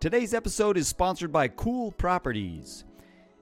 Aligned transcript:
Today's 0.00 0.32
episode 0.32 0.76
is 0.76 0.86
sponsored 0.86 1.32
by 1.32 1.48
Cool 1.48 1.90
Properties. 1.90 2.84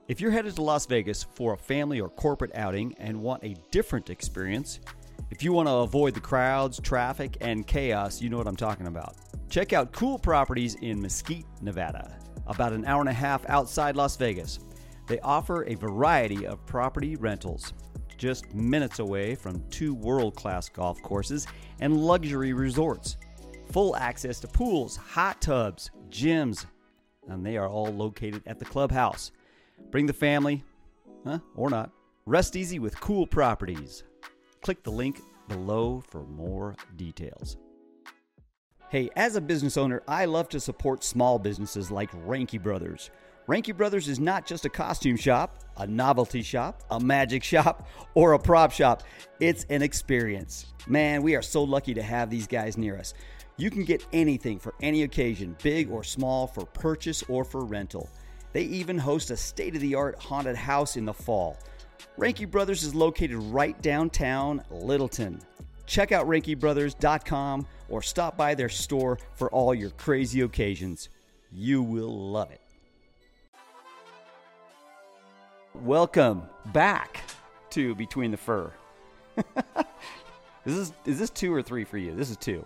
If 0.09 0.23
you're 0.23 0.31
headed 0.31 0.57
to 0.57 0.63
Las 0.63 0.87
Vegas 0.87 1.23
for 1.23 1.53
a 1.53 1.59
family 1.59 2.01
or 2.01 2.09
corporate 2.09 2.53
outing 2.55 2.95
and 2.99 3.21
want 3.21 3.45
a 3.45 3.57
different 3.71 4.09
experience, 4.09 4.81
if 5.31 5.43
you 5.43 5.53
want 5.53 5.69
to 5.69 5.75
avoid 5.75 6.15
the 6.15 6.21
crowds, 6.21 6.81
traffic, 6.81 7.37
and 7.43 7.67
chaos, 7.67 8.23
you 8.23 8.31
know 8.31 8.39
what 8.39 8.49
I'm 8.49 8.57
talking 8.57 8.87
about. 8.87 9.17
Check 9.51 9.75
out 9.75 9.93
Cool 9.93 10.19
Properties 10.19 10.77
in 10.77 10.99
Mesquite, 10.99 11.45
Nevada, 11.61 12.17
about 12.47 12.73
an 12.73 12.87
hour 12.87 13.01
and 13.01 13.11
a 13.11 13.13
half 13.13 13.47
outside 13.51 13.95
Las 13.95 14.17
Vegas. 14.17 14.59
They 15.09 15.21
offer 15.21 15.65
a 15.65 15.75
variety 15.75 16.47
of 16.47 16.65
property 16.65 17.17
rentals, 17.17 17.75
just 18.17 18.55
minutes 18.55 18.99
away 18.99 19.35
from 19.35 19.63
two 19.69 19.93
world 19.93 20.35
class 20.37 20.71
golf 20.71 21.03
courses 21.03 21.47
and 21.81 21.99
luxury 21.99 22.55
resorts. 22.55 23.19
Full 23.73 23.97
access 23.97 24.41
to 24.41 24.49
pools, 24.49 24.97
hot 24.97 25.41
tubs, 25.41 25.91
gyms, 26.09 26.67
and 27.29 27.45
they 27.45 27.57
are 27.57 27.69
all 27.69 27.93
located 27.93 28.43
at 28.47 28.59
the 28.59 28.65
clubhouse. 28.65 29.33
Bring 29.91 30.07
the 30.07 30.13
family, 30.13 30.65
huh, 31.25 31.41
or 31.55 31.71
not. 31.71 31.91
Rest 32.25 32.57
easy 32.57 32.79
with 32.79 33.01
cool 33.01 33.27
properties. 33.27 34.05
Click 34.63 34.83
the 34.83 34.91
link 34.91 35.21
below 35.49 36.03
for 36.09 36.25
more 36.25 36.75
details. 36.97 37.57
Hey, 38.89 39.11
as 39.17 39.37
a 39.37 39.41
business 39.41 39.77
owner, 39.77 40.03
I 40.07 40.25
love 40.27 40.49
to 40.51 40.61
support 40.61 41.03
small 41.03 41.39
businesses 41.39 41.91
like 41.91 42.11
Ranky 42.25 42.63
Brothers. 42.63 43.11
Ranky 43.49 43.77
Brothers 43.77 44.09
is 44.09 44.19
not 44.19 44.47
just 44.47 44.65
a 44.65 44.69
costume 44.69 45.17
shop, 45.17 45.65
a 45.77 45.87
novelty 45.87 46.43
shop, 46.43 46.83
a 46.91 46.99
magic 46.99 47.45
shop, 47.45 47.89
or 48.15 48.33
a 48.33 48.39
prop 48.39 48.73
shop. 48.73 49.03
It's 49.39 49.65
an 49.71 49.83
experience. 49.83 50.67
Man, 50.89 51.23
we 51.23 51.37
are 51.37 51.43
so 51.43 51.63
lucky 51.63 51.95
to 51.95 52.03
have 52.03 52.31
these 52.31 52.47
guys 52.47 52.77
near 52.77 52.97
us. 52.97 53.15
You 53.59 53.71
can 53.71 53.85
get 53.85 54.05
anything 54.13 54.59
for 54.59 54.75
any 54.83 55.05
occasion, 55.05 55.57
big 55.63 55.91
or 55.91 56.05
small, 56.05 56.47
for 56.47 56.67
purchase 56.67 57.23
or 57.23 57.43
for 57.43 57.65
rental. 57.65 58.11
They 58.53 58.63
even 58.65 58.99
host 58.99 59.31
a 59.31 59.37
state 59.37 59.75
of 59.75 59.81
the 59.81 59.95
art 59.95 60.19
haunted 60.19 60.57
house 60.57 60.97
in 60.97 61.07
the 61.07 61.15
fall. 61.15 61.57
Ranky 62.19 62.51
Brothers 62.51 62.83
is 62.83 62.95
located 62.95 63.37
right 63.37 63.81
downtown 63.81 64.63
Littleton. 64.71 65.41
Check 65.87 66.13
out 66.13 66.27
RankyBrothers.com 66.27 67.67
or 67.89 68.03
stop 68.03 68.37
by 68.37 68.55
their 68.55 68.69
store 68.69 69.19
for 69.35 69.51
all 69.51 69.75
your 69.75 69.91
crazy 69.91 70.43
occasions. 70.43 71.09
You 71.51 71.83
will 71.83 72.31
love 72.31 72.51
it. 72.51 72.61
Welcome 75.75 76.43
back 76.73 77.23
to 77.71 77.95
Between 77.95 78.31
the 78.31 78.37
Fur. 78.37 78.73
is 79.37 79.45
this 80.65 80.93
is 81.05 81.19
this 81.19 81.31
two 81.31 81.53
or 81.55 81.63
three 81.63 81.85
for 81.85 81.99
you? 81.99 82.15
This 82.15 82.31
is 82.31 82.37
two. 82.37 82.65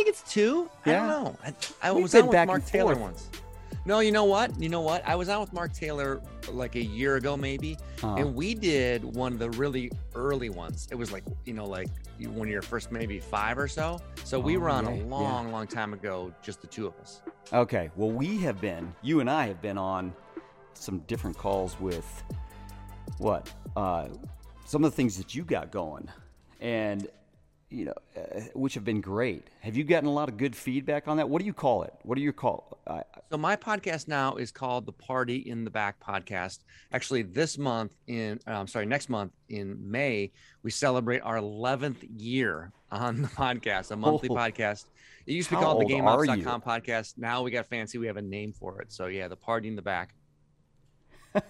I 0.00 0.02
think 0.02 0.16
it's 0.16 0.32
two. 0.32 0.70
Yeah. 0.86 1.04
I 1.04 1.08
don't 1.08 1.24
know. 1.24 1.36
I, 1.82 1.88
I 1.88 1.90
was 1.92 2.14
on 2.14 2.26
with 2.28 2.46
Mark 2.46 2.64
Taylor 2.64 2.94
forth. 2.94 3.02
once. 3.02 3.28
No, 3.84 4.00
you 4.00 4.12
know 4.12 4.24
what? 4.24 4.58
You 4.58 4.70
know 4.70 4.80
what? 4.80 5.06
I 5.06 5.14
was 5.14 5.28
on 5.28 5.40
with 5.42 5.52
Mark 5.52 5.74
Taylor 5.74 6.22
like 6.50 6.74
a 6.76 6.82
year 6.82 7.16
ago, 7.16 7.36
maybe, 7.36 7.76
Uh-huh. 8.02 8.14
and 8.16 8.34
we 8.34 8.54
did 8.54 9.04
one 9.04 9.34
of 9.34 9.38
the 9.38 9.50
really 9.50 9.90
early 10.14 10.48
ones. 10.48 10.88
It 10.90 10.94
was 10.94 11.12
like 11.12 11.22
you 11.44 11.52
know, 11.52 11.66
like 11.66 11.88
you, 12.18 12.30
when 12.30 12.48
you're 12.48 12.62
first 12.62 12.90
maybe 12.90 13.20
five 13.20 13.58
or 13.58 13.68
so. 13.68 14.00
So 14.24 14.40
we 14.40 14.56
Oh, 14.56 14.60
were 14.60 14.70
on 14.70 14.84
yeah, 14.86 14.90
a 14.92 14.96
yeah. 14.96 15.04
long, 15.04 15.52
long 15.52 15.66
time 15.66 15.92
ago, 15.92 16.32
just 16.42 16.62
the 16.62 16.66
two 16.66 16.86
of 16.86 16.94
us. 16.98 17.20
Okay. 17.52 17.90
Well, 17.94 18.10
we 18.10 18.38
have 18.38 18.58
been, 18.58 18.94
you 19.02 19.20
and 19.20 19.28
I 19.28 19.48
have 19.48 19.60
been 19.60 19.76
on 19.76 20.14
some 20.72 21.00
different 21.00 21.36
calls 21.36 21.78
with 21.78 22.06
what? 23.18 23.52
Uh, 23.76 24.08
some 24.64 24.82
of 24.82 24.90
the 24.92 24.96
things 24.96 25.18
that 25.18 25.34
you 25.34 25.42
got 25.44 25.70
going, 25.70 26.08
and 26.60 27.06
you 27.70 27.84
know, 27.86 27.94
uh, 28.16 28.40
which 28.54 28.74
have 28.74 28.84
been 28.84 29.00
great. 29.00 29.46
Have 29.60 29.76
you 29.76 29.84
gotten 29.84 30.08
a 30.08 30.12
lot 30.12 30.28
of 30.28 30.36
good 30.36 30.56
feedback 30.56 31.06
on 31.08 31.16
that? 31.18 31.28
What 31.28 31.38
do 31.40 31.46
you 31.46 31.52
call 31.52 31.84
it? 31.84 31.94
What 32.02 32.16
do 32.16 32.20
you 32.22 32.32
call? 32.32 32.78
Uh, 32.86 33.02
So 33.30 33.38
my 33.38 33.54
podcast 33.56 34.08
now 34.08 34.34
is 34.36 34.50
called 34.50 34.86
the 34.86 34.92
Party 34.92 35.36
in 35.36 35.62
the 35.64 35.70
Back 35.70 36.00
podcast. 36.00 36.58
Actually, 36.92 37.22
this 37.22 37.56
month 37.58 37.94
in 38.08 38.40
uh, 38.46 38.52
I'm 38.52 38.66
sorry, 38.66 38.86
next 38.86 39.08
month 39.08 39.32
in 39.48 39.78
May, 39.88 40.32
we 40.64 40.70
celebrate 40.72 41.20
our 41.20 41.36
11th 41.36 42.06
year 42.16 42.72
on 42.90 43.22
the 43.22 43.28
podcast, 43.28 43.92
a 43.92 43.96
monthly 43.96 44.28
Oh. 44.30 44.34
podcast. 44.34 44.86
It 45.26 45.34
used 45.34 45.48
to 45.50 45.54
be 45.56 45.60
called 45.62 45.80
the? 45.82 45.86
GameOps.com 45.86 46.62
podcast. 46.62 47.18
Now 47.18 47.42
we 47.42 47.52
got 47.52 47.66
fancy. 47.66 47.98
We 47.98 48.08
have 48.08 48.16
a 48.16 48.22
name 48.22 48.52
for 48.52 48.80
it. 48.82 48.90
So 48.90 49.06
yeah, 49.06 49.28
the 49.28 49.36
Party 49.36 49.68
in 49.68 49.76
the 49.76 49.82
Back. 49.82 50.14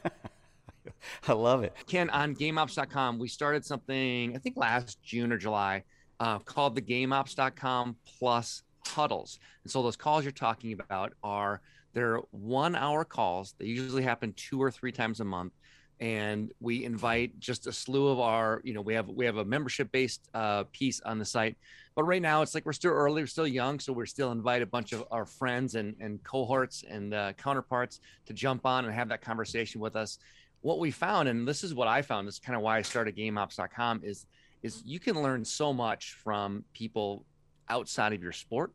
I 1.27 1.33
love 1.33 1.63
it. 1.65 1.75
Ken, 1.87 2.11
on 2.11 2.35
GameOps.com, 2.35 3.19
we 3.19 3.29
started 3.29 3.65
something 3.65 4.35
I 4.37 4.39
think 4.39 4.57
last 4.59 5.03
June 5.03 5.33
or 5.33 5.39
July 5.39 5.85
uh, 6.21 6.39
called 6.39 6.75
the 6.75 6.83
GameOps.com 6.83 7.97
Plus 8.19 8.63
Huddles. 8.87 9.39
And 9.65 9.73
so 9.73 9.83
those 9.83 9.97
calls 9.97 10.25
you're 10.25 10.33
talking 10.33 10.73
about 10.73 11.15
are 11.23 11.61
they're 11.93 12.19
one 12.31 12.77
hour 12.77 13.05
calls. 13.05 13.55
They 13.59 13.67
usually 13.67 14.03
happen 14.03 14.33
two 14.37 14.63
or 14.63 14.71
three 14.71 14.93
times 14.93 15.21
a 15.21 15.25
month. 15.25 15.53
And 15.99 16.53
we 16.61 16.85
invite 16.85 17.39
just 17.41 17.67
a 17.67 17.73
slew 17.73 18.09
of 18.09 18.21
our, 18.21 18.63
you 18.65 18.73
know, 18.73 18.81
we 18.81 18.95
have 18.95 19.09
we 19.09 19.27
have 19.27 19.37
a 19.37 19.45
membership 19.45 19.93
based 19.93 20.31
uh, 20.33 20.65
piece 20.73 21.01
on 21.03 21.19
the 21.19 21.27
site, 21.27 21.59
but 21.95 22.05
right 22.05 22.23
now 22.23 22.41
it's 22.41 22.55
like 22.55 22.65
we're 22.65 22.73
still 22.73 22.93
early, 22.93 23.21
we're 23.21 23.27
still 23.27 23.47
young, 23.47 23.79
so 23.79 23.93
we're 23.93 24.07
still 24.07 24.33
invite 24.33 24.63
a 24.63 24.67
bunch 24.67 24.93
of 24.93 25.05
our 25.11 25.27
friends 25.27 25.75
and 25.75 25.95
and 26.01 26.23
cohorts 26.25 26.85
and 26.89 27.13
uh, 27.13 27.35
counterparts 27.35 28.01
to 28.25 28.33
jump 28.33 28.65
on 28.65 28.87
and 28.87 28.95
have 28.95 29.11
that 29.11 29.21
conversation 29.21 29.79
with 29.79 29.95
us 29.95 30.19
what 30.63 30.79
we 30.79 30.91
found, 30.91 31.29
and 31.29 31.47
this 31.47 31.65
is 31.65 31.75
what 31.75 31.89
I 31.89 32.03
found, 32.03 32.29
this 32.29 32.35
is 32.35 32.41
kind 32.41 32.57
of 32.57 32.63
why 32.63 32.79
I 32.79 32.83
started 32.83 33.17
GameOps.com, 33.17 34.03
is 34.05 34.27
is 34.63 34.83
you 34.85 35.01
can 35.01 35.21
learn 35.23 35.45
so 35.45 35.73
much 35.73 36.15
from 36.23 36.65
people 36.73 37.25
outside 37.69 38.13
of 38.13 38.23
your 38.23 38.33
sport, 38.33 38.73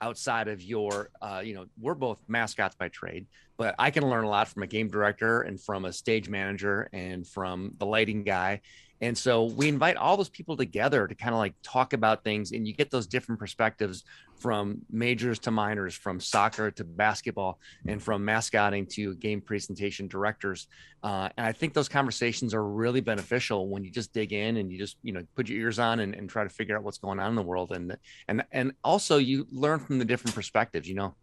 outside 0.00 0.48
of 0.48 0.62
your, 0.62 1.10
uh, 1.22 1.40
you 1.44 1.54
know, 1.54 1.66
we're 1.80 1.94
both 1.94 2.18
mascots 2.28 2.74
by 2.74 2.88
trade, 2.88 3.26
but 3.56 3.74
I 3.78 3.90
can 3.90 4.08
learn 4.08 4.24
a 4.24 4.28
lot 4.28 4.48
from 4.48 4.62
a 4.62 4.66
game 4.66 4.88
director 4.88 5.42
and 5.42 5.60
from 5.60 5.84
a 5.84 5.92
stage 5.92 6.28
manager 6.28 6.88
and 6.92 7.26
from 7.26 7.72
the 7.78 7.86
lighting 7.86 8.22
guy. 8.22 8.60
And 9.00 9.16
so 9.16 9.44
we 9.44 9.68
invite 9.68 9.96
all 9.96 10.16
those 10.16 10.28
people 10.28 10.56
together 10.56 11.06
to 11.06 11.14
kind 11.14 11.34
of 11.34 11.38
like 11.38 11.54
talk 11.62 11.92
about 11.92 12.24
things, 12.24 12.52
and 12.52 12.66
you 12.66 12.74
get 12.74 12.90
those 12.90 13.06
different 13.06 13.38
perspectives 13.38 14.04
from 14.36 14.82
majors 14.90 15.38
to 15.40 15.50
minors, 15.50 15.94
from 15.94 16.20
soccer 16.20 16.70
to 16.72 16.84
basketball, 16.84 17.58
and 17.86 18.02
from 18.02 18.24
mascotting 18.24 18.86
to 18.86 19.14
game 19.16 19.40
presentation 19.40 20.08
directors. 20.08 20.68
Uh, 21.02 21.28
and 21.36 21.46
I 21.46 21.52
think 21.52 21.74
those 21.74 21.88
conversations 21.88 22.54
are 22.54 22.64
really 22.64 23.00
beneficial 23.00 23.68
when 23.68 23.84
you 23.84 23.90
just 23.90 24.12
dig 24.12 24.32
in 24.32 24.56
and 24.56 24.72
you 24.72 24.78
just 24.78 24.96
you 25.02 25.12
know 25.12 25.22
put 25.34 25.48
your 25.48 25.60
ears 25.60 25.78
on 25.78 26.00
and, 26.00 26.14
and 26.14 26.28
try 26.28 26.42
to 26.44 26.50
figure 26.50 26.76
out 26.76 26.82
what's 26.82 26.98
going 26.98 27.20
on 27.20 27.28
in 27.30 27.36
the 27.36 27.42
world. 27.42 27.72
And 27.72 27.96
and 28.28 28.44
and 28.52 28.72
also 28.82 29.18
you 29.18 29.46
learn 29.50 29.80
from 29.80 29.98
the 29.98 30.04
different 30.04 30.34
perspectives. 30.34 30.88
You 30.88 30.94
know, 30.94 31.14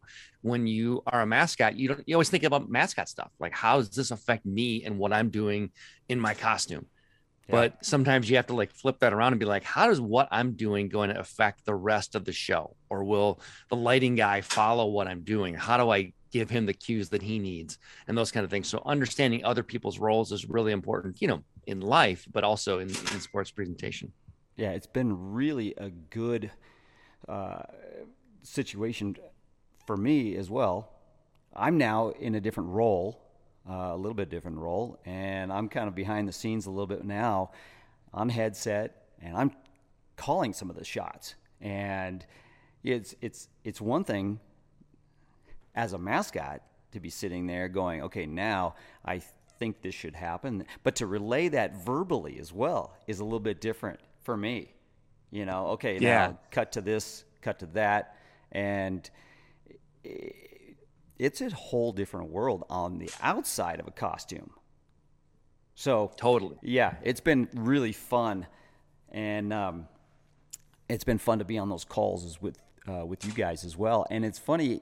when 0.41 0.67
you 0.67 1.03
are 1.07 1.21
a 1.21 1.25
mascot, 1.25 1.75
you 1.75 1.87
don't 1.89 2.03
you 2.07 2.15
always 2.15 2.29
think 2.29 2.43
about 2.43 2.69
mascot 2.69 3.09
stuff 3.09 3.31
like 3.39 3.53
how 3.53 3.77
does 3.77 3.89
this 3.89 4.11
affect 4.11 4.45
me 4.45 4.83
and 4.83 4.97
what 4.97 5.13
I'm 5.13 5.29
doing 5.29 5.71
in 6.09 6.19
my 6.19 6.33
costume. 6.33 6.85
Yeah. 7.47 7.55
But 7.55 7.85
sometimes 7.85 8.29
you 8.29 8.35
have 8.35 8.47
to 8.47 8.53
like 8.53 8.71
flip 8.71 8.99
that 8.99 9.13
around 9.13 9.33
and 9.33 9.39
be 9.39 9.45
like, 9.45 9.63
how 9.63 9.87
does 9.87 9.99
what 9.99 10.27
I'm 10.31 10.53
doing 10.53 10.89
going 10.89 11.09
to 11.09 11.19
affect 11.19 11.65
the 11.65 11.75
rest 11.75 12.15
of 12.15 12.25
the 12.25 12.31
show? 12.31 12.75
Or 12.89 13.03
will 13.03 13.39
the 13.69 13.75
lighting 13.75 14.15
guy 14.15 14.41
follow 14.41 14.85
what 14.87 15.07
I'm 15.07 15.21
doing? 15.21 15.55
How 15.55 15.77
do 15.77 15.89
I 15.89 16.13
give 16.31 16.49
him 16.49 16.65
the 16.65 16.73
cues 16.73 17.09
that 17.09 17.21
he 17.21 17.39
needs 17.39 17.77
and 18.07 18.17
those 18.17 18.31
kind 18.31 18.43
of 18.43 18.49
things? 18.49 18.67
So 18.67 18.81
understanding 18.85 19.43
other 19.43 19.63
people's 19.63 19.99
roles 19.99 20.31
is 20.31 20.47
really 20.47 20.71
important, 20.71 21.21
you 21.21 21.27
know, 21.27 21.43
in 21.67 21.81
life, 21.81 22.25
but 22.31 22.43
also 22.43 22.79
in, 22.79 22.89
in 22.89 23.19
sports 23.19 23.51
presentation. 23.51 24.11
Yeah, 24.55 24.71
it's 24.71 24.87
been 24.87 25.33
really 25.33 25.73
a 25.77 25.89
good 25.89 26.51
uh, 27.27 27.63
situation 28.43 29.17
for 29.87 29.97
me 29.97 30.35
as 30.35 30.49
well. 30.49 30.91
I'm 31.55 31.77
now 31.77 32.09
in 32.09 32.35
a 32.35 32.41
different 32.41 32.69
role, 32.69 33.21
uh, 33.69 33.91
a 33.93 33.97
little 33.97 34.13
bit 34.15 34.29
different 34.29 34.57
role, 34.57 34.99
and 35.05 35.51
I'm 35.51 35.69
kind 35.69 35.87
of 35.87 35.95
behind 35.95 36.27
the 36.27 36.33
scenes 36.33 36.65
a 36.65 36.69
little 36.71 36.87
bit 36.87 37.03
now 37.03 37.51
I'm 38.13 38.29
headset, 38.29 39.05
and 39.21 39.37
I'm 39.37 39.51
calling 40.17 40.53
some 40.53 40.69
of 40.69 40.75
the 40.75 40.83
shots. 40.83 41.35
And 41.61 42.25
it's 42.83 43.15
it's 43.21 43.47
it's 43.63 43.79
one 43.79 44.03
thing 44.03 44.39
as 45.75 45.93
a 45.93 45.97
mascot 45.97 46.61
to 46.91 46.99
be 46.99 47.09
sitting 47.09 47.47
there 47.47 47.69
going, 47.69 48.01
okay, 48.03 48.25
now 48.25 48.75
I 49.05 49.21
think 49.59 49.81
this 49.81 49.95
should 49.95 50.15
happen, 50.15 50.65
but 50.83 50.95
to 50.97 51.05
relay 51.05 51.47
that 51.49 51.75
verbally 51.75 52.39
as 52.39 52.51
well 52.51 52.97
is 53.07 53.19
a 53.19 53.23
little 53.23 53.39
bit 53.39 53.61
different 53.61 53.99
for 54.23 54.35
me. 54.35 54.73
You 55.29 55.45
know, 55.45 55.67
okay, 55.67 55.97
Yeah. 55.99 56.27
now 56.27 56.39
cut 56.49 56.73
to 56.73 56.81
this, 56.81 57.23
cut 57.41 57.59
to 57.59 57.65
that, 57.67 58.17
and 58.51 59.09
it's 61.21 61.39
a 61.39 61.51
whole 61.51 61.91
different 61.91 62.31
world 62.31 62.65
on 62.67 62.97
the 62.97 63.11
outside 63.21 63.79
of 63.79 63.87
a 63.87 63.91
costume. 63.91 64.49
So 65.75 66.11
Totally. 66.17 66.57
yeah, 66.63 66.95
it's 67.03 67.21
been 67.21 67.47
really 67.53 67.91
fun, 67.91 68.47
and 69.09 69.53
um, 69.53 69.87
it's 70.89 71.03
been 71.03 71.19
fun 71.19 71.37
to 71.37 71.45
be 71.45 71.59
on 71.59 71.69
those 71.69 71.85
calls 71.85 72.41
with 72.41 72.57
uh, 72.89 73.05
with 73.05 73.23
you 73.23 73.31
guys 73.33 73.63
as 73.63 73.77
well. 73.77 74.07
And 74.09 74.25
it's 74.25 74.39
funny 74.39 74.81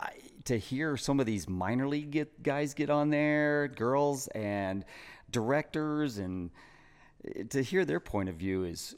I, 0.00 0.12
to 0.46 0.58
hear 0.58 0.96
some 0.96 1.20
of 1.20 1.26
these 1.26 1.46
minor 1.48 1.86
league 1.86 2.10
get, 2.10 2.42
guys 2.42 2.72
get 2.72 2.88
on 2.88 3.10
there, 3.10 3.68
girls 3.68 4.28
and 4.28 4.86
directors, 5.30 6.16
and 6.16 6.50
to 7.50 7.62
hear 7.62 7.84
their 7.84 8.00
point 8.00 8.30
of 8.30 8.36
view 8.36 8.64
is 8.64 8.96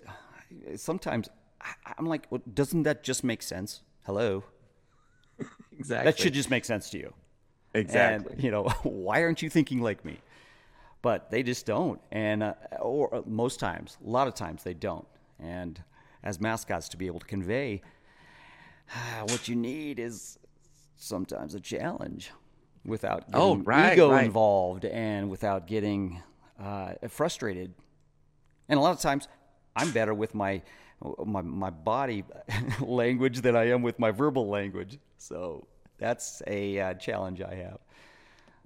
sometimes 0.76 1.28
I'm 1.98 2.06
like, 2.06 2.26
well, 2.30 2.42
doesn't 2.54 2.84
that 2.84 3.02
just 3.02 3.24
make 3.24 3.42
sense? 3.42 3.82
Hello, 4.04 4.44
exactly. 5.78 6.04
That 6.12 6.18
should 6.18 6.34
just 6.34 6.50
make 6.50 6.64
sense 6.64 6.90
to 6.90 6.98
you. 6.98 7.12
Exactly. 7.74 8.32
And, 8.34 8.42
you 8.42 8.50
know, 8.50 8.64
why 8.82 9.22
aren't 9.22 9.42
you 9.42 9.50
thinking 9.50 9.80
like 9.80 10.04
me? 10.04 10.18
But 11.02 11.30
they 11.30 11.42
just 11.42 11.66
don't. 11.66 12.00
And, 12.10 12.42
uh, 12.42 12.54
or 12.80 13.14
uh, 13.14 13.22
most 13.26 13.60
times, 13.60 13.96
a 14.04 14.08
lot 14.08 14.26
of 14.26 14.34
times 14.34 14.62
they 14.62 14.74
don't. 14.74 15.06
And 15.38 15.82
as 16.22 16.40
mascots, 16.40 16.88
to 16.90 16.96
be 16.96 17.06
able 17.06 17.20
to 17.20 17.26
convey 17.26 17.82
what 19.28 19.48
you 19.48 19.56
need 19.56 19.98
is 19.98 20.38
sometimes 20.96 21.54
a 21.54 21.60
challenge 21.60 22.30
without 22.84 23.24
oh, 23.34 23.56
right, 23.56 23.92
ego 23.92 24.10
right. 24.10 24.24
involved 24.24 24.84
and 24.84 25.28
without 25.28 25.66
getting 25.66 26.22
uh, 26.62 26.92
frustrated. 27.08 27.74
And 28.68 28.78
a 28.78 28.82
lot 28.82 28.92
of 28.92 29.00
times, 29.00 29.28
I'm 29.74 29.90
better 29.90 30.14
with 30.14 30.34
my 30.34 30.62
my 31.24 31.42
my 31.42 31.70
body 31.70 32.24
language 32.80 33.42
than 33.42 33.54
I 33.54 33.68
am 33.68 33.82
with 33.82 33.98
my 33.98 34.10
verbal 34.10 34.48
language. 34.48 34.98
So 35.18 35.66
that's 35.98 36.42
a 36.46 36.78
uh, 36.80 36.94
challenge 36.94 37.40
I 37.40 37.54
have. 37.56 37.78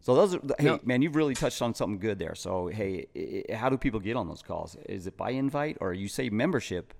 So 0.02 0.14
those 0.14 0.35
are 0.35 0.41
hey 0.58 0.64
No. 0.64 0.81
man, 0.85 1.02
you've 1.02 1.14
really 1.17 1.35
touched 1.35 1.61
on 1.62 1.75
something 1.75 1.99
good 1.99 2.19
there. 2.19 2.35
So 2.35 2.69
hey, 2.69 3.06
i- 3.14 3.44
i- 3.52 3.55
how 3.55 3.69
do 3.69 3.76
people 3.76 4.00
get 4.00 4.17
on 4.17 4.29
those 4.29 4.43
calls? 4.43 4.76
Is 4.88 5.06
it 5.06 5.17
by 5.17 5.31
invite 5.31 5.76
or 5.81 5.93
you 5.93 6.08
say 6.08 6.31
membership? 6.31 6.94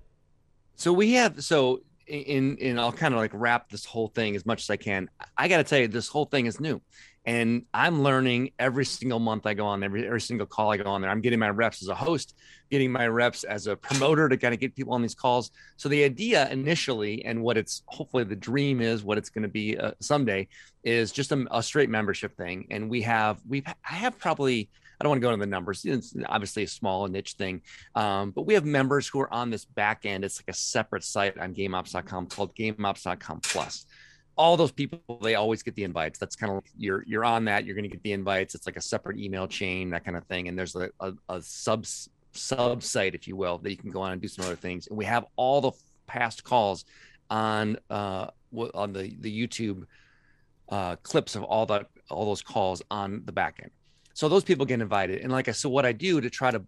So 0.75 0.93
we 0.93 1.13
have 1.13 1.43
so 1.43 1.81
in 2.07 2.57
in 2.57 2.77
I'll 2.79 2.91
kind 2.91 3.13
of 3.13 3.19
like 3.19 3.31
wrap 3.33 3.69
this 3.69 3.85
whole 3.85 4.07
thing 4.07 4.35
as 4.35 4.45
much 4.45 4.61
as 4.63 4.69
I 4.69 4.77
can. 4.77 5.09
I 5.37 5.47
got 5.47 5.57
to 5.57 5.63
tell 5.63 5.79
you, 5.79 5.87
this 5.87 6.07
whole 6.09 6.25
thing 6.25 6.45
is 6.45 6.59
new, 6.59 6.79
and 7.25 7.65
I'm 7.73 8.01
learning 8.01 8.51
every 8.57 8.85
single 8.85 9.19
month 9.19 9.45
I 9.45 9.53
go 9.53 9.65
on, 9.65 9.83
every 9.83 10.07
every 10.07 10.21
single 10.21 10.47
call 10.47 10.71
I 10.71 10.77
go 10.77 10.89
on 10.89 11.01
there. 11.01 11.11
I'm 11.11 11.21
getting 11.21 11.39
my 11.39 11.49
reps 11.49 11.83
as 11.83 11.87
a 11.87 11.95
host, 11.95 12.35
getting 12.71 12.91
my 12.91 13.07
reps 13.07 13.43
as 13.43 13.67
a 13.67 13.75
promoter 13.75 14.27
to 14.27 14.37
kind 14.37 14.53
of 14.53 14.59
get 14.59 14.75
people 14.75 14.93
on 14.93 15.01
these 15.01 15.13
calls. 15.13 15.51
So 15.77 15.87
the 15.87 16.03
idea 16.03 16.49
initially, 16.49 17.23
and 17.23 17.43
what 17.43 17.57
it's 17.57 17.83
hopefully 17.85 18.23
the 18.23 18.35
dream 18.35 18.81
is, 18.81 19.03
what 19.03 19.19
it's 19.19 19.29
going 19.29 19.43
to 19.43 19.49
be 19.49 19.77
uh, 19.77 19.91
someday, 19.99 20.47
is 20.83 21.11
just 21.11 21.31
a, 21.31 21.45
a 21.51 21.61
straight 21.61 21.89
membership 21.89 22.35
thing. 22.35 22.67
And 22.71 22.89
we 22.89 23.03
have 23.03 23.39
we've 23.47 23.67
I 23.67 23.93
have 23.93 24.17
probably. 24.17 24.69
I 24.99 25.03
don't 25.03 25.09
want 25.09 25.21
to 25.21 25.25
go 25.25 25.33
into 25.33 25.43
the 25.43 25.49
numbers. 25.49 25.83
It's 25.83 26.13
obviously 26.27 26.61
a 26.61 26.67
small 26.67 27.07
niche 27.07 27.33
thing, 27.33 27.63
um, 27.95 28.29
but 28.29 28.43
we 28.43 28.53
have 28.53 28.65
members 28.65 29.07
who 29.07 29.19
are 29.21 29.33
on 29.33 29.49
this 29.49 29.65
back 29.65 30.05
end. 30.05 30.23
It's 30.23 30.39
like 30.39 30.53
a 30.55 30.55
separate 30.55 31.03
site 31.03 31.39
on 31.39 31.55
GameOps.com 31.55 32.27
called 32.27 32.55
GameOps.com 32.55 33.39
Plus. 33.39 33.87
All 34.37 34.57
those 34.57 34.71
people, 34.71 35.19
they 35.21 35.35
always 35.35 35.61
get 35.61 35.75
the 35.75 35.83
invites. 35.83 36.17
That's 36.17 36.35
kind 36.35 36.51
of 36.51 36.57
like 36.57 36.71
you're 36.77 37.03
you're 37.05 37.25
on 37.25 37.45
that. 37.45 37.65
You're 37.65 37.75
going 37.75 37.83
to 37.83 37.89
get 37.89 38.01
the 38.03 38.13
invites. 38.13 38.55
It's 38.55 38.65
like 38.65 38.77
a 38.77 38.81
separate 38.81 39.19
email 39.19 39.47
chain, 39.47 39.89
that 39.91 40.05
kind 40.05 40.17
of 40.17 40.23
thing. 40.25 40.47
And 40.47 40.57
there's 40.57 40.75
a, 40.75 40.89
a, 40.99 41.13
a 41.29 41.41
sub 41.41 41.85
sub 42.33 42.81
site, 42.81 43.13
if 43.13 43.27
you 43.27 43.35
will, 43.35 43.57
that 43.59 43.69
you 43.69 43.77
can 43.77 43.91
go 43.91 44.01
on 44.01 44.13
and 44.13 44.21
do 44.21 44.27
some 44.27 44.45
other 44.45 44.55
things. 44.55 44.87
And 44.87 44.97
we 44.97 45.05
have 45.05 45.25
all 45.35 45.61
the 45.61 45.71
past 46.07 46.43
calls 46.43 46.85
on 47.29 47.77
uh 47.89 48.27
on 48.73 48.93
the 48.93 49.15
the 49.19 49.47
YouTube 49.47 49.85
uh, 50.69 50.95
clips 50.97 51.35
of 51.35 51.43
all 51.43 51.65
that 51.65 51.87
all 52.09 52.25
those 52.25 52.41
calls 52.41 52.81
on 52.89 53.21
the 53.25 53.31
back 53.31 53.59
end. 53.61 53.71
So 54.13 54.29
those 54.29 54.43
people 54.43 54.65
get 54.65 54.81
invited. 54.81 55.21
And 55.21 55.31
like 55.31 55.47
I 55.47 55.51
so 55.51 55.69
what 55.69 55.85
I 55.85 55.91
do 55.91 56.21
to 56.21 56.29
try 56.29 56.51
to 56.51 56.61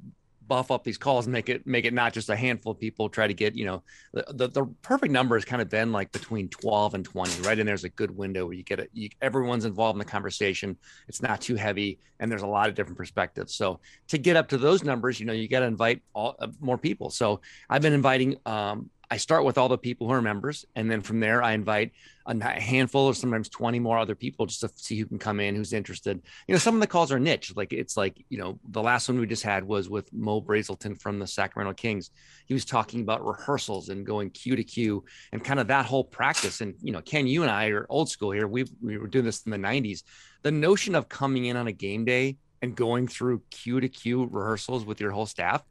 buff 0.53 0.69
up 0.69 0.83
these 0.83 0.99
calls 0.99 1.25
and 1.25 1.33
make 1.33 1.49
it 1.49 1.65
make 1.65 1.83
it 1.83 1.95
not 1.95 2.13
just 2.13 2.29
a 2.29 2.35
handful 2.35 2.73
of 2.73 2.79
people 2.79 3.09
try 3.09 3.25
to 3.25 3.33
get 3.33 3.55
you 3.55 3.65
know 3.65 3.81
the, 4.13 4.23
the, 4.35 4.47
the 4.49 4.65
perfect 4.83 5.11
number 5.11 5.35
has 5.35 5.43
kind 5.43 5.63
of 5.63 5.67
been 5.67 5.91
like 5.91 6.11
between 6.11 6.47
12 6.49 6.93
and 6.93 7.03
20 7.03 7.41
right? 7.41 7.57
And 7.57 7.67
there's 7.67 7.85
a 7.85 7.89
good 7.89 8.15
window 8.15 8.45
where 8.45 8.53
you 8.53 8.61
get 8.61 8.79
it 8.79 8.91
you, 8.93 9.09
everyone's 9.19 9.65
involved 9.65 9.95
in 9.95 9.99
the 9.99 10.05
conversation. 10.05 10.77
It's 11.07 11.23
not 11.23 11.41
too 11.41 11.55
heavy 11.55 11.97
and 12.19 12.31
there's 12.31 12.43
a 12.43 12.47
lot 12.47 12.69
of 12.69 12.75
different 12.75 12.99
perspectives. 12.99 13.55
So 13.55 13.79
to 14.09 14.19
get 14.19 14.35
up 14.35 14.47
to 14.49 14.59
those 14.59 14.83
numbers 14.83 15.19
you 15.19 15.25
know 15.25 15.33
you 15.33 15.47
got 15.47 15.61
to 15.61 15.65
invite 15.65 16.03
all 16.13 16.35
uh, 16.37 16.49
more 16.59 16.77
people. 16.77 17.09
So 17.09 17.41
i've 17.67 17.81
been 17.81 17.93
inviting 17.93 18.37
um, 18.45 18.91
I 19.11 19.17
start 19.17 19.45
with 19.45 19.57
all 19.57 19.69
the 19.69 19.77
people 19.77 20.07
who 20.07 20.13
are 20.13 20.21
members, 20.21 20.65
and 20.75 20.89
then 20.89 21.01
from 21.01 21.19
there 21.19 21.43
I 21.43 21.53
invite 21.53 21.91
a 22.25 22.59
handful 22.59 23.05
or 23.05 23.13
sometimes 23.13 23.49
20 23.49 23.79
more 23.79 23.97
other 23.97 24.15
people 24.15 24.45
just 24.45 24.61
to 24.61 24.69
see 24.75 24.97
who 24.97 25.05
can 25.05 25.19
come 25.19 25.39
in, 25.39 25.55
who's 25.55 25.73
interested. 25.73 26.21
You 26.47 26.53
know, 26.53 26.59
some 26.59 26.75
of 26.75 26.81
the 26.81 26.87
calls 26.87 27.11
are 27.11 27.19
niche. 27.19 27.53
Like 27.55 27.73
it's 27.73 27.97
like, 27.97 28.23
you 28.29 28.37
know, 28.37 28.59
the 28.69 28.81
last 28.81 29.09
one 29.09 29.19
we 29.19 29.27
just 29.27 29.43
had 29.43 29.65
was 29.65 29.89
with 29.89 30.11
Mo 30.13 30.41
Brazelton 30.41 30.99
from 30.99 31.19
the 31.19 31.27
Sacramento 31.27 31.73
Kings. 31.73 32.11
He 32.45 32.53
was 32.53 32.65
talking 32.65 33.01
about 33.01 33.25
rehearsals 33.25 33.89
and 33.89 34.05
going 34.05 34.29
cue 34.29 34.55
to 34.55 34.63
cue 34.63 35.03
and 35.31 35.43
kind 35.43 35.59
of 35.59 35.67
that 35.67 35.85
whole 35.85 36.05
practice. 36.05 36.61
And, 36.61 36.75
you 36.81 36.93
know, 36.93 37.01
Ken, 37.01 37.27
you 37.27 37.43
and 37.43 37.51
I 37.51 37.67
are 37.67 37.85
old 37.89 38.09
school 38.09 38.31
here. 38.31 38.47
We, 38.47 38.65
we 38.81 38.97
were 38.97 39.07
doing 39.07 39.25
this 39.25 39.43
in 39.43 39.51
the 39.51 39.57
90s. 39.57 40.03
The 40.43 40.51
notion 40.51 40.95
of 40.95 41.09
coming 41.09 41.45
in 41.45 41.57
on 41.57 41.67
a 41.67 41.73
game 41.73 42.05
day 42.05 42.37
and 42.63 42.77
going 42.77 43.09
through 43.09 43.41
cue 43.51 43.81
to 43.81 43.89
cue 43.89 44.25
rehearsals 44.31 44.85
with 44.85 45.01
your 45.01 45.11
whole 45.11 45.25
staff, 45.25 45.65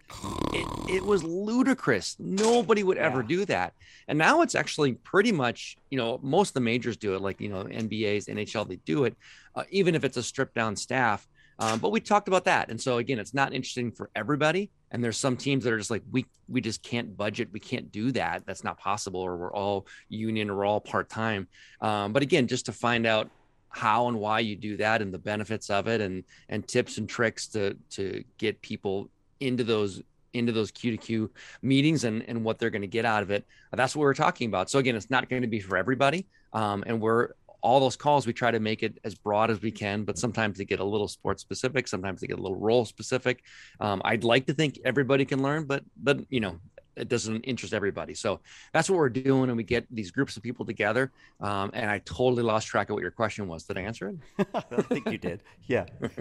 it, 0.53 0.67
it 0.97 1.03
was 1.03 1.25
ludicrous. 1.25 2.17
Nobody 2.19 2.83
would 2.83 2.99
ever 2.99 3.23
Yeah. 3.23 3.27
do 3.29 3.45
that. 3.47 3.73
And 4.09 4.19
now 4.19 4.43
it's 4.43 4.55
actually 4.55 4.93
pretty 4.93 5.33
much, 5.33 5.79
you 5.91 5.97
know, 5.97 6.21
most 6.23 6.51
of 6.51 6.55
the 6.55 6.61
majors 6.61 6.99
do 6.99 7.15
it, 7.15 7.23
like, 7.23 7.41
you 7.41 7.49
know, 7.49 7.65
NBAs, 7.65 8.29
NHL, 8.29 8.69
they 8.69 8.77
do 8.77 9.05
it, 9.05 9.17
uh, 9.55 9.65
even 9.71 9.95
if 9.95 10.05
it's 10.05 10.19
a 10.19 10.23
stripped 10.23 10.55
down 10.55 10.77
staff. 10.77 11.27
Um, 11.59 11.79
but 11.79 11.93
we 11.93 12.01
talked 12.01 12.29
about 12.29 12.45
that. 12.45 12.69
And 12.71 12.79
so, 12.79 12.99
again, 12.99 13.19
it's 13.19 13.33
not 13.33 13.55
interesting 13.55 13.91
for 13.91 14.11
everybody. 14.15 14.71
And 14.91 15.03
there's 15.03 15.17
some 15.17 15.39
teams 15.39 15.65
that 15.65 15.73
are 15.73 15.79
just 15.79 15.91
like, 15.91 16.03
we, 16.11 16.27
we 16.47 16.61
just 16.61 16.83
can't 16.83 17.17
budget. 17.17 17.49
We 17.53 17.61
can't 17.61 17.91
do 17.91 18.13
that. 18.13 18.45
That's 18.45 18.65
not 18.65 18.77
possible. 18.79 19.21
Or 19.21 19.37
we're 19.39 19.55
all 19.55 19.87
union 20.11 20.51
or 20.51 20.67
all 20.67 20.81
part 20.81 21.09
time. 21.09 21.49
Um, 21.81 22.13
but 22.13 22.23
again, 22.23 22.49
just 22.49 22.67
to 22.67 22.73
find 22.73 23.07
out 23.07 23.31
how 23.73 24.09
and 24.09 24.19
why 24.19 24.41
you 24.41 24.57
do 24.57 24.77
that 24.77 25.03
and 25.03 25.13
the 25.13 25.19
benefits 25.19 25.71
of 25.71 25.89
it 25.89 26.01
and 26.01 26.25
and 26.49 26.67
tips 26.69 26.99
and 26.99 27.09
tricks 27.09 27.47
to 27.49 27.77
to 27.91 28.23
get 28.39 28.61
people 28.63 29.09
into 29.41 29.65
those 29.65 30.03
into 30.35 30.53
those 30.53 30.71
cue 30.71 30.91
to 30.91 30.97
cue 30.97 31.31
meetings 31.63 32.05
and 32.05 32.23
and 32.29 32.43
what 32.45 32.59
they're 32.59 32.71
going 32.71 32.83
to 32.83 32.89
get 32.89 33.05
out 33.05 33.23
of 33.23 33.31
it. 33.31 33.47
That's 33.73 33.97
what 33.97 34.03
we're 34.03 34.15
talking 34.15 34.49
about. 34.49 34.71
So 34.71 34.79
again, 34.79 34.97
it's 34.97 35.11
not 35.11 35.29
going 35.29 35.43
to 35.43 35.49
be 35.49 35.61
for 35.61 35.77
everybody, 35.77 36.27
um, 36.53 36.85
and 36.87 37.01
we're 37.01 37.31
all 37.63 37.79
those 37.79 37.97
calls 37.97 38.27
we 38.27 38.33
try 38.33 38.51
to 38.51 38.59
make 38.59 38.83
it 38.83 38.99
as 39.05 39.15
broad 39.15 39.49
as 39.49 39.63
we 39.63 39.71
can 39.71 40.03
but 40.03 40.19
sometimes 40.19 40.59
they 40.59 40.65
get 40.65 40.81
a 40.81 40.85
little 40.85 41.07
sports 41.07 41.41
specific 41.43 41.87
sometimes 41.87 42.21
they 42.21 42.27
get 42.27 42.39
a 42.39 42.43
little 42.43 42.59
role 42.59 42.85
specific 42.85 43.45
um, 43.79 44.03
i'd 44.05 44.25
like 44.25 44.47
to 44.47 44.53
think 44.53 44.81
everybody 44.85 45.25
can 45.25 45.43
learn 45.43 45.65
but 45.65 45.85
but 46.03 46.19
you 46.29 46.41
know 46.41 46.59
it 46.97 47.09
doesn't 47.09 47.43
interest 47.43 47.73
everybody 47.73 48.15
so 48.15 48.41
that's 48.73 48.91
what 48.91 48.97
we're 48.97 49.09
doing 49.09 49.49
and 49.49 49.57
we 49.57 49.63
get 49.63 49.87
these 49.91 50.11
groups 50.11 50.37
of 50.37 50.43
people 50.43 50.65
together 50.65 51.11
um, 51.41 51.71
and 51.75 51.91
i 51.91 51.99
totally 52.01 52.43
lost 52.43 52.67
track 52.67 52.91
of 52.91 52.95
what 52.95 53.03
your 53.03 53.11
question 53.11 53.49
was 53.49 53.65
did 53.65 53.79
i 53.79 53.81
answer 53.81 54.09
it 54.09 54.17
I 54.55 54.83
think 54.83 55.11
you 55.11 55.19
did. 55.19 55.43
Yeah. 55.67 55.87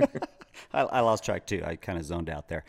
I, 0.73 0.81
I 0.81 0.99
lost 1.01 1.23
track 1.23 1.45
too. 1.45 1.63
I 1.65 1.75
kind 1.75 1.97
of 1.97 2.05
zoned 2.05 2.29
out 2.29 2.47
there. 2.47 2.63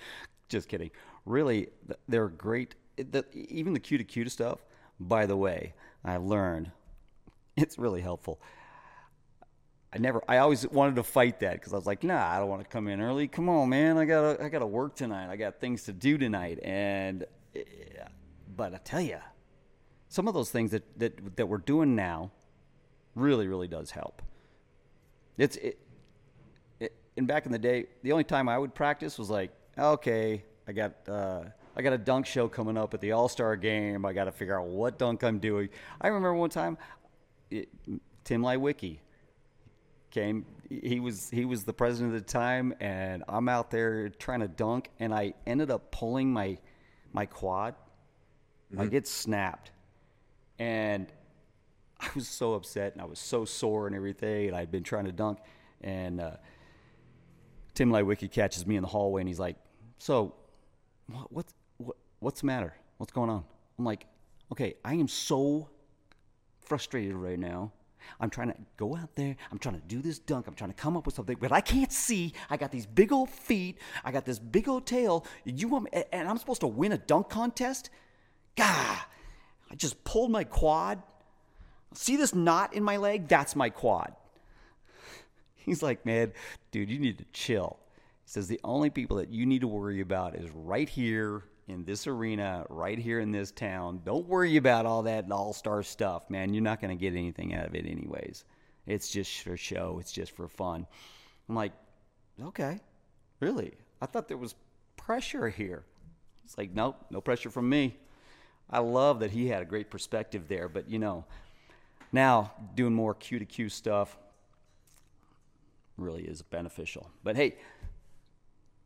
Just 0.49 0.69
kidding. 0.69 0.91
Really, 1.25 1.69
they're 2.09 2.29
great. 2.29 2.75
The, 2.97 3.25
even 3.35 3.73
the 3.73 3.81
cue 3.81 3.99
to 3.99 4.05
cue 4.05 4.29
stuff, 4.29 4.65
by 5.01 5.27
the 5.27 5.37
way, 5.37 5.75
I've 6.05 6.23
learned 6.23 6.71
it's 7.57 7.79
really 7.79 8.01
helpful. 8.01 8.41
I 9.95 9.99
never, 9.99 10.23
I 10.27 10.39
always 10.39 10.67
wanted 10.69 10.97
to 10.97 11.03
fight 11.03 11.41
that 11.41 11.55
because 11.55 11.75
I 11.75 11.77
was 11.77 11.87
like, 11.87 12.03
nah, 12.03 12.27
I 12.27 12.39
don't 12.39 12.49
want 12.49 12.63
to 12.63 12.69
come 12.69 12.89
in 12.89 13.01
early. 13.01 13.29
Come 13.29 13.49
on, 13.51 13.69
man. 13.69 13.99
I 13.99 14.07
gotta, 14.07 14.43
I 14.43 14.49
gotta 14.49 14.67
work 14.67 14.97
tonight. 14.97 15.31
I 15.31 15.37
got 15.37 15.61
things 15.61 15.83
to 15.85 15.93
do 15.93 16.17
tonight. 16.17 16.59
And, 16.63 17.27
but 18.57 18.75
I 18.75 18.79
tell 18.79 19.01
you, 19.01 19.19
some 20.09 20.29
of 20.29 20.35
those 20.35 20.51
things 20.51 20.73
that, 20.73 20.99
that, 20.99 21.37
that 21.37 21.47
we're 21.47 21.59
doing 21.59 21.97
now 21.97 22.31
really, 23.15 23.47
really 23.47 23.69
does 23.69 23.91
help. 23.91 24.23
It's, 25.39 25.57
it, 25.57 25.79
it, 26.81 26.95
and 27.17 27.27
back 27.27 27.47
in 27.47 27.53
the 27.53 27.59
day, 27.59 27.87
the 28.03 28.13
only 28.13 28.25
time 28.25 28.49
I 28.49 28.59
would 28.59 28.75
practice 28.75 29.19
was 29.19 29.31
like, 29.31 29.51
okay, 29.79 30.45
I 30.69 30.73
got 30.73 30.93
uh, 31.09 31.45
I 31.75 31.83
got 31.83 31.93
a 31.93 31.99
dunk 31.99 32.27
show 32.27 32.49
coming 32.49 32.77
up 32.77 32.95
at 32.95 33.01
the 33.01 33.13
All 33.13 33.29
Star 33.29 33.57
game. 33.57 34.05
I 34.05 34.13
got 34.13 34.25
to 34.25 34.33
figure 34.33 34.59
out 34.59 34.67
what 34.67 34.99
dunk 34.99 35.23
I'm 35.25 35.39
doing. 35.39 35.71
I 36.01 36.09
remember 36.09 36.35
one 36.35 36.51
time, 36.51 36.77
it, 37.51 37.69
Tim 38.25 38.43
Leiweke 38.43 38.99
came. 40.11 40.45
He 40.69 41.01
was 41.01 41.31
he 41.31 41.45
was 41.45 41.65
the 41.65 41.73
president 41.73 42.15
at 42.15 42.27
the 42.27 42.33
time, 42.33 42.75
and 42.81 43.25
I'm 43.29 43.49
out 43.49 43.71
there 43.71 44.11
trying 44.11 44.41
to 44.41 44.49
dunk, 44.49 44.91
and 45.01 45.15
I 45.15 45.35
ended 45.47 45.71
up 45.71 45.91
pulling 45.91 46.33
my 46.33 46.59
my 47.13 47.27
quad. 47.27 47.75
Like 48.73 48.93
it 48.93 49.07
snapped, 49.07 49.71
and 50.59 51.07
I 52.01 52.09
was 52.15 52.29
so 52.29 52.55
upset, 52.55 52.93
and 52.93 53.03
I 53.03 53.05
was 53.05 53.19
so 53.19 53.45
sore 53.45 53.87
and 53.87 53.95
everything, 53.95 54.49
and 54.49 54.57
I'd 54.57 54.71
been 54.71 54.85
trying 54.85 55.05
to 55.07 55.13
dunk, 55.13 55.39
and. 55.83 56.21
Uh, 56.21 56.37
Tim 57.75 57.91
Leiweke 57.91 58.31
catches 58.31 58.67
me 58.67 58.77
in 58.77 58.83
the 58.83 58.89
hallway 58.89 59.23
and 59.23 59.29
he's 59.29 59.39
like, 59.39 59.57
"So, 59.99 60.35
what, 61.07 61.33
what's 61.33 61.55
what, 61.79 61.97
what's 62.21 62.41
the 62.41 62.47
matter? 62.47 62.75
What's 62.99 63.13
going 63.13 63.31
on?" 63.31 63.45
I'm 63.79 63.85
like, 63.85 64.07
"Okay, 64.51 64.75
I 64.85 64.95
am 64.95 65.09
so 65.09 65.69
frustrated 66.61 67.15
right 67.15 67.39
now. 67.39 67.73
I'm 68.21 68.31
trying 68.31 68.49
to 68.49 68.57
go 68.77 68.97
out 68.97 69.15
there. 69.15 69.37
I'm 69.51 69.59
trying 69.59 69.81
to 69.81 69.87
do 69.87 70.03
this 70.03 70.19
dunk. 70.19 70.49
I'm 70.49 70.55
trying 70.55 70.71
to 70.71 70.77
come 70.77 70.97
up 70.97 71.07
with 71.07 71.15
something, 71.15 71.37
but 71.41 71.53
I 71.53 71.61
can't 71.61 71.93
see. 71.93 72.35
I 72.51 72.57
got 72.57 72.73
these 72.73 72.85
big 72.85 73.13
old 73.13 73.31
feet. 73.31 73.79
I 74.05 74.11
got 74.11 74.25
this 74.25 74.39
big 74.39 74.69
old 74.69 74.87
tail. 74.87 75.25
You 75.45 75.69
want 75.69 75.85
me, 75.85 76.03
and 76.13 76.29
I'm 76.29 76.37
supposed 76.37 76.61
to 76.61 76.67
win 76.67 76.93
a 76.93 76.99
dunk 76.99 77.29
contest? 77.29 77.91
Gah! 78.57 79.07
I 79.71 79.75
just 79.75 80.03
pulled 80.05 80.31
my 80.31 80.45
quad. 80.45 81.03
See 81.95 82.17
this 82.17 82.35
knot 82.35 82.75
in 82.75 82.83
my 82.83 82.97
leg? 82.97 83.29
That's 83.29 83.57
my 83.57 83.71
quad." 83.71 84.15
He's 85.55 85.83
like, 85.83 86.05
man, 86.05 86.33
dude, 86.71 86.91
you 86.91 86.99
need 86.99 87.19
to 87.19 87.25
chill. 87.33 87.79
He 88.25 88.31
says 88.31 88.49
the 88.49 88.61
only 88.65 88.91
people 88.91 89.17
that 89.19 89.31
you 89.31 89.47
need 89.47 89.61
to 89.61 89.69
worry 89.69 90.01
about 90.01 90.35
is 90.35 90.51
right 90.51 90.89
here 90.89 91.45
in 91.69 91.85
this 91.85 92.07
arena 92.07 92.67
right 92.69 92.99
here 92.99 93.21
in 93.21 93.31
this 93.31 93.51
town. 93.51 94.01
Don't 94.05 94.27
worry 94.27 94.57
about 94.57 94.87
all 94.87 95.03
that 95.03 95.31
all 95.31 95.53
star 95.53 95.83
stuff, 95.83 96.29
man. 96.29 96.53
You're 96.53 96.63
not 96.63 96.81
going 96.81 96.97
to 96.97 97.01
get 97.01 97.17
anything 97.17 97.55
out 97.55 97.67
of 97.67 97.75
it, 97.75 97.87
anyways. 97.87 98.45
It's 98.87 99.11
just 99.11 99.41
for 99.43 99.57
show, 99.57 99.99
it's 100.01 100.13
just 100.13 100.33
for 100.33 100.49
fun. 100.49 100.87
I'm 101.49 101.55
like, 101.55 101.73
okay, 102.43 102.81
really? 103.41 103.75
I 104.01 104.07
thought 104.07 104.29
there 104.29 104.37
was 104.37 104.55
pressure 104.97 105.49
here. 105.49 105.85
It's 106.45 106.59
like, 106.59 106.73
nope, 106.73 106.97
no 107.11 107.21
pressure 107.21 107.51
from 107.51 107.69
me. 107.69 107.97
I 108.73 108.79
love 108.79 109.21
that 109.21 109.31
he 109.31 109.49
had 109.49 109.63
a 109.63 109.67
great 109.67 109.91
perspective 109.91 110.49
there, 110.49 110.69
but 110.69 110.89
you 110.89 110.99
know, 110.99 111.25
now 112.11 112.53
doing 112.75 112.95
more 112.95 113.15
cue 113.15 113.39
to 113.39 113.45
cue 113.45 113.69
stuff 113.69 114.17
really 115.99 116.23
is 116.23 116.43
beneficial. 116.43 117.11
But 117.23 117.37
hey, 117.37 117.57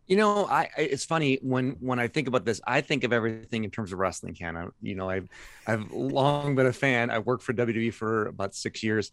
you 0.06 0.16
know, 0.16 0.46
I, 0.46 0.68
it's 0.76 1.04
funny 1.04 1.38
when 1.42 1.76
when 1.80 1.98
I 1.98 2.08
think 2.08 2.28
about 2.28 2.44
this, 2.44 2.60
I 2.66 2.80
think 2.80 3.04
of 3.04 3.12
everything 3.12 3.64
in 3.64 3.70
terms 3.70 3.92
of 3.92 3.98
wrestling. 3.98 4.34
Can 4.34 4.56
I, 4.56 4.66
you 4.80 4.94
know, 4.94 5.08
I've 5.08 5.28
I've 5.66 5.90
long 5.92 6.54
been 6.54 6.66
a 6.66 6.72
fan. 6.72 7.10
I 7.10 7.18
worked 7.18 7.42
for 7.42 7.52
WWE 7.52 7.92
for 7.92 8.26
about 8.26 8.54
six 8.54 8.82
years, 8.82 9.10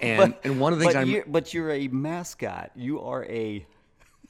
and 0.00 0.32
but, 0.32 0.40
and 0.44 0.60
one 0.60 0.72
of 0.72 0.78
the 0.78 0.84
things 0.84 0.94
but 0.94 1.00
I'm, 1.00 1.08
you're, 1.08 1.24
but 1.26 1.52
you're 1.52 1.70
a 1.70 1.88
mascot. 1.88 2.70
You 2.74 3.00
are 3.00 3.24
a 3.24 3.66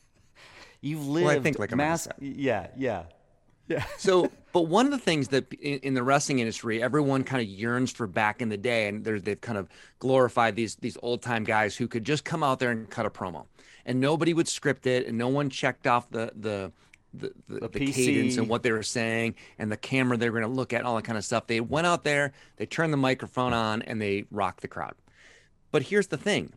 you've 0.81 1.07
lived. 1.07 1.27
Well, 1.27 1.37
I 1.37 1.41
think 1.41 1.59
like 1.59 1.73
a 1.73 1.77
mas- 1.77 2.09
mascot. 2.09 2.17
Yeah, 2.21 2.67
yeah, 2.77 3.05
yeah. 3.69 3.85
so, 3.99 4.31
but 4.53 4.63
one 4.63 4.87
of 4.87 4.93
the 4.93 4.99
things 4.99 5.29
that 5.29 5.53
in, 5.55 5.79
in 5.81 5.95
the 5.95 6.03
wrestling 6.03 6.39
industry, 6.39 6.83
everyone 6.83 7.25
kind 7.25 7.43
of 7.43 7.49
yearns 7.49 7.91
for 7.91 8.07
back 8.07 8.41
in 8.41 8.49
the 8.49 8.57
day, 8.57 8.89
and 8.89 9.05
they've 9.05 9.41
kind 9.41 9.59
of 9.59 9.69
glorified 9.99 10.57
these 10.57 10.77
these 10.77 10.97
old 11.03 11.23
time 11.23 11.45
guys 11.45 11.77
who 11.77 11.89
could 11.89 12.05
just 12.05 12.25
come 12.25 12.43
out 12.43 12.59
there 12.59 12.71
and 12.71 12.89
cut 12.91 13.07
a 13.07 13.11
promo 13.11 13.47
and 13.87 14.01
nobody 14.01 14.35
would 14.35 14.49
script 14.49 14.87
it, 14.87 15.07
and 15.07 15.17
no 15.17 15.29
one 15.29 15.49
checked 15.49 15.87
off 15.87 16.11
the 16.11 16.33
the 16.35 16.73
the, 17.15 17.33
the, 17.49 17.61
the, 17.61 17.69
the 17.69 17.93
cadence 17.93 18.37
and 18.37 18.47
what 18.47 18.63
they 18.63 18.73
were 18.73 18.83
saying 18.83 19.37
and 19.59 19.73
the 19.73 19.77
camera 19.79 20.19
they 20.19 20.29
were 20.29 20.39
going 20.39 20.53
to 20.53 20.55
look 20.55 20.75
at 20.75 20.85
all 20.85 20.97
that 20.97 21.05
kind 21.05 21.17
of 21.17 21.25
stuff. 21.25 21.47
They 21.47 21.63
went 21.63 21.87
out 21.87 22.05
there, 22.05 22.35
they 22.57 22.67
turned 22.67 22.93
the 22.93 22.99
microphone 22.99 23.55
on, 23.55 23.81
and 23.83 24.03
they 24.03 24.27
rocked 24.31 24.61
the 24.61 24.69
crowd. 24.69 24.95
But 25.71 25.85
here's 25.85 26.09
the 26.09 26.19
thing: 26.19 26.53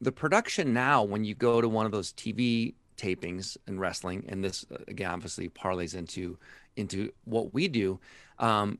the 0.00 0.12
production 0.12 0.74
now, 0.74 1.02
when 1.02 1.24
you 1.24 1.34
go 1.34 1.60
to 1.60 1.68
one 1.68 1.86
of 1.86 1.92
those 1.92 2.12
TV 2.12 2.74
tapings 3.02 3.56
and 3.66 3.80
wrestling, 3.80 4.24
and 4.28 4.44
this 4.44 4.64
uh, 4.72 4.78
again 4.88 5.10
obviously 5.10 5.48
parlays 5.48 5.94
into 5.94 6.38
into 6.76 7.12
what 7.24 7.52
we 7.52 7.68
do. 7.68 7.98
Um, 8.38 8.78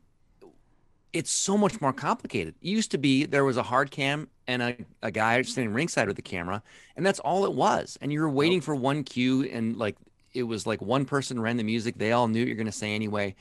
it's 1.11 1.31
so 1.31 1.57
much 1.57 1.79
more 1.79 1.93
complicated. 1.93 2.55
It 2.61 2.67
used 2.67 2.91
to 2.91 2.97
be 2.97 3.25
there 3.25 3.45
was 3.45 3.57
a 3.57 3.63
hard 3.63 3.91
cam 3.91 4.29
and 4.47 4.61
a, 4.63 4.75
a 5.03 5.11
guy 5.11 5.41
standing 5.43 5.73
ringside 5.73 6.07
with 6.07 6.15
the 6.15 6.23
camera, 6.23 6.63
and 6.95 7.05
that's 7.05 7.19
all 7.19 7.45
it 7.45 7.53
was. 7.53 7.97
And 8.01 8.11
you 8.11 8.21
were 8.21 8.29
waiting 8.29 8.61
for 8.61 8.73
one 8.73 9.03
cue, 9.03 9.43
and 9.43 9.77
like 9.77 9.95
it 10.33 10.43
was 10.43 10.65
like 10.65 10.81
one 10.81 11.05
person 11.05 11.39
ran 11.39 11.57
the 11.57 11.63
music. 11.63 11.97
They 11.97 12.11
all 12.11 12.27
knew 12.27 12.41
what 12.41 12.47
you're 12.47 12.55
going 12.55 12.65
to 12.65 12.71
say 12.71 12.95
anyway, 12.95 13.35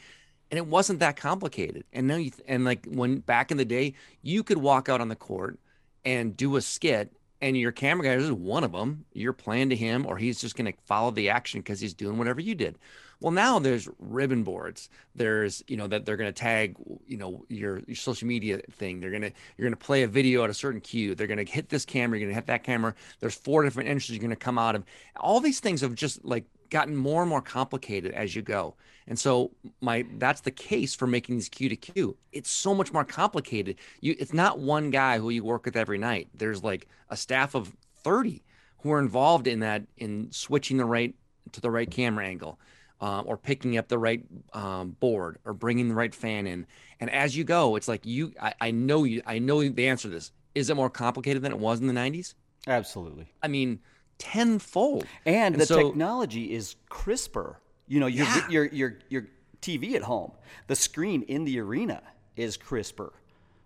and 0.51 0.59
it 0.59 0.67
wasn't 0.67 1.01
that 1.01 1.17
complicated. 1.17 1.85
And 1.93 2.07
now 2.07 2.17
you 2.17 2.33
and 2.47 2.65
like 2.65 2.87
when 2.87 3.21
back 3.21 3.51
in 3.51 3.57
the 3.57 3.65
day, 3.65 3.95
you 4.21 4.43
could 4.43 4.59
walk 4.59 4.89
out 4.89 5.01
on 5.01 5.09
the 5.09 5.17
court 5.17 5.59
and 6.05 6.37
do 6.37 6.57
a 6.57 6.61
skit, 6.61 7.13
and 7.43 7.59
your 7.59 7.73
camera 7.73 8.07
guy 8.07 8.15
is 8.15 8.31
one 8.31 8.63
of 8.63 8.73
them. 8.73 9.05
You're 9.13 9.33
playing 9.33 9.71
to 9.71 9.77
him, 9.77 10.07
or 10.07 10.17
he's 10.17 10.41
just 10.41 10.57
going 10.57 10.73
to 10.73 10.79
follow 10.85 11.11
the 11.11 11.29
action 11.29 11.61
because 11.61 11.81
he's 11.81 11.93
doing 11.93 12.17
whatever 12.17 12.41
you 12.41 12.55
did. 12.55 12.79
Well, 13.21 13.33
now 13.33 13.59
there's 13.59 13.89
ribbon 13.99 14.45
boards. 14.45 14.89
There's, 15.15 15.63
you 15.67 15.77
know, 15.77 15.89
that 15.89 16.07
they're 16.07 16.17
going 16.17 16.33
to 16.33 16.41
tag, 16.41 16.77
you 17.07 17.17
know, 17.17 17.45
your, 17.49 17.83
your 17.87 17.97
social 17.97 18.27
media 18.27 18.61
thing. 18.73 19.01
They're 19.01 19.11
going 19.11 19.23
to, 19.23 19.33
you're 19.57 19.69
going 19.69 19.79
to 19.79 19.85
play 19.85 20.03
a 20.05 20.09
video 20.09 20.45
at 20.45 20.51
a 20.51 20.55
certain 20.55 20.81
cue. 20.81 21.15
They're 21.15 21.27
going 21.27 21.45
to 21.45 21.53
hit 21.53 21.69
this 21.69 21.85
camera. 21.85 22.19
You're 22.19 22.27
going 22.27 22.35
to 22.35 22.41
hit 22.41 22.47
that 22.47 22.65
camera. 22.65 22.95
There's 23.21 23.35
four 23.35 23.65
different 23.65 23.89
entrances 23.89 24.11
you're 24.11 24.21
going 24.21 24.31
to 24.31 24.37
come 24.37 24.59
out 24.59 24.75
of. 24.75 24.85
All 25.17 25.41
these 25.41 25.61
things 25.61 25.81
have 25.83 25.95
just 25.95 26.25
like 26.25 26.45
gotten 26.71 26.97
more 26.97 27.23
and 27.23 27.29
more 27.29 27.43
complicated 27.43 28.13
as 28.13 28.35
you 28.35 28.43
go. 28.43 28.75
And 29.07 29.19
so 29.19 29.51
my 29.81 30.07
that's 30.19 30.43
the 30.43 30.51
case 30.51 30.95
for 30.95 31.07
making 31.07 31.37
these 31.37 31.49
cue 31.49 31.69
to 31.69 31.77
cue. 31.77 32.17
It's 32.33 32.51
so 32.51 32.75
much 32.75 32.93
more 32.93 33.05
complicated. 33.05 33.77
You 34.01 34.15
it's 34.19 34.33
not 34.33 34.59
one 34.59 34.91
guy 34.91 35.19
who 35.19 35.31
you 35.31 35.45
work 35.45 35.65
with 35.65 35.77
every 35.77 35.99
night. 35.99 36.29
There's 36.35 36.63
like 36.63 36.87
a 37.11 37.17
staff 37.17 37.55
of 37.55 37.75
30 38.05 38.43
who 38.83 38.93
are 38.93 38.99
involved 38.99 39.47
in 39.47 39.61
that 39.61 39.83
in 39.97 40.31
switching 40.31 40.77
the 40.77 40.85
right 40.85 41.15
to 41.53 41.61
the 41.61 41.71
right 41.71 41.91
camera 41.91 42.27
angle 42.27 42.59
uh, 43.03 43.21
or 43.23 43.37
picking 43.37 43.77
up 43.77 43.89
the 43.89 43.99
right 43.99 44.25
um, 44.53 44.97
board 45.01 45.39
or 45.45 45.53
bringing 45.53 45.89
the 45.89 45.95
right 45.95 46.15
fan 46.15 46.47
in. 46.47 46.67
And 47.01 47.11
as 47.11 47.37
you 47.37 47.43
go, 47.43 47.75
it's 47.75 47.89
like 47.89 48.07
you, 48.07 48.33
I, 48.41 48.55
I 48.61 48.71
know 48.71 49.05
you, 49.05 49.23
I 49.27 49.41
know 49.41 49.69
the 49.69 49.89
answer 49.89 50.09
to 50.09 50.15
this. 50.15 50.31
Is 50.55 50.71
it 50.71 50.77
more 50.77 50.89
complicated 50.89 51.43
than 51.43 51.51
it 51.51 51.59
was 51.59 51.81
in 51.81 51.89
the 51.89 51.95
90s? 51.95 52.35
Absolutely. 52.69 53.33
I 53.43 53.49
mean, 53.49 53.81
tenfold. 54.19 55.07
And, 55.27 55.55
and 55.55 55.61
the 55.61 55.67
so, 55.67 55.83
technology 55.83 56.53
is 56.53 56.77
crisper. 56.89 57.59
You 57.87 58.01
know, 58.01 58.07
your, 58.07 58.27
yeah. 58.27 58.49
your, 58.49 58.65
your, 58.67 58.99
your 59.09 59.27
TV 59.61 59.95
at 59.95 60.03
home, 60.03 60.33
the 60.67 60.77
screen 60.77 61.23
in 61.23 61.45
the 61.45 61.61
arena 61.61 62.03
is 62.37 62.57
crisper. 62.57 63.13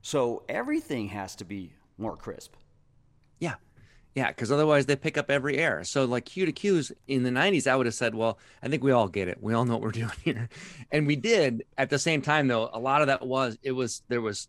So 0.03 0.45
everything 0.49 1.09
has 1.09 1.35
to 1.37 1.45
be 1.45 1.73
more 1.99 2.17
crisp. 2.17 2.55
Yeah. 3.39 3.55
Yeah, 4.15 4.29
because 4.29 4.51
otherwise 4.51 4.87
they 4.87 4.97
pick 4.97 5.19
up 5.19 5.31
every 5.31 5.59
error. 5.59 5.85
So 5.85 6.05
like 6.05 6.25
cue 6.25 6.47
to 6.47 6.53
cues 6.53 6.91
in 7.07 7.23
the 7.23 7.31
90s, 7.31 7.67
I 7.67 7.77
would 7.77 7.87
have 7.87 7.95
said, 7.95 8.15
well, 8.15 8.39
I 8.63 8.69
think 8.69 8.83
we 8.83 8.93
all 8.93 9.09
get 9.09 9.29
it. 9.29 9.39
We 9.43 9.53
all 9.53 9.65
know 9.65 9.75
what 9.75 9.83
we're 9.83 9.91
doing 9.93 10.11
here. 10.25 10.49
And 10.91 11.07
we 11.07 11.17
did 11.17 11.65
at 11.77 11.91
the 11.91 11.99
same 11.99 12.23
time, 12.23 12.49
though, 12.49 12.71
a 12.73 12.79
lot 12.79 13.01
of 13.01 13.09
that 13.09 13.27
was, 13.27 13.59
it 13.63 13.73
was, 13.73 14.03
there 14.09 14.21
was 14.21 14.49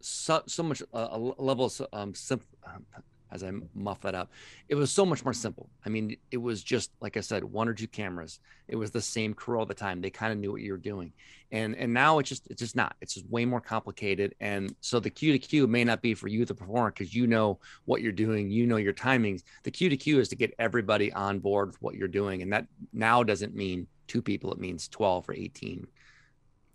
so, 0.00 0.42
so 0.46 0.62
much 0.62 0.82
uh, 0.92 1.08
a 1.12 1.18
level 1.18 1.66
of 1.66 1.82
um, 1.92 2.14
sim- 2.14 2.40
um, 2.66 2.84
as 3.34 3.42
I 3.42 3.50
muff 3.74 4.00
that 4.02 4.14
up. 4.14 4.30
It 4.68 4.76
was 4.76 4.90
so 4.90 5.04
much 5.04 5.24
more 5.24 5.34
simple. 5.34 5.68
I 5.84 5.88
mean, 5.88 6.16
it 6.30 6.36
was 6.36 6.62
just 6.62 6.92
like 7.00 7.16
I 7.16 7.20
said, 7.20 7.44
one 7.44 7.68
or 7.68 7.74
two 7.74 7.88
cameras. 7.88 8.38
It 8.68 8.76
was 8.76 8.92
the 8.92 9.00
same 9.00 9.34
crew 9.34 9.58
all 9.58 9.66
the 9.66 9.74
time. 9.74 10.00
They 10.00 10.10
kind 10.10 10.32
of 10.32 10.38
knew 10.38 10.52
what 10.52 10.62
you 10.62 10.72
were 10.72 10.78
doing, 10.78 11.12
and 11.50 11.74
and 11.74 11.92
now 11.92 12.18
it's 12.20 12.28
just 12.28 12.46
it's 12.48 12.60
just 12.60 12.76
not. 12.76 12.96
It's 13.00 13.14
just 13.14 13.28
way 13.28 13.44
more 13.44 13.60
complicated. 13.60 14.34
And 14.40 14.74
so 14.80 15.00
the 15.00 15.10
cue 15.10 15.32
to 15.32 15.38
cue 15.38 15.66
may 15.66 15.84
not 15.84 16.00
be 16.00 16.14
for 16.14 16.28
you, 16.28 16.44
the 16.44 16.54
performer, 16.54 16.90
because 16.90 17.14
you 17.14 17.26
know 17.26 17.58
what 17.84 18.00
you're 18.00 18.12
doing, 18.12 18.50
you 18.50 18.66
know 18.66 18.76
your 18.76 18.94
timings. 18.94 19.42
The 19.64 19.70
cue 19.70 19.88
to 19.88 19.96
cue 19.96 20.20
is 20.20 20.28
to 20.28 20.36
get 20.36 20.54
everybody 20.58 21.12
on 21.12 21.40
board 21.40 21.68
with 21.68 21.82
what 21.82 21.96
you're 21.96 22.08
doing, 22.08 22.40
and 22.40 22.52
that 22.52 22.66
now 22.92 23.22
doesn't 23.22 23.54
mean 23.54 23.88
two 24.06 24.22
people. 24.22 24.52
It 24.52 24.60
means 24.60 24.88
twelve 24.88 25.28
or 25.28 25.34
eighteen. 25.34 25.88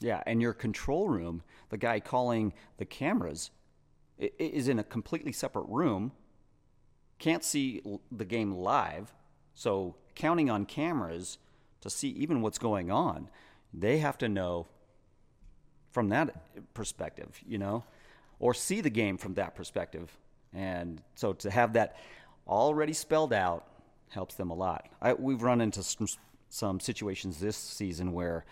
Yeah, 0.01 0.21
and 0.25 0.41
your 0.41 0.53
control 0.53 1.09
room, 1.09 1.43
the 1.69 1.77
guy 1.77 1.99
calling 1.99 2.53
the 2.77 2.85
cameras, 2.85 3.51
is 4.17 4.67
in 4.67 4.79
a 4.79 4.83
completely 4.83 5.31
separate 5.31 5.67
room 5.67 6.11
can't 7.19 7.43
see 7.43 7.81
the 8.11 8.25
game 8.25 8.53
live, 8.53 9.13
so 9.53 9.95
counting 10.15 10.49
on 10.49 10.65
cameras 10.65 11.38
to 11.81 11.89
see 11.89 12.09
even 12.09 12.41
what's 12.41 12.57
going 12.57 12.91
on, 12.91 13.29
they 13.73 13.99
have 13.99 14.17
to 14.19 14.29
know 14.29 14.67
from 15.91 16.09
that 16.09 16.73
perspective, 16.73 17.39
you 17.47 17.57
know, 17.57 17.83
or 18.39 18.53
see 18.53 18.81
the 18.81 18.89
game 18.89 19.17
from 19.17 19.33
that 19.35 19.55
perspective. 19.55 20.09
And 20.53 21.01
so 21.15 21.33
to 21.33 21.51
have 21.51 21.73
that 21.73 21.97
already 22.47 22.93
spelled 22.93 23.33
out 23.33 23.65
helps 24.09 24.35
them 24.35 24.49
a 24.49 24.55
lot. 24.55 24.88
I, 25.01 25.13
we've 25.13 25.41
run 25.41 25.61
into 25.61 25.83
some, 25.83 26.07
some 26.49 26.79
situations 26.79 27.39
this 27.39 27.57
season 27.57 28.13
where 28.13 28.45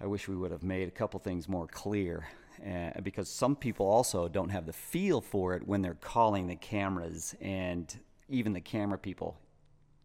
I 0.00 0.06
wish 0.06 0.28
we 0.28 0.36
would 0.36 0.50
have 0.50 0.62
made 0.62 0.88
a 0.88 0.92
couple 0.92 1.20
things 1.20 1.48
more 1.48 1.66
clear 1.66 2.28
uh, 2.64 3.00
because 3.00 3.28
some 3.28 3.56
people 3.56 3.86
also 3.86 4.28
don't 4.28 4.50
have 4.50 4.66
the 4.66 4.72
feel 4.72 5.20
for 5.20 5.54
it 5.54 5.66
when 5.66 5.82
they're 5.82 5.94
calling 5.94 6.46
the 6.46 6.56
cameras 6.56 7.34
and 7.40 7.98
even 8.28 8.52
the 8.52 8.60
camera 8.60 8.98
people. 8.98 9.38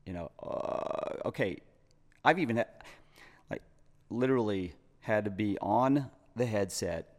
You 0.05 0.13
know, 0.13 0.31
uh, 0.41 1.27
okay, 1.27 1.57
I've 2.23 2.39
even 2.39 2.57
had, 2.57 2.67
like 3.49 3.61
literally 4.09 4.73
had 5.01 5.25
to 5.25 5.31
be 5.31 5.57
on 5.59 6.09
the 6.35 6.45
headset 6.45 7.17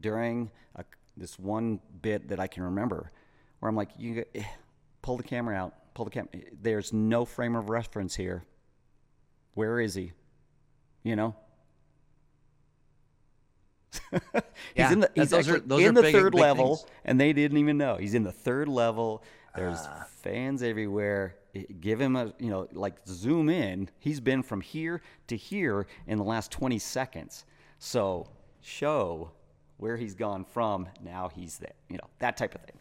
during 0.00 0.50
a, 0.76 0.84
this 1.16 1.38
one 1.38 1.80
bit 2.00 2.28
that 2.28 2.40
I 2.40 2.46
can 2.46 2.62
remember, 2.62 3.12
where 3.60 3.68
I'm 3.68 3.76
like, 3.76 3.90
you 3.98 4.24
eh, 4.34 4.42
pull 5.02 5.16
the 5.16 5.22
camera 5.22 5.56
out, 5.56 5.74
pull 5.94 6.06
the 6.06 6.10
camera. 6.10 6.30
There's 6.60 6.92
no 6.92 7.24
frame 7.24 7.54
of 7.54 7.68
reference 7.68 8.14
here. 8.14 8.44
Where 9.54 9.80
is 9.80 9.94
he? 9.94 10.12
You 11.02 11.16
know, 11.16 11.36
he's 14.10 14.42
yeah, 14.74 14.92
in 14.92 15.00
the 15.00 15.10
he's 15.14 15.30
those 15.30 15.48
are, 15.48 15.60
those 15.60 15.82
in 15.82 15.94
the 15.94 16.02
big, 16.02 16.14
third 16.14 16.32
big 16.32 16.40
level, 16.40 16.76
things. 16.76 16.90
and 17.04 17.20
they 17.20 17.32
didn't 17.32 17.58
even 17.58 17.76
know 17.76 17.96
he's 17.96 18.14
in 18.14 18.22
the 18.22 18.32
third 18.32 18.68
level. 18.68 19.22
There's 19.54 19.78
uh, 19.78 20.04
fans 20.08 20.62
everywhere. 20.62 21.36
Give 21.80 22.00
him 22.00 22.16
a 22.16 22.32
you 22.38 22.50
know 22.50 22.68
like 22.72 22.94
zoom 23.06 23.48
in. 23.48 23.90
He's 23.98 24.20
been 24.20 24.42
from 24.42 24.60
here 24.60 25.02
to 25.26 25.36
here 25.36 25.86
in 26.06 26.18
the 26.18 26.24
last 26.24 26.50
20 26.50 26.78
seconds. 26.78 27.44
So 27.78 28.28
show 28.62 29.32
where 29.76 29.96
he's 29.96 30.14
gone 30.14 30.44
from. 30.44 30.88
Now 31.02 31.30
he's 31.34 31.58
there. 31.58 31.74
You 31.88 31.98
know 31.98 32.08
that 32.20 32.36
type 32.36 32.54
of 32.54 32.62
thing. 32.62 32.78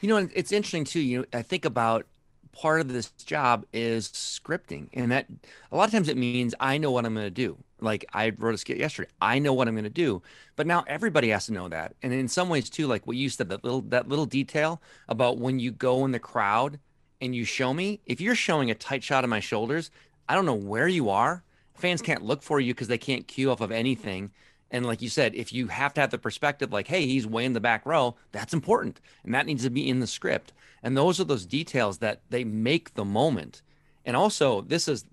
You 0.00 0.08
know, 0.08 0.28
it's 0.34 0.52
interesting 0.52 0.84
too. 0.84 1.00
You 1.00 1.18
know, 1.20 1.24
I 1.32 1.42
think 1.42 1.64
about 1.64 2.06
part 2.52 2.80
of 2.80 2.92
this 2.92 3.10
job 3.12 3.64
is 3.72 4.08
scripting 4.08 4.88
and 4.92 5.10
that 5.10 5.26
a 5.70 5.76
lot 5.76 5.84
of 5.84 5.90
times 5.90 6.08
it 6.08 6.16
means 6.18 6.54
i 6.60 6.76
know 6.76 6.90
what 6.90 7.06
i'm 7.06 7.14
going 7.14 7.24
to 7.24 7.30
do 7.30 7.56
like 7.82 8.04
i 8.12 8.32
wrote 8.38 8.54
a 8.54 8.58
skit 8.58 8.78
yesterday 8.78 9.10
i 9.20 9.38
know 9.38 9.52
what 9.52 9.68
i'm 9.68 9.74
going 9.74 9.84
to 9.84 9.90
do 9.90 10.22
but 10.56 10.66
now 10.66 10.84
everybody 10.86 11.28
has 11.28 11.46
to 11.46 11.52
know 11.52 11.68
that 11.68 11.94
and 12.02 12.12
in 12.12 12.28
some 12.28 12.48
ways 12.48 12.70
too 12.70 12.86
like 12.86 13.06
what 13.06 13.16
you 13.16 13.28
said 13.28 13.48
that 13.48 13.64
little 13.64 13.82
that 13.82 14.08
little 14.08 14.26
detail 14.26 14.80
about 15.08 15.38
when 15.38 15.58
you 15.58 15.70
go 15.70 16.04
in 16.04 16.12
the 16.12 16.18
crowd 16.18 16.78
and 17.20 17.34
you 17.34 17.44
show 17.44 17.72
me 17.74 18.00
if 18.06 18.20
you're 18.20 18.34
showing 18.34 18.70
a 18.70 18.74
tight 18.74 19.02
shot 19.02 19.24
of 19.24 19.30
my 19.30 19.40
shoulders 19.40 19.90
i 20.28 20.34
don't 20.34 20.46
know 20.46 20.54
where 20.54 20.88
you 20.88 21.10
are 21.10 21.42
fans 21.82 22.00
can't 22.00 22.24
look 22.24 22.42
for 22.42 22.60
you 22.60 22.72
because 22.72 22.88
they 22.88 22.98
can't 22.98 23.26
cue 23.28 23.50
off 23.50 23.60
of 23.60 23.72
anything. 23.72 24.30
And 24.70 24.86
like 24.86 25.02
you 25.02 25.10
said, 25.10 25.34
if 25.34 25.52
you 25.52 25.66
have 25.66 25.92
to 25.94 26.00
have 26.00 26.10
the 26.10 26.18
perspective, 26.18 26.72
like, 26.72 26.88
hey, 26.88 27.06
he's 27.06 27.26
way 27.26 27.44
in 27.44 27.52
the 27.52 27.60
back 27.60 27.84
row, 27.84 28.16
that's 28.30 28.54
important. 28.54 29.00
And 29.24 29.34
that 29.34 29.44
needs 29.44 29.64
to 29.64 29.70
be 29.70 29.86
in 29.88 30.00
the 30.00 30.06
script. 30.06 30.52
And 30.82 30.96
those 30.96 31.20
are 31.20 31.24
those 31.24 31.44
details 31.44 31.98
that 31.98 32.22
they 32.30 32.44
make 32.44 32.94
the 32.94 33.04
moment. 33.04 33.60
And 34.06 34.16
also, 34.16 34.62
this 34.62 34.88
is, 34.88 35.04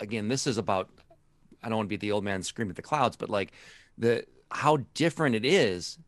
again, 0.00 0.28
this 0.28 0.46
is 0.46 0.56
about, 0.56 0.88
I 1.64 1.68
don't 1.68 1.78
want 1.78 1.88
to 1.88 1.96
be 1.96 1.96
the 1.96 2.12
old 2.12 2.24
man 2.24 2.42
screaming 2.42 2.70
at 2.70 2.76
the 2.76 2.82
clouds, 2.82 3.16
but 3.16 3.30
like 3.30 3.52
the, 3.98 4.24
how 4.50 4.78
different 4.94 5.34
it 5.34 5.44
is 5.44 5.98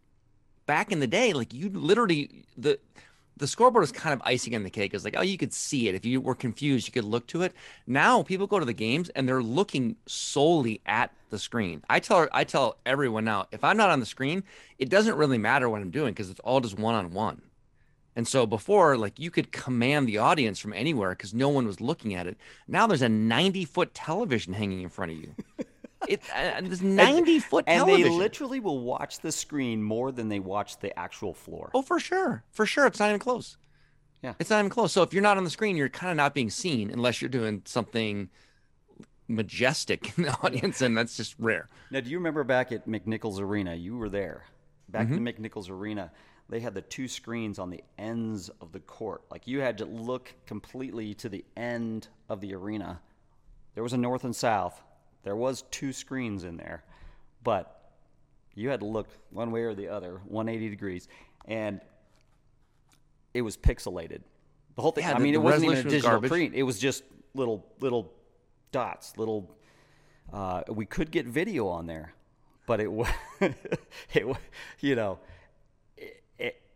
back 0.67 0.93
in 0.93 1.01
the 1.01 1.07
day. 1.07 1.33
Like 1.33 1.55
you 1.55 1.71
literally, 1.71 2.45
the, 2.57 2.79
the 3.39 3.47
scoreboard 3.47 3.85
is 3.85 3.93
kind 3.93 4.15
of 4.15 4.23
icing 4.25 4.55
on 4.55 4.63
the 4.63 4.71
cake. 4.71 4.95
It's 4.95 5.05
like, 5.05 5.17
oh, 5.17 5.23
you 5.23 5.37
could 5.37 5.53
see 5.53 5.89
it. 5.89 5.95
If 5.95 6.05
you 6.05 6.21
were 6.21 6.35
confused, 6.35 6.87
you 6.87 6.93
could 6.93 7.05
look 7.05 7.27
to 7.29 7.43
it. 7.43 7.53
Now 7.87 8.23
people 8.23 8.47
go 8.47 8.59
to 8.59 8.65
the 8.65 8.73
games 8.73 9.09
and 9.11 9.29
they're 9.29 9.43
looking 9.43 9.97
solely 10.07 10.81
at 10.87 11.13
the 11.31 11.39
screen. 11.39 11.83
I 11.91 12.01
tell 12.01 12.29
I 12.33 12.45
tell 12.45 12.79
everyone 12.87 13.25
now, 13.25 13.47
if 13.53 13.63
I'm 13.65 13.77
not 13.77 13.91
on 13.91 14.01
the 14.01 14.07
screen, 14.07 14.45
it 14.79 14.89
doesn't 14.89 15.17
really 15.17 15.39
matter 15.39 15.69
what 15.69 15.83
I'm 15.83 15.91
doing 15.91 16.13
because 16.13 16.31
it's 16.31 16.41
all 16.41 16.61
just 16.61 16.79
one 16.79 16.95
on 16.95 17.13
one. 17.13 17.43
And 18.17 18.27
so 18.27 18.47
before, 18.47 18.97
like 18.97 19.19
you 19.19 19.31
could 19.31 19.53
command 19.53 20.09
the 20.09 20.19
audience 20.19 20.59
from 20.59 20.73
anywhere 20.73 21.11
because 21.11 21.35
no 21.35 21.51
one 21.51 21.67
was 21.67 21.83
looking 21.83 22.15
at 22.15 22.27
it. 22.27 22.39
Now 22.67 22.87
there's 22.87 23.03
a 23.03 23.09
90 23.11 23.67
foot 23.67 23.93
television 23.93 24.55
hanging 24.55 24.81
in 24.83 24.89
front 24.89 25.13
of 25.13 25.19
you. 25.19 25.35
it 26.09 26.23
uh, 26.35 26.61
there's 26.63 26.83
90 26.83 27.35
and, 27.35 27.45
foot 27.45 27.65
and 27.67 27.85
television. 27.85 28.11
they 28.11 28.17
literally 28.17 28.59
will 28.59 28.81
watch 28.81 29.21
the 29.21 29.31
screen 29.31 29.83
more 29.83 30.11
than 30.13 30.29
they 30.31 30.41
watch 30.41 30.79
the 30.79 30.99
actual 30.99 31.35
floor. 31.35 31.71
Oh, 31.75 31.83
for 31.83 32.01
sure, 32.01 32.43
for 32.51 32.65
sure, 32.65 32.87
it's 32.87 32.99
not 32.99 33.11
even 33.11 33.21
close. 33.21 33.59
Yeah, 34.23 34.33
it's 34.39 34.49
not 34.49 34.61
even 34.61 34.71
close. 34.71 34.93
So 34.93 35.03
if 35.03 35.13
you're 35.13 35.23
not 35.23 35.37
on 35.37 35.45
the 35.45 35.51
screen, 35.51 35.77
you're 35.77 35.91
kind 35.91 36.11
of 36.11 36.17
not 36.17 36.33
being 36.35 36.51
seen 36.51 36.91
unless 36.91 37.21
you're 37.21 37.29
doing 37.29 37.63
something 37.67 38.31
majestic 39.29 40.17
in 40.17 40.25
the 40.25 40.37
audience, 40.43 40.81
and 40.81 40.97
that's 40.97 41.19
just 41.19 41.35
rare. 41.39 41.69
Now, 41.91 42.01
do 42.01 42.09
you 42.09 42.17
remember 42.17 42.45
back 42.45 42.73
at 42.73 42.89
McNichols 42.89 43.41
Arena? 43.41 43.75
You 43.75 43.99
were 43.99 44.09
there. 44.09 44.45
Back 44.89 45.09
mm-hmm. 45.09 45.27
McNichols 45.27 45.69
Arena, 45.69 46.13
they 46.49 46.61
had 46.61 46.75
the 46.75 46.83
two 46.83 47.09
screens 47.09 47.59
on 47.59 47.71
the 47.71 47.83
ends 47.99 48.51
of 48.61 48.73
the 48.73 48.81
court. 48.81 49.23
Like 49.31 49.47
you 49.47 49.61
had 49.61 49.79
to 49.79 49.85
look 49.85 50.33
completely 50.47 51.15
to 51.15 51.29
the 51.29 51.45
end 51.57 52.09
of 52.29 52.41
the 52.41 52.55
arena. 52.55 53.01
There 53.75 53.83
was 53.83 53.93
a 53.93 53.99
north 53.99 54.25
and 54.25 54.35
south. 54.35 54.83
There 55.25 55.37
was 55.37 55.63
two 55.71 55.93
screens 55.93 56.45
in 56.45 56.57
there, 56.57 56.85
but 57.43 57.93
you 58.55 58.69
had 58.69 58.81
to 58.81 58.87
look 58.87 59.09
one 59.31 59.51
way 59.51 59.63
or 59.63 59.75
the 59.75 59.89
other, 59.89 60.21
180 60.25 60.71
degrees, 60.71 61.09
and 61.47 61.81
it 63.35 63.43
was 63.43 63.57
pixelated. 63.57 64.23
The 64.77 64.83
whole 64.83 64.93
thing. 64.93 65.05
Yeah, 65.05 65.15
I 65.15 65.19
mean, 65.19 65.35
it 65.35 65.43
wasn't 65.43 65.73
even 65.73 65.87
a 65.87 65.91
digital 65.91 66.21
print. 66.21 66.55
It 66.55 66.63
was 66.63 66.79
just 66.79 67.03
little 67.35 67.67
little 67.81 68.13
dots, 68.73 69.19
little. 69.19 69.51
Uh, 70.33 70.63
we 70.69 70.87
could 70.87 71.11
get 71.11 71.27
video 71.27 71.69
on 71.69 71.87
there, 71.87 72.13
but 72.67 72.81
it 72.81 72.91
was, 72.91 73.09
it 74.15 74.27
was 74.27 74.39
you 74.81 74.95
know, 74.95 75.19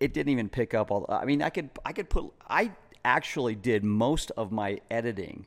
it, 0.01 0.13
didn't 0.15 0.33
even 0.33 0.49
pick 0.49 0.75
up 0.75 0.91
all. 0.91 1.07
I 1.09 1.25
mean, 1.25 1.43
I 1.43 1.51
could 1.51 1.71
I 1.85 1.93
could 1.93 2.11
put 2.11 2.33
I 2.49 2.73
actually 3.05 3.55
did 3.55 3.85
most 3.85 4.31
of 4.37 4.53
my 4.53 4.81
editing 4.91 5.47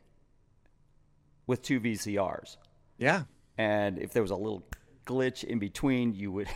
with 1.47 1.61
two 1.61 1.79
VCRs. 1.79 2.57
Yeah. 2.97 3.23
And 3.57 3.99
if 3.99 4.13
there 4.13 4.21
was 4.21 4.31
a 4.31 4.35
little 4.35 4.63
glitch 5.05 5.43
in 5.43 5.59
between, 5.59 6.13
you 6.13 6.31
would 6.31 6.47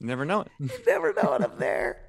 never 0.00 0.24
know 0.24 0.42
it. 0.42 0.48
you 0.60 0.70
never 0.86 1.12
know 1.12 1.34
it 1.34 1.42
up 1.42 1.58
there. 1.58 2.00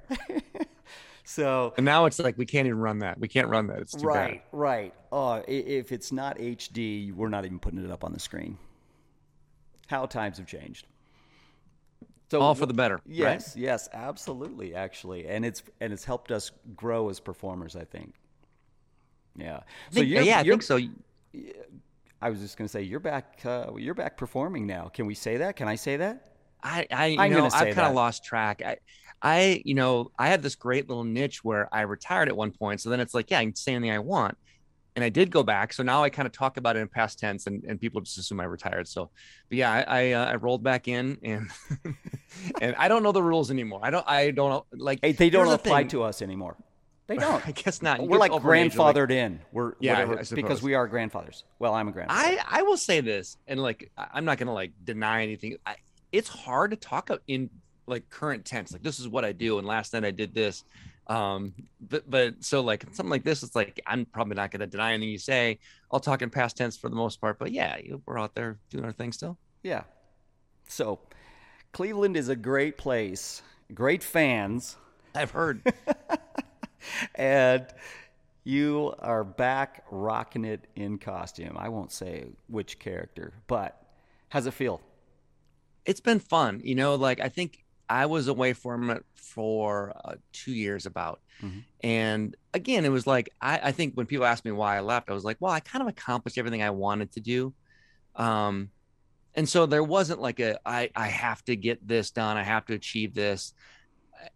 so 1.24 1.74
and 1.78 1.86
now 1.86 2.06
it's 2.06 2.20
like 2.20 2.38
we 2.38 2.46
can't 2.46 2.68
even 2.68 2.80
run 2.80 3.00
that. 3.00 3.20
We 3.20 3.28
can't 3.28 3.48
run 3.48 3.68
that. 3.68 3.80
It's 3.80 3.94
too 3.94 4.08
right, 4.08 4.44
bad. 4.52 4.58
right. 4.58 4.94
Uh, 5.12 5.42
if 5.48 5.92
it's 5.92 6.12
not 6.12 6.38
HD, 6.38 7.14
we're 7.14 7.30
not 7.30 7.46
even 7.46 7.60
putting 7.60 7.84
it 7.84 7.92
up 7.92 8.04
on 8.04 8.14
the 8.14 8.20
screen. 8.20 8.58
How 9.88 10.06
times 10.06 10.38
have 10.38 10.48
changed. 10.48 10.88
So 12.34 12.42
all 12.42 12.56
for 12.56 12.66
the 12.66 12.74
better. 12.74 13.00
Yes, 13.06 13.56
right? 13.56 13.64
yes, 13.64 13.90
absolutely. 13.94 14.74
Actually, 14.74 15.28
and 15.28 15.46
it's 15.46 15.62
and 15.82 15.94
it's 15.94 16.04
helped 16.04 16.32
us 16.32 16.52
grow 16.76 17.10
as 17.10 17.20
performers. 17.20 17.76
I 17.76 17.84
think. 17.84 18.16
Yeah. 19.38 19.60
So 19.92 20.02
think, 20.02 20.10
yeah, 20.10 20.40
I 20.40 20.44
think 20.44 20.64
so. 20.64 20.80
I 22.22 22.30
was 22.30 22.40
just 22.40 22.58
going 22.58 22.68
to 22.68 22.72
say 22.72 22.82
you're 22.82 23.00
back. 23.00 23.42
Uh, 23.46 23.72
you're 23.78 23.94
back 23.94 24.18
performing 24.18 24.66
now. 24.66 24.90
Can 24.94 25.06
we 25.06 25.14
say 25.14 25.38
that? 25.38 25.56
Can 25.56 25.68
I 25.68 25.76
say 25.76 25.98
that? 25.98 26.34
I, 26.64 26.88
I 26.92 27.06
you 27.08 27.20
I'm 27.20 27.32
know, 27.32 27.46
I've 27.46 27.76
kind 27.76 27.88
of 27.88 27.94
lost 27.94 28.24
track. 28.24 28.62
I, 28.66 28.78
I, 29.22 29.62
you 29.66 29.76
know, 29.76 30.12
I 30.18 30.30
had 30.30 30.42
this 30.42 30.56
great 30.56 30.88
little 30.88 31.04
niche 31.04 31.44
where 31.44 31.68
I 31.74 31.82
retired 31.82 32.30
at 32.30 32.38
one 32.38 32.52
point. 32.52 32.82
So 32.82 32.90
then 32.90 33.00
it's 33.00 33.14
like, 33.14 33.30
yeah, 33.30 33.40
I 33.40 33.44
can 33.44 33.56
say 33.56 33.74
anything 33.74 33.92
I 33.92 34.00
want. 34.00 34.38
And 34.96 35.04
I 35.04 35.10
did 35.10 35.32
go 35.32 35.42
back. 35.42 35.74
So 35.74 35.82
now 35.82 36.04
I 36.04 36.10
kind 36.10 36.28
of 36.28 36.32
talk 36.32 36.58
about 36.58 36.76
it 36.76 36.80
in 36.80 36.88
past 36.88 37.18
tense 37.18 37.48
and, 37.48 37.64
and 37.64 37.82
people 37.82 38.02
just 38.02 38.18
assume 38.20 38.40
I 38.40 38.44
retired. 38.44 38.88
So, 38.88 39.10
but 39.50 39.58
yeah, 39.58 39.72
I, 39.72 39.82
I, 39.82 40.12
uh, 40.12 40.26
I 40.26 40.36
rolled 40.36 40.64
back 40.64 40.88
in 40.88 41.18
and, 41.24 41.50
and 42.62 42.76
I 42.76 42.88
don't 42.88 43.02
know 43.02 43.12
the 43.12 43.24
rules 43.24 43.50
anymore. 43.50 43.80
I 43.82 43.90
don't, 43.90 44.08
I 44.08 44.32
don't 44.32 44.50
know. 44.50 44.66
Like 44.72 45.00
hey, 45.02 45.14
they 45.14 45.32
don't 45.32 45.48
apply 45.48 45.86
to 45.86 46.04
us 46.04 46.22
anymore. 46.22 46.58
They 47.08 47.18
don't. 47.18 47.46
I 47.48 47.52
guess 47.52 47.82
not. 47.82 48.02
You 48.02 48.08
We're 48.08 48.18
like 48.18 48.32
grandfathered 48.32 49.10
like, 49.10 49.18
in. 49.18 49.40
We're 49.52 49.74
yeah, 49.80 50.06
whatever, 50.06 50.36
because 50.36 50.62
we 50.62 50.74
are 50.74 50.88
grandfathers. 50.88 51.44
Well, 51.60 51.74
I'm 51.74 51.88
a 51.88 51.92
grandfather. 51.92 52.22
I 52.22 52.60
I 52.60 52.62
will 52.64 52.78
say 52.78 53.02
this, 53.02 53.38
and 53.48 53.62
like 53.62 53.92
I'm 53.98 54.26
not 54.26 54.38
gonna 54.38 54.54
like 54.54 54.72
deny 54.84 55.24
anything. 55.24 55.58
I, 55.66 55.76
it's 56.12 56.30
hard 56.30 56.72
to 56.72 56.78
talk 56.78 57.10
in 57.28 57.50
like 57.88 58.10
current 58.10 58.46
tense. 58.46 58.72
Like 58.72 58.84
this 58.84 59.00
is 59.00 59.08
what 59.08 59.26
I 59.26 59.32
do, 59.32 59.58
and 59.58 59.68
last 59.68 59.94
night 59.94 60.06
I 60.06 60.12
did 60.12 60.34
this. 60.34 60.64
Um, 61.08 61.54
but 61.82 62.10
but 62.10 62.44
so 62.44 62.62
like 62.62 62.84
something 62.92 63.10
like 63.10 63.24
this, 63.24 63.44
it's 63.44 63.56
like 63.56 63.82
I'm 63.86 64.06
probably 64.06 64.36
not 64.36 64.52
gonna 64.52 64.68
deny 64.68 64.94
anything 64.94 65.10
you 65.10 65.18
say. 65.18 65.60
I'll 65.92 66.00
talk 66.00 66.22
in 66.22 66.30
past 66.30 66.58
tense 66.58 66.78
for 66.78 66.90
the 66.90 66.96
most 66.96 67.20
part. 67.20 67.40
But 67.40 67.52
yeah, 67.52 67.78
we're 68.06 68.20
out 68.20 68.36
there 68.36 68.58
doing 68.70 68.86
our 68.86 68.94
thing 68.94 69.12
still. 69.12 69.38
Yeah. 69.64 69.84
So 70.68 71.00
Cleveland 71.74 72.16
is 72.16 72.30
a 72.30 72.36
great 72.36 72.78
place. 72.78 73.42
Great 73.74 74.04
fans. 74.04 74.78
I've 75.16 75.32
heard. 75.32 75.62
and 77.16 77.66
you 78.44 78.94
are 79.00 79.24
back 79.24 79.84
rocking 79.90 80.46
it 80.46 80.68
in 80.76 80.98
costume. 80.98 81.56
I 81.58 81.70
won't 81.70 81.92
say 81.92 82.28
which 82.48 82.80
character, 82.80 83.34
but 83.48 83.82
how's 84.30 84.46
it 84.46 84.54
feel? 84.54 84.82
It's 85.86 86.02
been 86.02 86.20
fun. 86.20 86.62
You 86.64 86.76
know, 86.76 86.96
like 86.96 87.20
I 87.20 87.30
think 87.30 87.63
I 87.90 88.06
was 88.06 88.28
away 88.28 88.54
from 88.54 88.90
it 88.90 89.06
for 89.16 89.94
uh, 90.04 90.16
two 90.32 90.54
years 90.54 90.86
about. 90.86 91.22
Mm-hmm. 91.42 91.60
And 91.84 92.36
again, 92.54 92.86
it 92.86 92.90
was 92.90 93.08
like, 93.08 93.30
I, 93.42 93.60
I, 93.64 93.72
think 93.72 93.96
when 93.96 94.06
people 94.06 94.26
asked 94.26 94.46
me 94.46 94.52
why 94.52 94.78
I 94.78 94.82
left, 94.82 95.10
I 95.10 95.14
was 95.14 95.24
like, 95.24 95.38
well, 95.40 95.52
I 95.52 95.60
kind 95.60 95.82
of 95.82 95.88
accomplished 95.88 96.38
everything 96.38 96.62
I 96.62 96.70
wanted 96.70 97.12
to 97.14 97.20
do. 97.20 97.54
Um, 98.16 98.70
and 99.36 99.50
so 99.50 99.66
there 99.66 99.84
wasn't 99.84 100.22
like 100.22 100.40
a, 100.40 100.60
I, 100.66 100.92
I 100.96 101.08
have 101.08 101.44
to 101.46 101.56
get 101.56 101.86
this 101.88 102.12
done. 102.12 102.38
I 102.38 102.44
have 102.44 102.66
to 102.68 102.74
achieve 102.74 103.14
this 103.14 103.54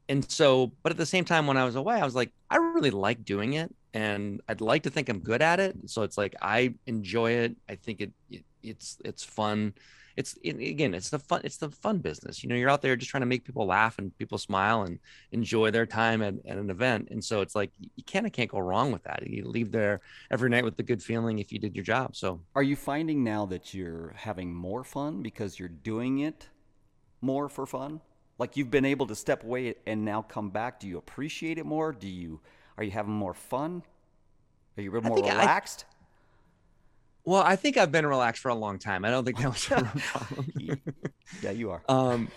and 0.09 0.29
so, 0.29 0.71
but 0.83 0.91
at 0.91 0.97
the 0.97 1.05
same 1.05 1.25
time, 1.25 1.47
when 1.47 1.57
I 1.57 1.65
was 1.65 1.75
away, 1.75 1.95
I 1.99 2.05
was 2.05 2.15
like, 2.15 2.31
I 2.49 2.57
really 2.57 2.91
like 2.91 3.23
doing 3.23 3.53
it, 3.53 3.73
and 3.93 4.41
I'd 4.47 4.61
like 4.61 4.83
to 4.83 4.89
think 4.89 5.09
I'm 5.09 5.19
good 5.19 5.41
at 5.41 5.59
it. 5.59 5.75
So 5.85 6.03
it's 6.03 6.17
like 6.17 6.35
I 6.41 6.73
enjoy 6.85 7.31
it. 7.31 7.55
I 7.69 7.75
think 7.75 8.01
it, 8.01 8.11
it 8.29 8.43
it's 8.63 8.97
it's 9.03 9.23
fun. 9.23 9.73
It's 10.17 10.37
it, 10.43 10.57
again, 10.57 10.93
it's 10.93 11.09
the 11.09 11.19
fun. 11.19 11.41
It's 11.43 11.57
the 11.57 11.69
fun 11.69 11.99
business. 11.99 12.43
You 12.43 12.49
know, 12.49 12.55
you're 12.55 12.69
out 12.69 12.81
there 12.81 12.95
just 12.95 13.09
trying 13.09 13.21
to 13.21 13.27
make 13.27 13.45
people 13.45 13.65
laugh 13.65 13.99
and 13.99 14.15
people 14.17 14.37
smile 14.37 14.81
and 14.81 14.99
enjoy 15.31 15.71
their 15.71 15.85
time 15.85 16.21
at, 16.21 16.33
at 16.45 16.57
an 16.57 16.69
event. 16.69 17.07
And 17.11 17.23
so 17.23 17.41
it's 17.41 17.55
like 17.55 17.71
you 17.79 18.03
kind 18.03 18.25
of 18.25 18.33
can't 18.33 18.49
go 18.49 18.59
wrong 18.59 18.91
with 18.91 19.03
that. 19.03 19.25
You 19.25 19.47
leave 19.47 19.71
there 19.71 20.01
every 20.31 20.49
night 20.49 20.65
with 20.65 20.77
a 20.79 20.83
good 20.83 21.01
feeling 21.01 21.39
if 21.39 21.53
you 21.53 21.59
did 21.59 21.75
your 21.75 21.85
job. 21.85 22.15
So, 22.15 22.41
are 22.55 22.63
you 22.63 22.75
finding 22.75 23.23
now 23.23 23.45
that 23.45 23.73
you're 23.73 24.13
having 24.17 24.53
more 24.53 24.83
fun 24.83 25.21
because 25.21 25.59
you're 25.59 25.69
doing 25.69 26.19
it 26.19 26.49
more 27.21 27.47
for 27.47 27.65
fun? 27.65 28.01
like 28.39 28.55
you've 28.55 28.71
been 28.71 28.85
able 28.85 29.07
to 29.07 29.15
step 29.15 29.43
away 29.43 29.75
and 29.85 30.03
now 30.03 30.21
come 30.21 30.49
back 30.49 30.79
do 30.79 30.87
you 30.87 30.97
appreciate 30.97 31.57
it 31.57 31.65
more 31.65 31.91
do 31.91 32.07
you 32.07 32.39
are 32.77 32.83
you 32.83 32.91
having 32.91 33.13
more 33.13 33.33
fun 33.33 33.83
are 34.77 34.83
you 34.83 34.91
more 34.91 35.17
relaxed 35.17 35.85
I, 35.89 35.93
well 37.27 37.43
i 37.43 37.57
think 37.57 37.75
i've 37.75 37.91
been 37.91 38.05
relaxed 38.05 38.41
for 38.41 38.49
a 38.49 38.55
long 38.55 38.79
time. 38.79 39.03
I 39.03 39.09
don't 39.09 39.25
think 39.25 39.37
that 39.39 39.49
was 39.49 39.65
a 39.69 39.83
problem. 39.99 40.81
Yeah 41.43 41.51
you 41.51 41.71
are. 41.71 41.83
Um 41.89 42.29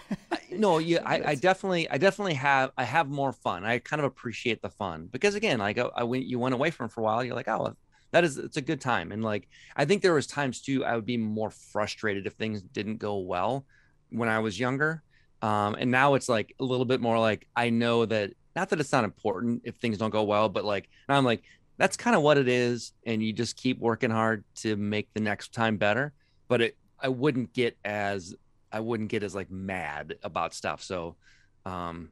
no 0.50 0.79
yeah 0.79 1.03
I, 1.07 1.22
I, 1.31 1.35
definitely 1.48 1.88
i 1.88 1.96
definitely 1.96 2.35
have 2.35 2.72
i 2.76 2.85
have 2.85 3.09
more 3.09 3.33
fun. 3.33 3.64
I 3.64 3.79
kind 3.79 4.00
of 4.00 4.07
appreciate 4.07 4.61
the 4.62 4.68
fun 4.68 5.09
because 5.11 5.37
again 5.37 5.61
like 5.61 5.79
I, 5.79 5.88
I 5.94 6.03
went 6.03 6.24
you 6.26 6.40
went 6.40 6.55
away 6.55 6.70
from 6.72 6.88
for 6.88 7.03
a 7.03 7.05
while 7.05 7.22
you're 7.24 7.37
like 7.37 7.48
oh 7.48 7.76
that 8.11 8.24
is 8.24 8.37
it's 8.37 8.57
a 8.57 8.61
good 8.70 8.81
time. 8.81 9.12
And 9.12 9.22
like 9.22 9.48
i 9.76 9.85
think 9.85 10.03
there 10.03 10.14
was 10.14 10.26
times 10.26 10.61
too 10.61 10.85
i 10.85 10.96
would 10.96 11.07
be 11.07 11.16
more 11.16 11.50
frustrated 11.50 12.26
if 12.26 12.33
things 12.33 12.61
didn't 12.61 12.96
go 12.98 13.18
well 13.18 13.64
when 14.11 14.29
i 14.29 14.40
was 14.40 14.59
younger. 14.59 15.03
Um, 15.42 15.74
and 15.79 15.90
now 15.90 16.14
it's 16.14 16.29
like 16.29 16.55
a 16.61 16.64
little 16.64 16.85
bit 16.85 17.00
more 17.00 17.18
like 17.18 17.46
I 17.57 17.70
know 17.70 18.05
that 18.07 18.33
not 18.57 18.68
that 18.70 18.81
it's 18.81 18.92
not 18.92 19.05
important 19.05 19.62
if 19.64 19.76
things 19.76 19.98
don't 19.98 20.11
go 20.11 20.24
well, 20.24 20.48
but 20.48 20.64
like 20.64 20.88
now 21.09 21.16
I'm 21.16 21.24
like, 21.24 21.42
that's 21.81 21.97
kind 21.97 22.14
of 22.14 22.21
what 22.21 22.37
it 22.37 22.47
is. 22.47 22.93
And 23.07 23.23
you 23.23 23.33
just 23.33 23.57
keep 23.57 23.79
working 23.79 24.11
hard 24.11 24.45
to 24.57 24.77
make 24.77 25.09
the 25.14 25.21
next 25.21 25.55
time 25.55 25.79
better. 25.79 26.12
But 26.47 26.61
it 26.61 26.77
I 27.01 27.09
wouldn't 27.09 27.55
get 27.55 27.79
as 27.85 28.35
I 28.71 28.81
wouldn't 28.81 29.09
get 29.09 29.23
as 29.23 29.35
like 29.35 29.51
mad 29.51 30.16
about 30.23 30.53
stuff. 30.53 30.83
So 30.83 31.16
um 31.64 32.11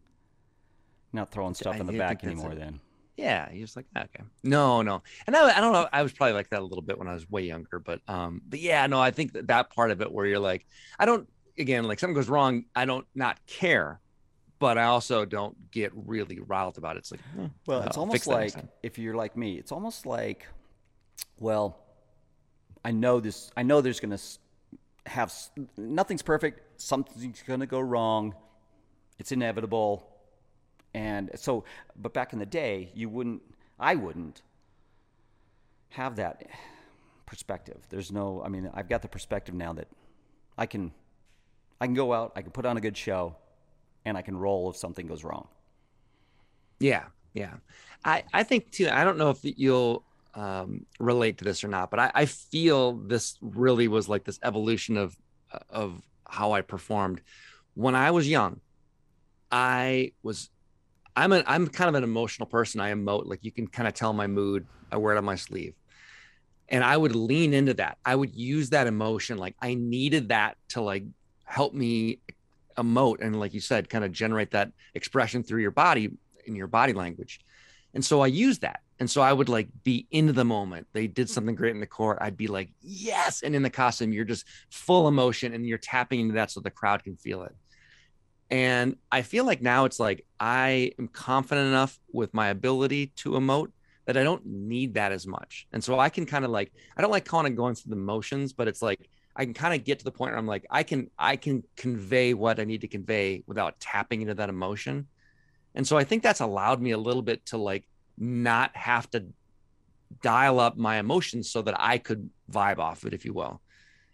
not 1.12 1.30
throwing 1.30 1.54
stuff 1.54 1.76
I, 1.76 1.80
in 1.80 1.86
the 1.86 1.98
back 1.98 2.24
anymore 2.24 2.54
then. 2.54 2.80
yeah, 3.18 3.50
you're 3.52 3.66
just 3.66 3.76
like 3.76 3.84
okay, 3.96 4.24
no, 4.42 4.80
no, 4.80 5.02
and 5.26 5.36
I, 5.36 5.58
I 5.58 5.60
don't 5.60 5.74
know. 5.74 5.86
I 5.92 6.02
was 6.02 6.12
probably 6.12 6.32
like 6.32 6.48
that 6.50 6.60
a 6.60 6.64
little 6.64 6.82
bit 6.82 6.98
when 6.98 7.08
I 7.08 7.14
was 7.14 7.28
way 7.28 7.42
younger, 7.42 7.78
but 7.78 8.00
um, 8.08 8.40
but 8.48 8.60
yeah, 8.60 8.86
no, 8.86 8.98
I 9.00 9.10
think 9.10 9.34
that 9.34 9.48
that 9.48 9.70
part 9.70 9.90
of 9.90 10.00
it 10.00 10.10
where 10.10 10.24
you're 10.24 10.38
like, 10.38 10.66
I 10.98 11.04
don't 11.04 11.28
again 11.58 11.84
like 11.84 11.98
something 11.98 12.14
goes 12.14 12.28
wrong, 12.30 12.64
I 12.74 12.86
don't 12.86 13.06
not 13.14 13.38
care, 13.46 14.00
but 14.58 14.78
I 14.78 14.84
also 14.84 15.24
don't 15.24 15.70
get 15.70 15.92
really 15.94 16.40
riled 16.40 16.78
about 16.78 16.96
it. 16.96 17.00
It's 17.00 17.10
like, 17.10 17.20
hmm, 17.34 17.46
well, 17.66 17.82
it's 17.82 17.96
almost 17.96 18.26
like 18.26 18.54
if 18.82 18.98
you're 18.98 19.14
like 19.14 19.36
me, 19.36 19.54
it's 19.54 19.72
almost 19.72 20.06
like, 20.06 20.46
well, 21.38 21.78
I 22.84 22.90
know 22.90 23.20
this. 23.20 23.50
I 23.56 23.62
know 23.62 23.80
there's 23.80 24.00
gonna 24.00 24.18
have 25.06 25.32
nothing's 25.76 26.22
perfect. 26.22 26.80
Something's 26.80 27.42
gonna 27.46 27.66
go 27.66 27.80
wrong. 27.80 28.34
It's 29.18 29.32
inevitable 29.32 30.08
and 30.94 31.30
so, 31.34 31.64
but 31.96 32.12
back 32.14 32.32
in 32.32 32.38
the 32.38 32.46
day, 32.46 32.90
you 32.94 33.08
wouldn't, 33.08 33.42
I 33.78 33.94
wouldn't 33.94 34.42
have 35.90 36.16
that 36.16 36.44
perspective. 37.26 37.78
There's 37.90 38.10
no, 38.10 38.42
I 38.44 38.48
mean, 38.48 38.70
I've 38.74 38.88
got 38.88 39.02
the 39.02 39.08
perspective 39.08 39.54
now 39.54 39.72
that 39.74 39.88
I 40.56 40.66
can, 40.66 40.92
I 41.80 41.86
can 41.86 41.94
go 41.94 42.12
out, 42.12 42.32
I 42.36 42.42
can 42.42 42.50
put 42.50 42.66
on 42.66 42.76
a 42.76 42.80
good 42.80 42.96
show, 42.96 43.36
and 44.04 44.16
I 44.16 44.22
can 44.22 44.36
roll 44.36 44.70
if 44.70 44.76
something 44.76 45.06
goes 45.06 45.24
wrong. 45.24 45.48
Yeah, 46.80 47.04
yeah. 47.34 47.54
I, 48.04 48.24
I 48.32 48.42
think 48.42 48.70
too. 48.70 48.88
I 48.90 49.04
don't 49.04 49.18
know 49.18 49.30
if 49.30 49.38
you'll 49.42 50.04
um, 50.34 50.86
relate 51.00 51.38
to 51.38 51.44
this 51.44 51.64
or 51.64 51.68
not, 51.68 51.90
but 51.90 51.98
I, 51.98 52.10
I 52.14 52.24
feel 52.26 52.94
this 52.94 53.36
really 53.40 53.88
was 53.88 54.08
like 54.08 54.24
this 54.24 54.38
evolution 54.42 54.96
of 54.96 55.16
of 55.70 56.00
how 56.28 56.52
I 56.52 56.60
performed 56.60 57.22
when 57.74 57.94
I 57.94 58.10
was 58.10 58.28
young. 58.28 58.60
I 59.50 60.12
was 60.22 60.50
I'm 61.16 61.32
an 61.32 61.42
I'm 61.46 61.66
kind 61.66 61.88
of 61.88 61.94
an 61.96 62.04
emotional 62.04 62.46
person. 62.46 62.80
I 62.80 62.92
emote 62.92 63.26
like 63.26 63.40
you 63.42 63.50
can 63.50 63.66
kind 63.66 63.88
of 63.88 63.94
tell 63.94 64.12
my 64.12 64.26
mood. 64.26 64.66
I 64.92 64.96
wear 64.98 65.14
it 65.14 65.18
on 65.18 65.24
my 65.24 65.36
sleeve. 65.36 65.74
And 66.68 66.84
I 66.84 66.96
would 66.96 67.16
lean 67.16 67.54
into 67.54 67.74
that. 67.74 67.96
I 68.04 68.14
would 68.14 68.36
use 68.36 68.70
that 68.70 68.86
emotion. 68.86 69.38
Like 69.38 69.56
I 69.60 69.74
needed 69.74 70.28
that 70.28 70.56
to 70.70 70.82
like 70.82 71.04
help 71.44 71.72
me 71.72 72.20
emote 72.78 73.20
and 73.20 73.38
like 73.38 73.52
you 73.52 73.60
said, 73.60 73.88
kind 73.88 74.04
of 74.04 74.12
generate 74.12 74.52
that 74.52 74.72
expression 74.94 75.42
through 75.42 75.62
your 75.62 75.70
body 75.70 76.10
in 76.46 76.56
your 76.56 76.66
body 76.66 76.92
language. 76.92 77.40
And 77.94 78.04
so 78.04 78.20
I 78.20 78.26
used 78.26 78.62
that. 78.62 78.80
And 79.00 79.10
so 79.10 79.22
I 79.22 79.32
would 79.32 79.48
like 79.48 79.68
be 79.84 80.06
into 80.10 80.32
the 80.32 80.44
moment. 80.44 80.88
They 80.92 81.06
did 81.06 81.30
something 81.30 81.54
great 81.54 81.74
in 81.74 81.80
the 81.80 81.86
court. 81.86 82.18
I'd 82.20 82.36
be 82.36 82.48
like, 82.48 82.70
yes. 82.80 83.42
And 83.42 83.54
in 83.54 83.62
the 83.62 83.70
costume, 83.70 84.12
you're 84.12 84.24
just 84.24 84.44
full 84.70 85.08
emotion 85.08 85.54
and 85.54 85.66
you're 85.66 85.78
tapping 85.78 86.20
into 86.20 86.34
that 86.34 86.50
so 86.50 86.60
the 86.60 86.70
crowd 86.70 87.04
can 87.04 87.16
feel 87.16 87.42
it. 87.42 87.54
And 88.50 88.96
I 89.12 89.22
feel 89.22 89.44
like 89.44 89.62
now 89.62 89.84
it's 89.84 90.00
like 90.00 90.24
I 90.40 90.92
am 90.98 91.08
confident 91.08 91.68
enough 91.68 91.98
with 92.12 92.34
my 92.34 92.48
ability 92.48 93.12
to 93.16 93.32
emote 93.32 93.70
that 94.06 94.16
I 94.16 94.24
don't 94.24 94.44
need 94.46 94.94
that 94.94 95.12
as 95.12 95.26
much. 95.26 95.68
And 95.72 95.84
so 95.84 95.98
I 95.98 96.08
can 96.08 96.24
kind 96.24 96.44
of 96.44 96.50
like, 96.50 96.72
I 96.96 97.02
don't 97.02 97.10
like 97.10 97.26
calling 97.26 97.52
it 97.52 97.56
going 97.56 97.74
through 97.74 97.90
the 97.90 97.96
motions, 97.96 98.54
but 98.54 98.66
it's 98.66 98.80
like 98.80 99.08
I 99.38 99.44
can 99.44 99.54
kind 99.54 99.72
of 99.72 99.84
get 99.84 100.00
to 100.00 100.04
the 100.04 100.10
point 100.10 100.32
where 100.32 100.38
I'm 100.38 100.46
like, 100.46 100.66
I 100.68 100.82
can, 100.82 101.10
I 101.18 101.36
can 101.36 101.62
convey 101.76 102.34
what 102.34 102.58
I 102.58 102.64
need 102.64 102.80
to 102.80 102.88
convey 102.88 103.44
without 103.46 103.78
tapping 103.78 104.20
into 104.20 104.34
that 104.34 104.48
emotion. 104.48 105.06
And 105.74 105.86
so 105.86 105.96
I 105.96 106.04
think 106.04 106.24
that's 106.24 106.40
allowed 106.40 106.82
me 106.82 106.90
a 106.90 106.98
little 106.98 107.22
bit 107.22 107.46
to 107.46 107.56
like 107.56 107.86
not 108.18 108.76
have 108.76 109.08
to 109.12 109.26
dial 110.22 110.58
up 110.58 110.76
my 110.76 110.98
emotions 110.98 111.48
so 111.48 111.62
that 111.62 111.76
I 111.78 111.98
could 111.98 112.28
vibe 112.50 112.78
off 112.78 113.04
it, 113.04 113.14
if 113.14 113.24
you 113.24 113.32
will. 113.32 113.60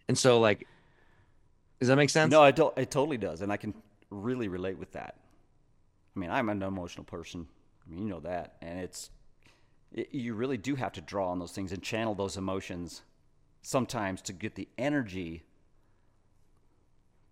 And 0.07 0.15
so 0.15 0.39
like, 0.39 0.67
does 1.79 1.89
that 1.89 1.95
make 1.95 2.11
sense? 2.11 2.31
No, 2.31 2.43
it, 2.43 2.59
it 2.77 2.91
totally 2.91 3.17
does. 3.17 3.41
And 3.41 3.51
I 3.51 3.57
can 3.57 3.73
really 4.11 4.47
relate 4.47 4.77
with 4.77 4.91
that. 4.91 5.15
I 6.15 6.19
mean, 6.19 6.29
I'm 6.29 6.49
an 6.49 6.61
emotional 6.61 7.03
person. 7.03 7.47
I 7.85 7.89
mean, 7.89 8.03
you 8.03 8.09
know 8.09 8.21
that, 8.21 8.55
and 8.61 8.79
it's 8.79 9.09
it, 9.91 10.09
you 10.11 10.33
really 10.33 10.57
do 10.57 10.75
have 10.75 10.93
to 10.93 11.01
draw 11.01 11.31
on 11.31 11.39
those 11.39 11.51
things 11.51 11.71
and 11.71 11.81
channel 11.81 12.15
those 12.15 12.37
emotions 12.37 13.01
sometimes 13.65 14.21
to 14.21 14.31
get 14.31 14.53
the 14.53 14.67
energy 14.77 15.43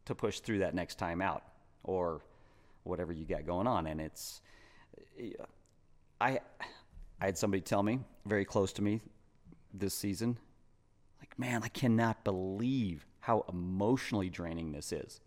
to 0.06 0.16
push 0.16 0.40
through 0.40 0.60
that 0.60 0.74
next 0.74 0.96
time 0.96 1.22
out 1.22 1.44
or 1.84 2.22
whatever 2.84 3.14
you 3.14 3.24
got 3.24 3.46
going 3.46 3.68
on. 3.68 3.86
And 3.86 4.02
it's 4.02 4.42
I 6.20 6.40
I 7.22 7.26
had 7.26 7.38
somebody 7.38 7.62
tell 7.62 7.84
me 7.84 8.00
very 8.26 8.46
close 8.46 8.74
to 8.74 8.82
me 8.82 9.02
this 9.76 9.94
season, 9.94 10.40
like, 11.20 11.38
man, 11.38 11.62
I 11.64 11.68
cannot 11.68 12.24
believe 12.24 13.06
how 13.20 13.46
emotionally 13.48 14.30
draining 14.30 14.72
this 14.72 14.92
is 14.92 15.22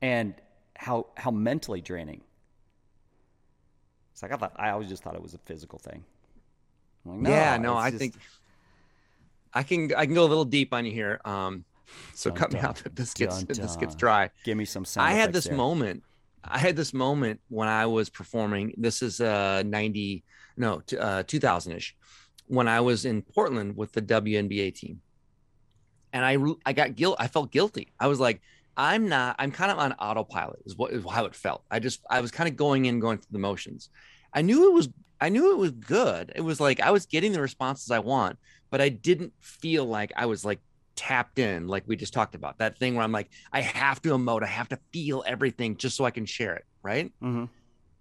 and 0.00 0.34
how 0.76 1.08
how 1.16 1.32
mentally 1.32 1.80
draining. 1.80 2.20
It's 4.12 4.22
like 4.22 4.32
I 4.32 4.36
thought 4.36 4.52
I 4.56 4.70
always 4.70 4.88
just 4.88 5.02
thought 5.02 5.16
it 5.16 5.22
was 5.22 5.34
a 5.34 5.38
physical 5.38 5.80
thing. 5.80 6.04
Like, 7.04 7.18
no, 7.18 7.30
yeah, 7.30 7.56
no, 7.56 7.76
I 7.76 7.90
just... 7.90 7.98
think 7.98 8.14
I 9.52 9.62
can 9.62 9.92
I 9.94 10.06
can 10.06 10.14
go 10.14 10.24
a 10.24 10.28
little 10.28 10.44
deep 10.44 10.72
on 10.72 10.84
you 10.84 10.92
here. 10.92 11.20
Um, 11.24 11.64
so 12.14 12.30
dun, 12.30 12.38
cut 12.38 12.50
dun, 12.50 12.60
me 12.60 12.68
off 12.68 12.86
if 12.86 12.94
this 12.94 13.14
gets 13.14 13.42
dun, 13.42 13.46
if 13.50 13.56
this 13.56 13.76
gets 13.76 13.94
dry. 13.94 14.30
Give 14.44 14.56
me 14.56 14.64
some 14.64 14.84
sound. 14.84 15.08
I 15.08 15.12
had 15.12 15.32
this 15.32 15.50
moment. 15.50 16.02
I 16.42 16.58
had 16.58 16.76
this 16.76 16.94
moment 16.94 17.40
when 17.48 17.68
I 17.68 17.86
was 17.86 18.08
performing. 18.08 18.74
This 18.76 19.02
is 19.02 19.20
uh 19.20 19.62
ninety 19.66 20.24
no 20.56 20.82
uh, 20.98 21.22
two 21.26 21.40
thousand 21.40 21.72
ish 21.72 21.96
when 22.46 22.68
I 22.68 22.80
was 22.80 23.04
in 23.04 23.22
Portland 23.22 23.76
with 23.76 23.92
the 23.92 24.02
WNBA 24.02 24.74
team, 24.74 25.00
and 26.12 26.24
I 26.24 26.36
I 26.64 26.72
got 26.72 26.96
guilt. 26.96 27.16
I 27.18 27.28
felt 27.28 27.52
guilty. 27.52 27.92
I 27.98 28.06
was 28.06 28.20
like, 28.20 28.40
I'm 28.76 29.08
not, 29.08 29.36
I'm 29.38 29.52
kind 29.52 29.70
of 29.70 29.78
on 29.78 29.92
autopilot 29.94 30.60
is 30.64 30.76
what 30.76 30.92
is 30.92 31.04
how 31.08 31.26
it 31.26 31.34
felt. 31.34 31.64
I 31.70 31.80
just, 31.80 32.00
I 32.08 32.20
was 32.22 32.30
kind 32.30 32.48
of 32.48 32.56
going 32.56 32.86
in, 32.86 32.98
going 32.98 33.18
through 33.18 33.32
the 33.32 33.38
motions. 33.38 33.90
I 34.32 34.40
knew 34.42 34.70
it 34.70 34.72
was, 34.72 34.88
I 35.20 35.28
knew 35.28 35.52
it 35.52 35.58
was 35.58 35.72
good. 35.72 36.32
It 36.34 36.40
was 36.40 36.60
like 36.60 36.80
I 36.80 36.90
was 36.90 37.04
getting 37.04 37.32
the 37.32 37.42
responses 37.42 37.90
I 37.90 37.98
want, 37.98 38.38
but 38.70 38.80
I 38.80 38.88
didn't 38.88 39.32
feel 39.40 39.84
like 39.84 40.12
I 40.16 40.26
was 40.26 40.44
like 40.44 40.60
tapped 40.96 41.38
in, 41.38 41.68
like 41.68 41.84
we 41.86 41.96
just 41.96 42.12
talked 42.12 42.34
about 42.34 42.58
that 42.58 42.78
thing 42.78 42.94
where 42.94 43.04
I'm 43.04 43.12
like, 43.12 43.30
I 43.52 43.60
have 43.60 44.00
to 44.02 44.10
emote, 44.10 44.42
I 44.42 44.46
have 44.48 44.68
to 44.70 44.78
feel 44.92 45.24
everything 45.26 45.76
just 45.76 45.96
so 45.96 46.04
I 46.04 46.10
can 46.10 46.26
share 46.26 46.54
it. 46.54 46.64
Right. 46.82 47.12
Mm-hmm. 47.22 47.44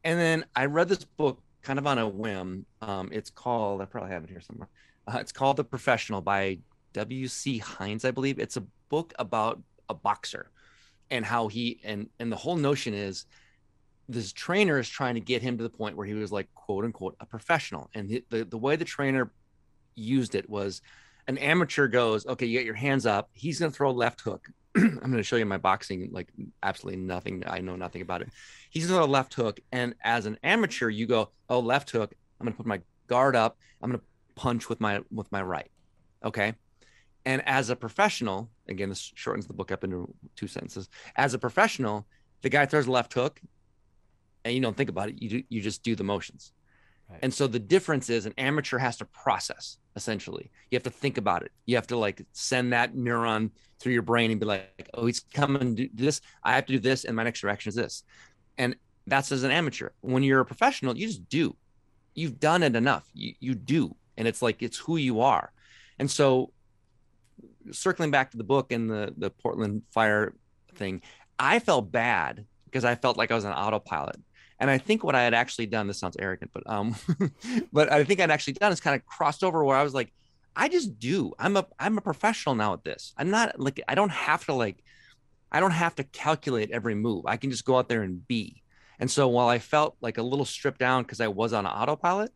And 0.03 0.19
then 0.19 0.45
I 0.55 0.65
read 0.65 0.89
this 0.89 1.03
book 1.03 1.41
kind 1.61 1.79
of 1.79 1.85
on 1.85 1.97
a 1.97 2.07
whim. 2.07 2.65
Um, 2.81 3.09
it's 3.11 3.29
called, 3.29 3.81
I 3.81 3.85
probably 3.85 4.11
have 4.11 4.23
it 4.23 4.29
here 4.29 4.41
somewhere. 4.41 4.69
Uh, 5.07 5.17
it's 5.19 5.31
called 5.31 5.57
The 5.57 5.63
Professional 5.63 6.21
by 6.21 6.59
W.C. 6.93 7.57
Heinz, 7.57 8.05
I 8.05 8.11
believe. 8.11 8.39
It's 8.39 8.57
a 8.57 8.63
book 8.89 9.13
about 9.19 9.61
a 9.89 9.93
boxer 9.93 10.49
and 11.11 11.25
how 11.25 11.47
he 11.47 11.79
and 11.83 12.09
and 12.19 12.31
the 12.31 12.35
whole 12.35 12.55
notion 12.55 12.93
is 12.93 13.25
this 14.07 14.33
trainer 14.33 14.79
is 14.79 14.89
trying 14.89 15.15
to 15.15 15.21
get 15.21 15.41
him 15.41 15.57
to 15.57 15.63
the 15.63 15.69
point 15.69 15.95
where 15.95 16.05
he 16.05 16.13
was 16.13 16.31
like 16.31 16.47
quote 16.55 16.85
unquote 16.85 17.15
a 17.19 17.25
professional 17.25 17.89
and 17.93 18.09
the, 18.29 18.43
the 18.43 18.57
way 18.57 18.75
the 18.75 18.85
trainer 18.85 19.31
used 19.99 20.35
it 20.35 20.49
was 20.49 20.81
an 21.27 21.37
amateur 21.37 21.87
goes 21.87 22.25
okay 22.25 22.45
you 22.45 22.57
get 22.57 22.65
your 22.65 22.75
hands 22.75 23.05
up. 23.05 23.29
He's 23.33 23.59
going 23.59 23.71
to 23.71 23.75
throw 23.75 23.89
a 23.89 23.91
left 23.91 24.21
hook. 24.21 24.47
I'm 24.75 24.97
going 24.99 25.13
to 25.13 25.23
show 25.23 25.35
you 25.35 25.45
my 25.45 25.57
boxing 25.57 26.09
like 26.11 26.29
absolutely 26.63 27.01
nothing. 27.01 27.43
I 27.45 27.59
know 27.59 27.75
nothing 27.75 28.01
about 28.01 28.21
it. 28.21 28.29
He's 28.69 28.87
going 28.87 28.99
to 28.99 29.05
throw 29.05 29.11
a 29.11 29.11
left 29.11 29.33
hook 29.33 29.59
and 29.71 29.95
as 30.03 30.25
an 30.25 30.37
amateur 30.43 30.89
you 30.89 31.07
go 31.07 31.29
oh 31.49 31.59
left 31.59 31.91
hook. 31.91 32.13
I'm 32.39 32.45
going 32.45 32.53
to 32.53 32.57
put 32.57 32.65
my 32.65 32.81
guard 33.07 33.35
up. 33.35 33.57
I'm 33.81 33.89
going 33.89 33.99
to 33.99 34.05
punch 34.35 34.69
with 34.69 34.79
my 34.79 35.01
with 35.11 35.31
my 35.31 35.41
right. 35.41 35.69
Okay? 36.23 36.53
And 37.25 37.47
as 37.47 37.69
a 37.69 37.75
professional, 37.75 38.49
again, 38.67 38.89
this 38.89 39.11
shortens 39.13 39.45
the 39.45 39.53
book 39.53 39.71
up 39.71 39.83
into 39.83 40.13
two 40.35 40.47
sentences. 40.47 40.89
As 41.15 41.33
a 41.33 41.39
professional, 41.39 42.07
the 42.41 42.49
guy 42.49 42.65
throws 42.65 42.87
a 42.87 42.91
left 42.91 43.13
hook, 43.13 43.41
and 44.45 44.55
you 44.55 44.61
don't 44.61 44.75
think 44.75 44.89
about 44.89 45.09
it. 45.09 45.21
You 45.21 45.29
do, 45.29 45.43
you 45.49 45.61
just 45.61 45.83
do 45.83 45.95
the 45.95 46.03
motions. 46.03 46.53
Right. 47.09 47.19
And 47.21 47.33
so 47.33 47.47
the 47.47 47.59
difference 47.59 48.09
is 48.09 48.25
an 48.25 48.33
amateur 48.37 48.77
has 48.77 48.97
to 48.97 49.05
process 49.05 49.77
essentially. 49.99 50.49
You 50.71 50.77
have 50.77 50.83
to 50.83 50.89
think 50.89 51.17
about 51.17 51.43
it. 51.43 51.51
You 51.65 51.75
have 51.75 51.87
to 51.87 51.97
like 51.97 52.25
send 52.31 52.71
that 52.71 52.95
neuron 52.95 53.51
through 53.79 53.91
your 53.91 54.01
brain 54.01 54.31
and 54.31 54.39
be 54.39 54.45
like, 54.45 54.89
oh, 54.93 55.05
he's 55.05 55.19
coming 55.19 55.75
to 55.75 55.87
do 55.87 56.05
this. 56.05 56.21
I 56.41 56.55
have 56.55 56.65
to 56.67 56.73
do 56.73 56.79
this, 56.79 57.03
and 57.03 57.15
my 57.15 57.23
next 57.23 57.41
direction 57.41 57.69
is 57.69 57.75
this. 57.75 58.03
And 58.57 58.75
that's 59.05 59.31
as 59.33 59.43
an 59.43 59.51
amateur. 59.51 59.89
When 59.99 60.23
you're 60.23 60.39
a 60.39 60.45
professional, 60.45 60.97
you 60.97 61.07
just 61.07 61.27
do. 61.27 61.55
You've 62.15 62.39
done 62.39 62.63
it 62.63 62.75
enough. 62.75 63.05
You 63.13 63.33
you 63.41 63.55
do, 63.55 63.95
and 64.17 64.25
it's 64.25 64.41
like 64.41 64.63
it's 64.63 64.77
who 64.77 64.95
you 64.95 65.19
are. 65.19 65.51
And 65.99 66.09
so 66.09 66.51
circling 67.71 68.11
back 68.11 68.31
to 68.31 68.37
the 68.37 68.43
book 68.43 68.71
and 68.71 68.89
the 68.89 69.13
the 69.17 69.29
Portland 69.29 69.83
fire 69.91 70.33
thing, 70.75 71.01
I 71.37 71.59
felt 71.59 71.91
bad 71.91 72.45
because 72.65 72.85
I 72.85 72.95
felt 72.95 73.17
like 73.17 73.31
I 73.31 73.35
was 73.35 73.45
an 73.45 73.53
autopilot. 73.53 74.19
And 74.59 74.69
I 74.69 74.77
think 74.77 75.03
what 75.03 75.15
I 75.15 75.23
had 75.23 75.33
actually 75.33 75.67
done, 75.67 75.87
this 75.87 75.99
sounds 75.99 76.17
arrogant, 76.19 76.51
but 76.53 76.63
um, 76.65 76.95
but 77.73 77.91
I 77.91 78.03
think 78.03 78.19
I'd 78.19 78.31
actually 78.31 78.53
done 78.53 78.71
is 78.71 78.81
kind 78.81 78.95
of 78.95 79.05
crossed 79.05 79.43
over 79.43 79.63
where 79.63 79.77
I 79.77 79.83
was 79.83 79.93
like, 79.93 80.11
I 80.55 80.67
just 80.67 80.99
do. 80.99 81.33
I'm 81.39 81.55
a 81.55 81.65
I'm 81.79 81.97
a 81.97 82.01
professional 82.01 82.55
now 82.55 82.73
at 82.73 82.83
this. 82.83 83.13
I'm 83.17 83.29
not 83.29 83.59
like 83.59 83.81
I 83.87 83.95
don't 83.95 84.11
have 84.11 84.45
to 84.47 84.53
like 84.53 84.83
I 85.51 85.59
don't 85.59 85.71
have 85.71 85.95
to 85.95 86.03
calculate 86.03 86.71
every 86.71 86.95
move. 86.95 87.25
I 87.25 87.37
can 87.37 87.51
just 87.51 87.65
go 87.65 87.77
out 87.77 87.89
there 87.89 88.03
and 88.03 88.27
be. 88.27 88.61
And 88.99 89.09
so 89.09 89.29
while 89.29 89.47
I 89.47 89.59
felt 89.59 89.95
like 90.01 90.17
a 90.17 90.23
little 90.23 90.45
stripped 90.45 90.79
down 90.79 91.03
because 91.03 91.21
I 91.21 91.29
was 91.29 91.53
on 91.53 91.65
autopilot, 91.65 92.31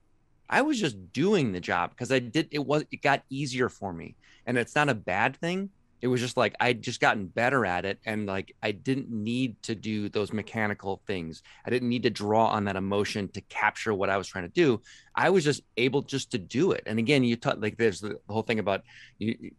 I 0.49 0.61
was 0.61 0.79
just 0.79 1.11
doing 1.11 1.51
the 1.51 1.59
job 1.59 1.89
because 1.89 2.11
I 2.11 2.19
did 2.19 2.47
it 2.51 2.65
was 2.65 2.85
it 2.91 3.01
got 3.01 3.23
easier 3.29 3.67
for 3.67 3.91
me. 3.91 4.15
And 4.45 4.57
it's 4.57 4.75
not 4.75 4.89
a 4.89 4.95
bad 4.95 5.35
thing. 5.35 5.69
It 6.03 6.07
was 6.07 6.19
just 6.19 6.35
like 6.35 6.53
I'd 6.59 6.81
just 6.81 6.99
gotten 6.99 7.27
better 7.27 7.65
at 7.65 7.85
it. 7.85 7.97
And 8.05 8.25
like 8.25 8.53
I 8.61 8.73
didn't 8.73 9.09
need 9.09 9.63
to 9.63 9.73
do 9.73 10.09
those 10.09 10.33
mechanical 10.33 11.01
things. 11.07 11.43
I 11.65 11.69
didn't 11.69 11.87
need 11.87 12.03
to 12.03 12.09
draw 12.09 12.47
on 12.47 12.65
that 12.65 12.75
emotion 12.75 13.29
to 13.29 13.41
capture 13.41 13.93
what 13.93 14.09
I 14.09 14.17
was 14.17 14.27
trying 14.27 14.43
to 14.43 14.49
do. 14.49 14.81
I 15.15 15.29
was 15.29 15.45
just 15.45 15.61
able 15.77 16.01
just 16.01 16.31
to 16.31 16.37
do 16.37 16.73
it. 16.73 16.83
And 16.87 16.99
again, 16.99 17.23
you 17.23 17.37
talk 17.37 17.55
like 17.57 17.77
there's 17.77 18.01
the 18.01 18.19
whole 18.27 18.41
thing 18.41 18.59
about 18.59 18.81
you 19.17 19.51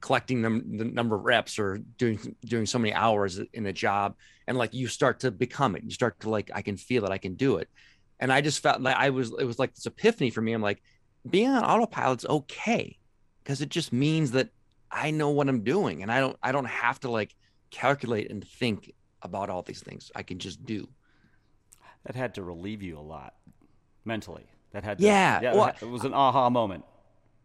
collecting 0.00 0.40
them 0.40 0.78
the 0.78 0.84
number 0.86 1.14
of 1.14 1.24
reps 1.24 1.58
or 1.58 1.76
doing 1.98 2.36
doing 2.46 2.64
so 2.64 2.78
many 2.78 2.94
hours 2.94 3.38
in 3.52 3.66
a 3.66 3.72
job 3.72 4.16
and 4.48 4.56
like 4.56 4.72
you 4.72 4.88
start 4.88 5.20
to 5.20 5.30
become 5.30 5.76
it 5.76 5.84
you 5.84 5.90
start 5.92 6.18
to 6.18 6.28
like 6.28 6.50
i 6.54 6.60
can 6.60 6.76
feel 6.76 7.04
it 7.04 7.12
i 7.12 7.18
can 7.18 7.34
do 7.36 7.58
it 7.58 7.68
and 8.18 8.32
i 8.32 8.40
just 8.40 8.60
felt 8.60 8.80
like 8.80 8.96
i 8.96 9.10
was 9.10 9.32
it 9.38 9.44
was 9.44 9.60
like 9.60 9.72
this 9.76 9.86
epiphany 9.86 10.28
for 10.28 10.40
me 10.40 10.52
i'm 10.54 10.60
like 10.60 10.82
being 11.30 11.48
on 11.48 11.62
autopilot's 11.62 12.26
okay 12.26 12.98
because 13.44 13.60
it 13.60 13.68
just 13.68 13.92
means 13.92 14.32
that 14.32 14.48
I 14.92 15.10
know 15.10 15.30
what 15.30 15.48
I'm 15.48 15.62
doing 15.62 16.02
and 16.02 16.12
I 16.12 16.20
don't 16.20 16.36
I 16.42 16.52
don't 16.52 16.66
have 16.66 17.00
to 17.00 17.10
like 17.10 17.34
calculate 17.70 18.30
and 18.30 18.46
think 18.46 18.92
about 19.22 19.48
all 19.48 19.62
these 19.62 19.80
things. 19.80 20.10
I 20.14 20.22
can 20.22 20.38
just 20.38 20.64
do. 20.64 20.88
That 22.04 22.14
had 22.14 22.34
to 22.34 22.42
relieve 22.42 22.82
you 22.82 22.98
a 22.98 23.00
lot 23.00 23.34
mentally. 24.04 24.44
That 24.72 24.84
had 24.84 24.98
to, 24.98 25.04
yeah. 25.04 25.40
yeah 25.40 25.54
well, 25.54 25.72
it 25.80 25.88
was 25.88 26.04
an 26.04 26.12
aha 26.12 26.50
moment. 26.50 26.84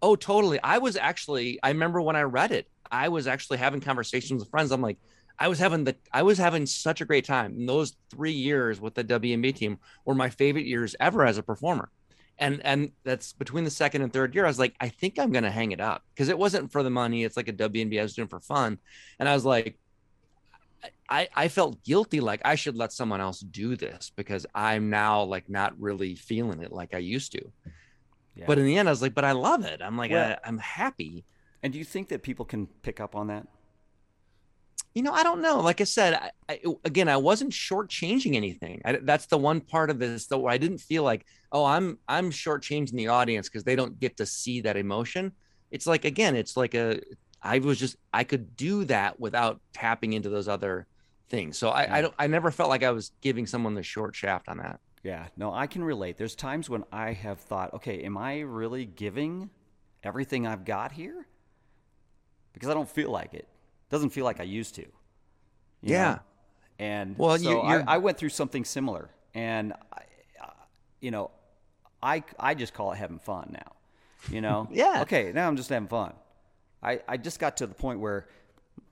Oh, 0.01 0.15
totally. 0.15 0.59
I 0.61 0.79
was 0.79 0.97
actually 0.97 1.59
I 1.63 1.69
remember 1.69 2.01
when 2.01 2.15
I 2.15 2.23
read 2.23 2.51
it, 2.51 2.67
I 2.91 3.09
was 3.09 3.27
actually 3.27 3.59
having 3.59 3.79
conversations 3.79 4.41
with 4.41 4.49
friends. 4.49 4.71
I'm 4.71 4.81
like, 4.81 4.97
I 5.39 5.47
was 5.47 5.59
having 5.59 5.85
the 5.85 5.95
I 6.11 6.23
was 6.23 6.37
having 6.37 6.65
such 6.65 6.99
a 6.99 7.05
great 7.05 7.25
time. 7.25 7.53
And 7.53 7.69
those 7.69 7.95
three 8.09 8.33
years 8.33 8.81
with 8.81 8.93
the 8.95 9.03
WNBA 9.03 9.55
team 9.55 9.79
were 10.05 10.15
my 10.15 10.29
favorite 10.29 10.65
years 10.65 10.95
ever 10.99 11.25
as 11.25 11.37
a 11.37 11.43
performer 11.43 11.89
and 12.39 12.61
and 12.63 12.91
that's 13.03 13.33
between 13.33 13.63
the 13.63 13.69
second 13.69 14.01
and 14.01 14.13
third 14.13 14.33
year 14.35 14.45
i 14.45 14.47
was 14.47 14.59
like 14.59 14.75
i 14.79 14.87
think 14.87 15.17
i'm 15.17 15.31
gonna 15.31 15.51
hang 15.51 15.71
it 15.71 15.81
up 15.81 16.03
because 16.13 16.29
it 16.29 16.37
wasn't 16.37 16.71
for 16.71 16.83
the 16.83 16.89
money 16.89 17.23
it's 17.23 17.37
like 17.37 17.47
a 17.47 17.53
WNBA 17.53 17.99
i 17.99 18.03
was 18.03 18.13
doing 18.13 18.27
for 18.27 18.39
fun 18.39 18.77
and 19.19 19.27
i 19.27 19.33
was 19.33 19.45
like 19.45 19.77
I, 21.09 21.29
I 21.35 21.47
felt 21.47 21.83
guilty 21.83 22.19
like 22.19 22.41
I 22.43 22.55
should 22.55 22.75
let 22.75 22.91
someone 22.91 23.21
else 23.21 23.39
do 23.39 23.75
this 23.75 24.11
because 24.15 24.45
I'm 24.53 24.89
now 24.89 25.23
like 25.23 25.49
not 25.49 25.73
really 25.79 26.15
feeling 26.15 26.61
it 26.61 26.71
like 26.71 26.93
I 26.93 26.99
used 26.99 27.31
to. 27.31 27.41
Yeah. 28.35 28.43
But 28.45 28.59
in 28.59 28.65
the 28.65 28.77
end, 28.77 28.87
I 28.87 28.91
was 28.91 29.01
like, 29.01 29.13
but 29.13 29.25
I 29.25 29.31
love 29.31 29.65
it. 29.65 29.81
I'm 29.81 29.97
like, 29.97 30.11
well, 30.11 30.31
I, 30.43 30.47
I'm 30.47 30.57
happy. 30.57 31.25
And 31.63 31.73
do 31.73 31.79
you 31.79 31.85
think 31.85 32.09
that 32.09 32.23
people 32.23 32.45
can 32.45 32.67
pick 32.67 32.99
up 32.99 33.15
on 33.15 33.27
that? 33.27 33.47
You 34.97 35.03
know, 35.03 35.13
I 35.13 35.21
don't 35.21 35.43
know. 35.43 35.59
Like 35.59 35.79
I 35.79 35.83
said, 35.83 36.15
I, 36.15 36.31
I, 36.49 36.59
again, 36.83 37.07
I 37.07 37.17
wasn't 37.17 37.53
shortchanging 37.53 38.33
anything. 38.35 38.81
I, 38.83 38.93
that's 38.93 39.27
the 39.27 39.37
one 39.37 39.61
part 39.61 39.91
of 39.91 39.99
this 39.99 40.25
though 40.25 40.47
I 40.47 40.57
didn't 40.57 40.79
feel 40.79 41.03
like, 41.03 41.27
oh, 41.51 41.65
I'm 41.65 41.99
I'm 42.07 42.31
shortchanging 42.31 42.93
the 42.93 43.09
audience 43.09 43.47
because 43.47 43.63
they 43.63 43.75
don't 43.75 43.99
get 43.99 44.17
to 44.17 44.25
see 44.25 44.61
that 44.61 44.75
emotion. 44.75 45.33
It's 45.69 45.85
like 45.85 46.03
again, 46.03 46.35
it's 46.35 46.57
like 46.57 46.73
a 46.73 46.99
I 47.43 47.59
was 47.59 47.77
just 47.77 47.95
I 48.11 48.23
could 48.23 48.57
do 48.57 48.85
that 48.85 49.19
without 49.19 49.61
tapping 49.71 50.13
into 50.13 50.29
those 50.29 50.47
other 50.47 50.87
things. 51.29 51.59
So 51.59 51.69
I 51.69 51.83
yeah. 51.83 51.95
I 51.95 52.01
don't 52.01 52.13
I 52.17 52.25
never 52.25 52.49
felt 52.49 52.69
like 52.69 52.81
I 52.81 52.89
was 52.89 53.11
giving 53.21 53.45
someone 53.45 53.75
the 53.75 53.83
short 53.83 54.15
shaft 54.15 54.49
on 54.49 54.57
that. 54.57 54.79
Yeah, 55.03 55.27
no, 55.37 55.53
I 55.53 55.67
can 55.67 55.83
relate. 55.83 56.17
There's 56.17 56.35
times 56.35 56.71
when 56.71 56.83
I 56.91 57.13
have 57.13 57.39
thought, 57.39 57.71
okay, 57.75 58.01
am 58.01 58.17
I 58.17 58.39
really 58.39 58.85
giving 58.85 59.51
everything 60.03 60.47
I've 60.47 60.65
got 60.65 60.91
here? 60.91 61.27
Because 62.51 62.67
I 62.67 62.73
don't 62.73 62.89
feel 62.89 63.11
like 63.11 63.35
it 63.35 63.47
doesn't 63.89 64.09
feel 64.09 64.25
like 64.25 64.39
I 64.39 64.43
used 64.43 64.75
to. 64.75 64.85
Yeah. 65.81 66.11
Know? 66.11 66.19
And 66.79 67.17
well, 67.17 67.37
so 67.37 67.61
I, 67.61 67.79
I, 67.79 67.97
went 67.97 68.17
through 68.17 68.29
something 68.29 68.63
similar, 68.63 69.09
and 69.33 69.73
I, 69.91 70.03
you 70.99 71.09
know, 71.09 71.31
I 72.03 72.23
I 72.39 72.53
just 72.53 72.75
call 72.75 72.91
it 72.91 72.97
having 72.97 73.17
fun 73.17 73.49
now. 73.51 73.73
You 74.31 74.41
know. 74.41 74.67
yeah. 74.71 75.01
Okay. 75.01 75.31
Now 75.33 75.47
I'm 75.47 75.57
just 75.57 75.69
having 75.69 75.87
fun. 75.87 76.13
I 76.83 77.01
I 77.07 77.17
just 77.17 77.39
got 77.39 77.57
to 77.57 77.67
the 77.67 77.73
point 77.73 77.99
where, 77.99 78.27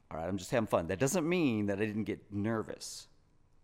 all 0.10 0.18
right, 0.18 0.28
I'm 0.28 0.38
just 0.38 0.50
having 0.50 0.66
fun. 0.66 0.88
That 0.88 0.98
doesn't 0.98 1.30
mean 1.30 1.68
that 1.68 1.80
I 1.80 1.86
didn't 1.86 2.06
get 2.06 2.20
nervous. 2.32 3.08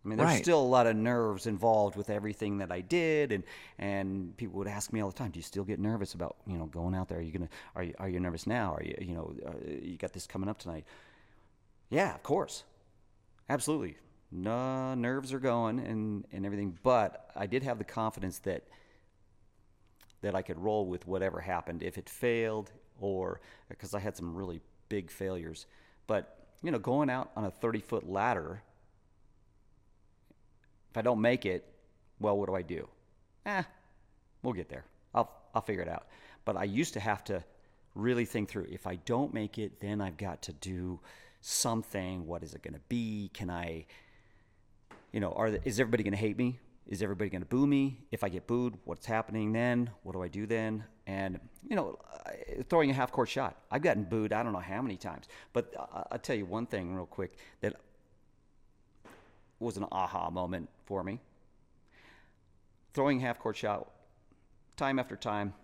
I 0.04 0.08
mean, 0.08 0.18
there's 0.18 0.30
right. 0.30 0.42
still 0.42 0.60
a 0.60 0.62
lot 0.62 0.88
of 0.88 0.96
nerves 0.96 1.46
involved 1.46 1.96
with 1.96 2.10
everything 2.10 2.58
that 2.58 2.72
I 2.72 2.80
did, 2.80 3.30
and 3.30 3.44
and 3.78 4.36
people 4.36 4.58
would 4.58 4.68
ask 4.68 4.92
me 4.92 5.00
all 5.00 5.10
the 5.10 5.16
time, 5.16 5.30
"Do 5.30 5.38
you 5.38 5.44
still 5.44 5.64
get 5.64 5.78
nervous 5.78 6.14
about 6.14 6.36
you 6.46 6.58
know 6.58 6.66
going 6.66 6.94
out 6.94 7.08
there? 7.08 7.18
Are 7.18 7.22
you 7.22 7.32
gonna 7.32 7.48
are 7.76 7.82
you 7.84 7.94
are 7.98 8.08
you 8.08 8.18
nervous 8.18 8.46
now? 8.46 8.74
Are 8.74 8.82
you 8.82 8.96
you 9.00 9.14
know 9.14 9.34
uh, 9.46 9.52
you 9.80 9.96
got 9.96 10.12
this 10.12 10.26
coming 10.26 10.48
up 10.48 10.58
tonight?" 10.58 10.84
Yeah, 11.92 12.14
of 12.14 12.22
course. 12.22 12.64
Absolutely. 13.50 13.98
No, 14.30 14.94
nerves 14.94 15.30
are 15.34 15.38
going 15.38 15.78
and, 15.78 16.24
and 16.32 16.46
everything. 16.46 16.78
But 16.82 17.30
I 17.36 17.46
did 17.46 17.62
have 17.64 17.76
the 17.76 17.84
confidence 17.84 18.38
that 18.40 18.64
that 20.22 20.34
I 20.34 20.40
could 20.40 20.58
roll 20.58 20.86
with 20.86 21.06
whatever 21.06 21.40
happened. 21.40 21.82
If 21.82 21.98
it 21.98 22.08
failed 22.08 22.72
or 22.98 23.42
because 23.68 23.92
I 23.92 23.98
had 23.98 24.16
some 24.16 24.34
really 24.34 24.62
big 24.88 25.10
failures. 25.10 25.66
But, 26.06 26.46
you 26.62 26.70
know, 26.70 26.78
going 26.78 27.10
out 27.10 27.30
on 27.36 27.44
a 27.44 27.50
30 27.50 27.80
foot 27.80 28.08
ladder, 28.08 28.62
if 30.90 30.96
I 30.96 31.02
don't 31.02 31.20
make 31.20 31.44
it, 31.44 31.66
well, 32.20 32.38
what 32.38 32.46
do 32.46 32.54
I 32.54 32.62
do? 32.62 32.88
Eh, 33.44 33.64
we'll 34.42 34.54
get 34.54 34.70
there. 34.70 34.84
I'll, 35.14 35.30
I'll 35.54 35.62
figure 35.62 35.82
it 35.82 35.88
out. 35.88 36.06
But 36.46 36.56
I 36.56 36.64
used 36.64 36.94
to 36.94 37.00
have 37.00 37.22
to 37.24 37.44
really 37.94 38.24
think 38.24 38.48
through 38.48 38.68
if 38.70 38.86
I 38.86 38.94
don't 38.94 39.34
make 39.34 39.58
it, 39.58 39.80
then 39.80 40.00
I've 40.00 40.16
got 40.16 40.40
to 40.42 40.52
do 40.54 41.00
something. 41.42 42.26
What 42.26 42.42
is 42.42 42.54
it 42.54 42.62
going 42.62 42.74
to 42.74 42.80
be? 42.88 43.30
Can 43.34 43.50
I, 43.50 43.84
you 45.12 45.20
know, 45.20 45.32
are 45.32 45.48
is 45.48 45.78
everybody 45.78 46.02
going 46.02 46.12
to 46.12 46.18
hate 46.18 46.38
me? 46.38 46.58
Is 46.86 47.02
everybody 47.02 47.30
going 47.30 47.42
to 47.42 47.48
boo 47.48 47.66
me? 47.66 47.98
If 48.10 48.24
I 48.24 48.28
get 48.28 48.46
booed, 48.46 48.78
what's 48.84 49.06
happening 49.06 49.52
then? 49.52 49.90
What 50.02 50.12
do 50.12 50.22
I 50.22 50.28
do 50.28 50.46
then? 50.46 50.84
And 51.06 51.38
you 51.68 51.76
know, 51.76 51.98
throwing 52.68 52.90
a 52.90 52.94
half 52.94 53.12
court 53.12 53.28
shot. 53.28 53.56
I've 53.70 53.82
gotten 53.82 54.04
booed. 54.04 54.32
I 54.32 54.42
don't 54.42 54.52
know 54.52 54.58
how 54.58 54.80
many 54.80 54.96
times. 54.96 55.26
But 55.52 55.74
I'll 56.10 56.18
tell 56.18 56.36
you 56.36 56.46
one 56.46 56.66
thing 56.66 56.94
real 56.94 57.06
quick 57.06 57.34
that 57.60 57.76
was 59.58 59.76
an 59.76 59.86
aha 59.92 60.30
moment 60.30 60.68
for 60.86 61.02
me. 61.02 61.20
Throwing 62.94 63.20
half 63.20 63.38
court 63.38 63.56
shot, 63.56 63.90
time 64.76 64.98
after 64.98 65.16
time, 65.16 65.54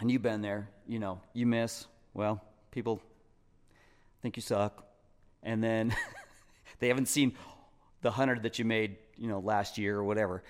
and 0.00 0.10
you've 0.10 0.22
been 0.22 0.42
there. 0.42 0.68
You 0.86 0.98
know, 0.98 1.20
you 1.32 1.46
miss. 1.46 1.86
Well, 2.14 2.42
people 2.70 3.00
think 4.22 4.36
you 4.36 4.42
suck, 4.42 4.84
and 5.42 5.62
then 5.62 5.94
they 6.78 6.88
haven't 6.88 7.06
seen 7.06 7.34
the 8.02 8.10
hundred 8.10 8.42
that 8.42 8.58
you 8.58 8.64
made, 8.64 8.96
you 9.16 9.28
know, 9.28 9.40
last 9.40 9.78
year 9.78 9.96
or 9.96 10.04
whatever. 10.04 10.42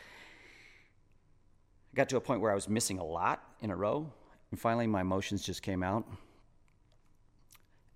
I 1.92 1.96
got 1.96 2.09
to 2.11 2.16
a 2.16 2.20
point 2.20 2.40
where 2.40 2.50
I 2.50 2.54
was 2.54 2.68
missing 2.68 2.98
a 2.98 3.04
lot 3.04 3.42
in 3.61 3.70
a 3.70 3.76
row, 3.76 4.12
and 4.50 4.61
finally 4.61 4.87
my 4.87 5.00
emotions 5.00 5.42
just 5.42 5.62
came 5.62 5.83
out, 5.83 6.04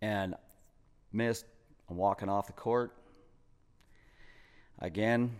and 0.00 0.34
missed. 1.12 1.46
I'm 1.88 1.96
walking 1.96 2.28
off 2.28 2.46
the 2.46 2.52
court 2.52 2.96
again. 4.78 5.36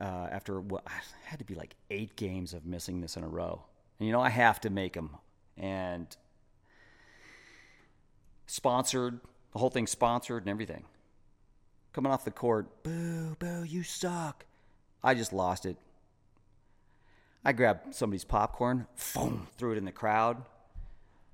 Uh, 0.00 0.28
after 0.30 0.60
what 0.60 0.84
I 0.86 0.92
had 1.24 1.40
to 1.40 1.44
be 1.44 1.56
like 1.56 1.74
eight 1.90 2.14
games 2.14 2.54
of 2.54 2.64
missing 2.64 3.00
this 3.00 3.16
in 3.16 3.24
a 3.24 3.28
row, 3.28 3.64
and 3.98 4.06
you 4.06 4.12
know 4.12 4.20
I 4.20 4.28
have 4.28 4.60
to 4.60 4.70
make 4.70 4.92
them, 4.92 5.16
and 5.56 6.06
sponsored 8.46 9.20
the 9.52 9.58
whole 9.58 9.70
thing 9.70 9.86
sponsored 9.86 10.42
and 10.42 10.50
everything. 10.50 10.84
Coming 11.92 12.12
off 12.12 12.24
the 12.24 12.30
court, 12.30 12.82
boo, 12.82 13.36
boo, 13.38 13.64
you 13.64 13.82
suck. 13.82 14.44
I 15.02 15.14
just 15.14 15.32
lost 15.32 15.66
it. 15.66 15.76
I 17.44 17.52
grabbed 17.52 17.94
somebody's 17.94 18.24
popcorn, 18.24 18.86
boom, 19.14 19.46
threw 19.56 19.72
it 19.72 19.78
in 19.78 19.84
the 19.84 19.92
crowd. 19.92 20.42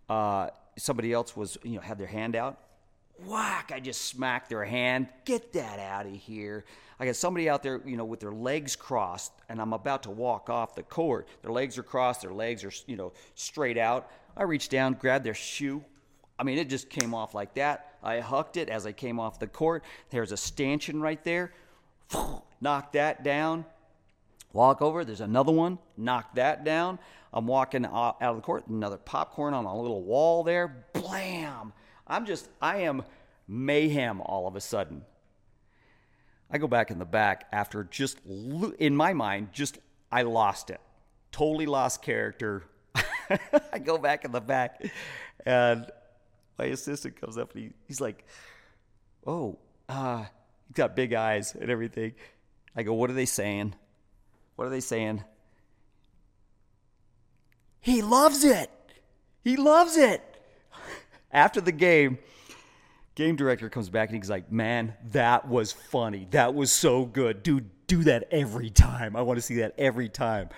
Uh, 0.08 0.48
somebody 0.76 1.12
else 1.12 1.36
was, 1.36 1.58
you 1.62 1.76
know, 1.76 1.80
had 1.80 1.98
their 1.98 2.06
hand 2.06 2.36
out. 2.36 2.60
Whack! 3.24 3.70
I 3.74 3.80
just 3.80 4.02
smacked 4.02 4.48
their 4.48 4.64
hand. 4.64 5.08
Get 5.24 5.52
that 5.52 5.78
out 5.78 6.06
of 6.06 6.12
here. 6.12 6.64
I 6.98 7.06
got 7.06 7.16
somebody 7.16 7.48
out 7.48 7.62
there, 7.62 7.80
you 7.84 7.96
know, 7.96 8.04
with 8.04 8.20
their 8.20 8.32
legs 8.32 8.76
crossed, 8.76 9.32
and 9.48 9.60
I'm 9.60 9.72
about 9.72 10.04
to 10.04 10.10
walk 10.10 10.50
off 10.50 10.74
the 10.74 10.82
court. 10.82 11.28
Their 11.42 11.52
legs 11.52 11.78
are 11.78 11.82
crossed, 11.82 12.22
their 12.22 12.32
legs 12.32 12.64
are, 12.64 12.72
you 12.86 12.96
know, 12.96 13.12
straight 13.34 13.78
out. 13.78 14.10
I 14.36 14.42
reached 14.44 14.70
down, 14.70 14.94
grabbed 14.94 15.24
their 15.24 15.34
shoe. 15.34 15.84
I 16.38 16.42
mean, 16.42 16.58
it 16.58 16.68
just 16.68 16.90
came 16.90 17.14
off 17.14 17.34
like 17.34 17.54
that. 17.54 17.96
I 18.02 18.20
hucked 18.20 18.56
it 18.56 18.68
as 18.68 18.86
I 18.86 18.92
came 18.92 19.20
off 19.20 19.38
the 19.38 19.46
court. 19.46 19.84
There's 20.10 20.32
a 20.32 20.36
stanchion 20.36 21.00
right 21.00 21.22
there. 21.24 21.52
Knock 22.60 22.92
that 22.92 23.22
down. 23.22 23.64
Walk 24.52 24.82
over. 24.82 25.04
There's 25.04 25.20
another 25.20 25.52
one. 25.52 25.78
Knock 25.96 26.34
that 26.34 26.64
down. 26.64 26.98
I'm 27.32 27.46
walking 27.46 27.84
out 27.84 28.16
of 28.20 28.36
the 28.36 28.42
court. 28.42 28.66
Another 28.68 28.96
popcorn 28.96 29.54
on 29.54 29.64
a 29.64 29.80
little 29.80 30.02
wall 30.02 30.44
there. 30.44 30.84
Blam. 30.92 31.72
I'm 32.06 32.26
just, 32.26 32.48
I 32.60 32.78
am 32.82 33.02
mayhem 33.48 34.20
all 34.20 34.46
of 34.46 34.56
a 34.56 34.60
sudden. 34.60 35.02
I 36.50 36.58
go 36.58 36.68
back 36.68 36.90
in 36.90 36.98
the 36.98 37.04
back 37.04 37.46
after 37.52 37.84
just, 37.84 38.18
in 38.78 38.94
my 38.94 39.12
mind, 39.12 39.48
just, 39.52 39.78
I 40.12 40.22
lost 40.22 40.70
it. 40.70 40.80
Totally 41.32 41.66
lost 41.66 42.02
character. 42.02 42.64
I 43.72 43.78
go 43.78 43.98
back 43.98 44.24
in 44.24 44.30
the 44.30 44.40
back 44.40 44.84
and 45.44 45.90
my 46.58 46.66
assistant 46.66 47.20
comes 47.20 47.38
up 47.38 47.54
and 47.54 47.64
he, 47.64 47.70
he's 47.86 48.00
like, 48.00 48.24
"Oh, 49.26 49.58
uh, 49.88 50.24
he's 50.66 50.74
got 50.74 50.96
big 50.96 51.14
eyes 51.14 51.54
and 51.54 51.70
everything." 51.70 52.14
I 52.76 52.82
go, 52.82 52.94
"What 52.94 53.10
are 53.10 53.14
they 53.14 53.26
saying? 53.26 53.74
What 54.56 54.66
are 54.66 54.70
they 54.70 54.80
saying?" 54.80 55.24
He 57.80 58.02
loves 58.02 58.44
it. 58.44 58.70
He 59.42 59.56
loves 59.56 59.96
it. 59.96 60.22
After 61.32 61.60
the 61.60 61.72
game, 61.72 62.18
game 63.14 63.36
director 63.36 63.68
comes 63.68 63.90
back 63.90 64.08
and 64.08 64.16
he's 64.16 64.30
like, 64.30 64.50
"Man, 64.50 64.94
that 65.12 65.48
was 65.48 65.72
funny. 65.72 66.28
That 66.30 66.54
was 66.54 66.72
so 66.72 67.04
good, 67.04 67.42
dude. 67.42 67.70
Do 67.86 68.04
that 68.04 68.28
every 68.30 68.70
time. 68.70 69.14
I 69.16 69.22
want 69.22 69.38
to 69.38 69.42
see 69.42 69.56
that 69.56 69.74
every 69.78 70.08
time." 70.08 70.48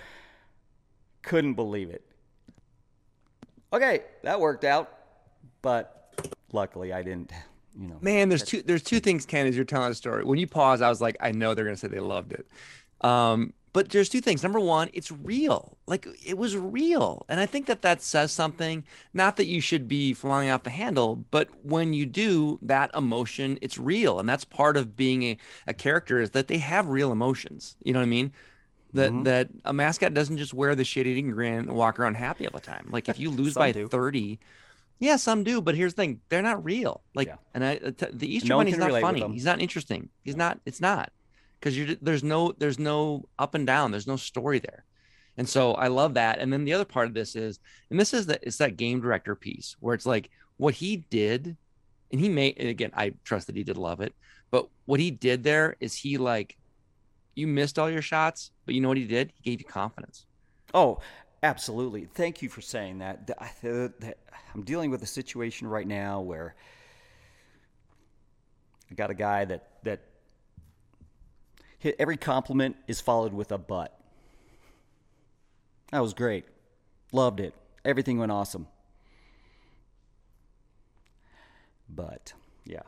Couldn't 1.23 1.55
believe 1.55 1.89
it. 1.89 2.05
Okay, 3.73 4.03
that 4.23 4.39
worked 4.39 4.63
out, 4.63 4.96
but 5.61 6.13
luckily 6.51 6.93
I 6.93 7.03
didn't. 7.03 7.31
You 7.79 7.89
know, 7.89 7.97
man, 8.01 8.29
there's 8.29 8.43
two 8.43 8.63
there's 8.63 8.81
two 8.81 8.99
things, 8.99 9.25
Ken, 9.25 9.45
as 9.45 9.55
you're 9.55 9.65
telling 9.65 9.89
the 9.89 9.95
story. 9.95 10.23
When 10.23 10.39
you 10.39 10.47
pause, 10.47 10.81
I 10.81 10.89
was 10.89 10.99
like, 10.99 11.15
I 11.19 11.31
know 11.31 11.53
they're 11.53 11.65
gonna 11.65 11.77
say 11.77 11.87
they 11.87 11.99
loved 11.99 12.33
it. 12.33 12.47
Um, 13.01 13.53
but 13.77 13.89
there's 13.89 14.09
two 14.09 14.21
things. 14.21 14.41
Number 14.41 14.59
one, 14.59 14.89
it's 14.93 15.11
real. 15.11 15.77
Like 15.85 16.07
it 16.25 16.35
was 16.35 16.57
real. 16.57 17.27
And 17.29 17.39
I 17.39 17.45
think 17.45 17.67
that 17.67 17.83
that 17.83 18.01
says 18.01 18.31
something. 18.31 18.83
Not 19.13 19.37
that 19.37 19.45
you 19.45 19.61
should 19.61 19.87
be 19.87 20.15
flying 20.15 20.49
off 20.49 20.63
the 20.63 20.71
handle, 20.71 21.23
but 21.29 21.49
when 21.63 21.93
you 21.93 22.07
do 22.07 22.57
that 22.63 22.89
emotion, 22.95 23.59
it's 23.61 23.77
real. 23.77 24.19
And 24.19 24.27
that's 24.27 24.43
part 24.43 24.77
of 24.77 24.95
being 24.95 25.21
a, 25.21 25.37
a 25.67 25.75
character 25.75 26.19
is 26.19 26.31
that 26.31 26.47
they 26.47 26.57
have 26.57 26.89
real 26.89 27.11
emotions. 27.11 27.75
You 27.83 27.93
know 27.93 27.99
what 27.99 28.05
I 28.05 28.09
mean? 28.09 28.33
That 28.93 29.11
mm-hmm. 29.11 29.23
that 29.23 29.49
a 29.63 29.73
mascot 29.73 30.15
doesn't 30.15 30.37
just 30.37 30.55
wear 30.55 30.73
the 30.73 30.83
shit 30.83 31.05
eating 31.05 31.29
grin 31.29 31.53
and 31.53 31.73
walk 31.73 31.99
around 31.99 32.15
happy 32.15 32.47
all 32.47 32.53
the 32.53 32.59
time. 32.59 32.87
Like 32.89 33.07
if 33.09 33.19
you 33.19 33.29
lose 33.29 33.53
by 33.53 33.73
do. 33.73 33.87
30, 34.99 35.05
yeah, 35.05 35.15
some 35.15 35.43
do, 35.43 35.61
but 35.61 35.75
here's 35.75 35.93
the 35.93 36.01
thing: 36.01 36.21
they're 36.29 36.41
not 36.41 36.63
real. 36.63 37.01
Like, 37.15 37.27
yeah. 37.27 37.35
and 37.53 37.63
I, 37.63 37.79
the 38.11 38.35
Easter 38.35 38.49
no 38.49 38.57
Bunny's 38.57 38.77
not 38.77 39.01
funny. 39.01 39.27
He's 39.31 39.45
not 39.45 39.61
interesting. 39.61 40.09
He's 40.23 40.35
not. 40.35 40.59
It's 40.65 40.81
not 40.81 41.11
because 41.59 41.77
you're 41.77 41.95
there's 42.01 42.23
no 42.23 42.53
there's 42.57 42.79
no 42.79 43.27
up 43.39 43.55
and 43.55 43.65
down 43.65 43.91
there's 43.91 44.07
no 44.07 44.15
story 44.15 44.59
there 44.59 44.83
and 45.37 45.47
so 45.47 45.73
i 45.73 45.87
love 45.87 46.13
that 46.13 46.39
and 46.39 46.51
then 46.51 46.65
the 46.65 46.73
other 46.73 46.85
part 46.85 47.07
of 47.07 47.13
this 47.13 47.35
is 47.35 47.59
and 47.89 47.99
this 47.99 48.13
is 48.13 48.27
that 48.27 48.39
it's 48.43 48.57
that 48.57 48.77
game 48.77 49.01
director 49.01 49.35
piece 49.35 49.75
where 49.79 49.95
it's 49.95 50.05
like 50.05 50.29
what 50.57 50.75
he 50.75 50.97
did 51.09 51.55
and 52.11 52.21
he 52.21 52.29
made 52.29 52.59
again 52.59 52.91
i 52.95 53.13
trust 53.23 53.47
that 53.47 53.55
he 53.55 53.63
did 53.63 53.77
love 53.77 54.01
it 54.01 54.13
but 54.51 54.67
what 54.85 54.99
he 54.99 55.11
did 55.11 55.43
there 55.43 55.75
is 55.79 55.93
he 55.93 56.17
like 56.17 56.57
you 57.35 57.47
missed 57.47 57.77
all 57.77 57.89
your 57.89 58.01
shots 58.01 58.51
but 58.65 58.75
you 58.75 58.81
know 58.81 58.87
what 58.87 58.97
he 58.97 59.05
did 59.05 59.31
he 59.41 59.51
gave 59.51 59.59
you 59.59 59.67
confidence 59.67 60.25
oh 60.73 60.99
absolutely 61.43 62.05
thank 62.05 62.41
you 62.41 62.49
for 62.49 62.61
saying 62.61 62.99
that 62.99 63.29
i'm 64.55 64.63
dealing 64.63 64.89
with 64.89 65.01
a 65.03 65.07
situation 65.07 65.67
right 65.67 65.87
now 65.87 66.19
where 66.19 66.55
i 68.91 68.95
got 68.95 69.09
a 69.09 69.13
guy 69.13 69.45
that 69.45 69.67
that 69.83 70.01
every 71.99 72.17
compliment 72.17 72.75
is 72.87 73.01
followed 73.01 73.33
with 73.33 73.51
a 73.51 73.57
but. 73.57 73.97
That 75.91 75.99
was 75.99 76.13
great. 76.13 76.45
Loved 77.11 77.39
it. 77.39 77.53
Everything 77.85 78.17
went 78.17 78.31
awesome. 78.31 78.67
But 81.89 82.33
yeah. 82.65 82.81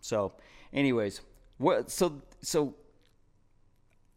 So, 0.00 0.32
anyways, 0.72 1.20
what 1.58 1.90
so 1.90 2.20
so 2.42 2.74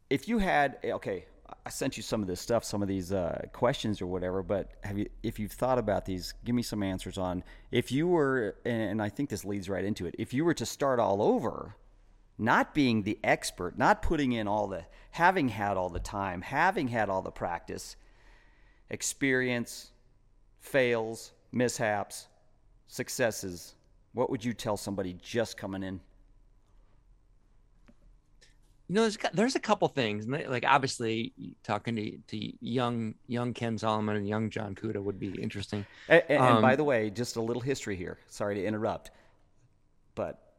if 0.09 0.27
you 0.27 0.39
had 0.39 0.77
okay, 0.83 1.25
I 1.65 1.69
sent 1.69 1.97
you 1.97 2.03
some 2.03 2.21
of 2.21 2.27
this 2.27 2.41
stuff, 2.41 2.63
some 2.63 2.81
of 2.81 2.87
these 2.87 3.11
uh, 3.11 3.45
questions 3.53 4.01
or 4.01 4.07
whatever. 4.07 4.43
But 4.43 4.71
have 4.83 4.97
you, 4.97 5.09
if 5.21 5.39
you've 5.39 5.51
thought 5.51 5.77
about 5.77 6.05
these, 6.05 6.33
give 6.43 6.55
me 6.55 6.61
some 6.61 6.83
answers 6.83 7.17
on 7.17 7.43
if 7.71 7.91
you 7.91 8.07
were, 8.07 8.55
and 8.65 9.01
I 9.01 9.09
think 9.09 9.29
this 9.29 9.45
leads 9.45 9.69
right 9.69 9.83
into 9.83 10.05
it. 10.05 10.15
If 10.17 10.33
you 10.33 10.45
were 10.45 10.53
to 10.55 10.65
start 10.65 10.99
all 10.99 11.21
over, 11.21 11.75
not 12.37 12.73
being 12.73 13.03
the 13.03 13.19
expert, 13.23 13.77
not 13.77 14.01
putting 14.01 14.31
in 14.31 14.47
all 14.47 14.67
the, 14.67 14.85
having 15.11 15.49
had 15.49 15.77
all 15.77 15.89
the 15.89 15.99
time, 15.99 16.41
having 16.41 16.87
had 16.87 17.09
all 17.09 17.21
the 17.21 17.31
practice, 17.31 17.95
experience, 18.89 19.91
fails, 20.59 21.33
mishaps, 21.51 22.27
successes, 22.87 23.75
what 24.13 24.29
would 24.29 24.43
you 24.43 24.53
tell 24.53 24.77
somebody 24.77 25.15
just 25.21 25.57
coming 25.57 25.83
in? 25.83 25.99
You 28.87 28.95
know, 28.95 29.01
there's 29.01 29.17
there's 29.33 29.55
a 29.55 29.59
couple 29.59 29.87
things. 29.87 30.27
Like 30.27 30.65
obviously, 30.67 31.33
talking 31.63 31.95
to 31.95 32.17
to 32.27 32.53
young 32.59 33.15
young 33.27 33.53
Ken 33.53 33.77
Solomon 33.77 34.17
and 34.17 34.27
young 34.27 34.49
John 34.49 34.75
Kuda 34.75 35.01
would 35.01 35.19
be 35.19 35.29
interesting. 35.41 35.85
And, 36.09 36.23
and, 36.29 36.39
um, 36.41 36.53
and 36.53 36.61
by 36.61 36.75
the 36.75 36.83
way, 36.83 37.09
just 37.09 37.35
a 37.35 37.41
little 37.41 37.61
history 37.61 37.95
here. 37.95 38.17
Sorry 38.27 38.55
to 38.55 38.65
interrupt, 38.65 39.11
but 40.15 40.53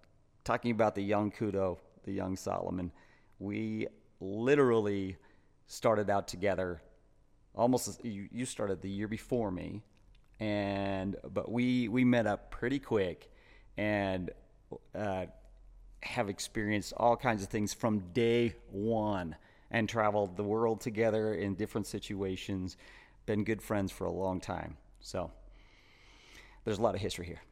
talking 0.45 0.71
about 0.71 0.95
the 0.95 1.03
young 1.03 1.31
Kudo, 1.31 1.79
the 2.05 2.13
young 2.13 2.37
Solomon, 2.37 2.93
we 3.39 3.89
literally 4.21 5.17
started 5.67 6.11
out 6.11 6.29
together 6.29 6.83
almost 7.55 7.89
as, 7.89 7.99
you, 8.03 8.29
you 8.31 8.45
started 8.45 8.83
the 8.83 8.91
year 8.91 9.09
before 9.09 9.51
me 9.51 9.83
and 10.41 11.17
but 11.33 11.51
we 11.51 11.89
we 11.89 12.05
met 12.05 12.27
up 12.27 12.51
pretty 12.51 12.79
quick 12.79 13.31
and 13.77 14.31
uh, 14.95 15.27
have 16.05 16.29
experienced 16.29 16.93
all 16.97 17.17
kinds 17.17 17.43
of 17.43 17.49
things 17.49 17.73
from 17.73 18.01
day 18.13 18.55
one 18.71 19.37
and 19.71 19.89
traveled 19.89 20.37
the 20.37 20.45
world 20.45 20.81
together 20.81 21.35
in 21.35 21.55
different 21.55 21.87
situations 21.87 22.77
been 23.27 23.43
good 23.45 23.63
friends 23.63 23.91
for 23.91 24.05
a 24.05 24.13
long 24.13 24.41
time 24.41 24.77
so 25.01 25.31
there's 26.65 26.79
a 26.79 26.83
lot 26.83 26.95
of 26.95 27.01
history 27.01 27.27
here 27.27 27.43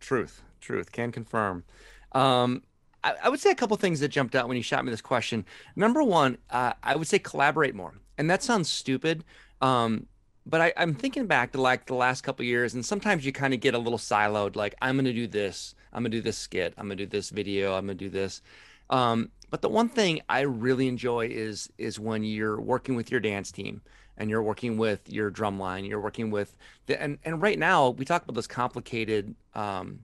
truth 0.00 0.42
truth 0.60 0.90
can 0.90 1.12
confirm 1.12 1.64
um, 2.12 2.62
I, 3.06 3.14
I, 3.24 3.28
would 3.28 3.40
say 3.40 3.50
a 3.50 3.54
couple 3.54 3.76
things 3.76 4.00
that 4.00 4.08
jumped 4.08 4.34
out 4.34 4.48
when 4.48 4.56
you 4.56 4.62
shot 4.62 4.84
me 4.84 4.90
this 4.90 5.00
question. 5.00 5.44
Number 5.76 6.02
one, 6.02 6.38
uh, 6.50 6.72
I 6.82 6.96
would 6.96 7.06
say 7.06 7.20
collaborate 7.20 7.74
more, 7.74 7.94
and 8.18 8.28
that 8.28 8.42
sounds 8.42 8.68
stupid. 8.68 9.24
Um, 9.60 10.06
but 10.44 10.60
I, 10.60 10.72
am 10.76 10.94
thinking 10.94 11.26
back 11.26 11.52
to 11.52 11.60
like 11.60 11.86
the 11.86 11.94
last 11.94 12.22
couple 12.22 12.44
years, 12.44 12.74
and 12.74 12.84
sometimes 12.84 13.24
you 13.24 13.30
kind 13.30 13.54
of 13.54 13.60
get 13.60 13.74
a 13.74 13.78
little 13.78 13.98
siloed. 13.98 14.56
Like 14.56 14.74
I'm 14.82 14.96
gonna 14.96 15.12
do 15.12 15.28
this, 15.28 15.75
I'm 15.96 16.02
gonna 16.02 16.10
do 16.10 16.20
this 16.20 16.36
skit, 16.36 16.74
I'm 16.76 16.86
gonna 16.86 16.96
do 16.96 17.06
this 17.06 17.30
video, 17.30 17.74
I'm 17.74 17.86
gonna 17.86 17.94
do 17.94 18.10
this. 18.10 18.42
Um, 18.90 19.30
but 19.50 19.62
the 19.62 19.68
one 19.70 19.88
thing 19.88 20.20
I 20.28 20.40
really 20.40 20.88
enjoy 20.88 21.28
is 21.28 21.70
is 21.78 21.98
when 21.98 22.22
you're 22.22 22.60
working 22.60 22.94
with 22.94 23.10
your 23.10 23.20
dance 23.20 23.50
team 23.50 23.80
and 24.18 24.28
you're 24.28 24.42
working 24.42 24.76
with 24.76 25.08
your 25.08 25.30
drum 25.30 25.58
line, 25.58 25.86
you're 25.86 26.00
working 26.00 26.30
with 26.30 26.54
the 26.84 27.00
and 27.02 27.18
and 27.24 27.40
right 27.40 27.58
now 27.58 27.88
we 27.88 28.04
talk 28.04 28.22
about 28.22 28.34
those 28.34 28.46
complicated 28.46 29.34
um, 29.54 30.00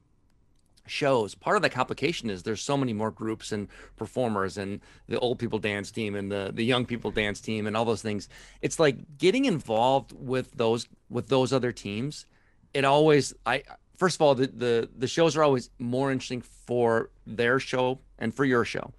shows 0.87 1.35
part 1.35 1.57
of 1.57 1.63
the 1.63 1.71
complication 1.71 2.29
is 2.29 2.43
there's 2.43 2.61
so 2.61 2.77
many 2.77 2.93
more 2.93 3.11
groups 3.11 3.53
and 3.53 3.69
performers 3.97 4.59
and 4.59 4.81
the 5.07 5.19
old 5.21 5.39
people 5.39 5.59
dance 5.59 5.93
team 5.93 6.17
and 6.17 6.33
the 6.33 6.51
the 6.55 6.65
young 6.65 6.85
people 6.85 7.11
dance 7.11 7.41
team 7.41 7.69
and 7.69 7.77
all 7.77 7.85
those 7.85 8.03
things 8.03 8.29
it's 8.63 8.81
like 8.81 8.97
getting 9.17 9.45
involved 9.45 10.13
with 10.13 10.51
those 10.57 10.89
with 11.09 11.29
those 11.29 11.53
other 11.53 11.71
teams 11.71 12.27
it 12.75 12.85
always 12.85 13.33
i 13.47 13.63
first 13.97 14.17
of 14.17 14.23
all 14.23 14.35
the 14.35 14.47
the, 14.47 14.89
the 14.99 15.07
shows 15.07 15.37
are 15.37 15.43
always 15.43 15.71
more 15.79 16.11
interesting 16.13 16.41
for 16.41 17.11
their 17.27 17.59
show 17.59 17.99
and 18.19 18.35
for 18.35 18.45
your 18.45 18.65
show 18.65 18.93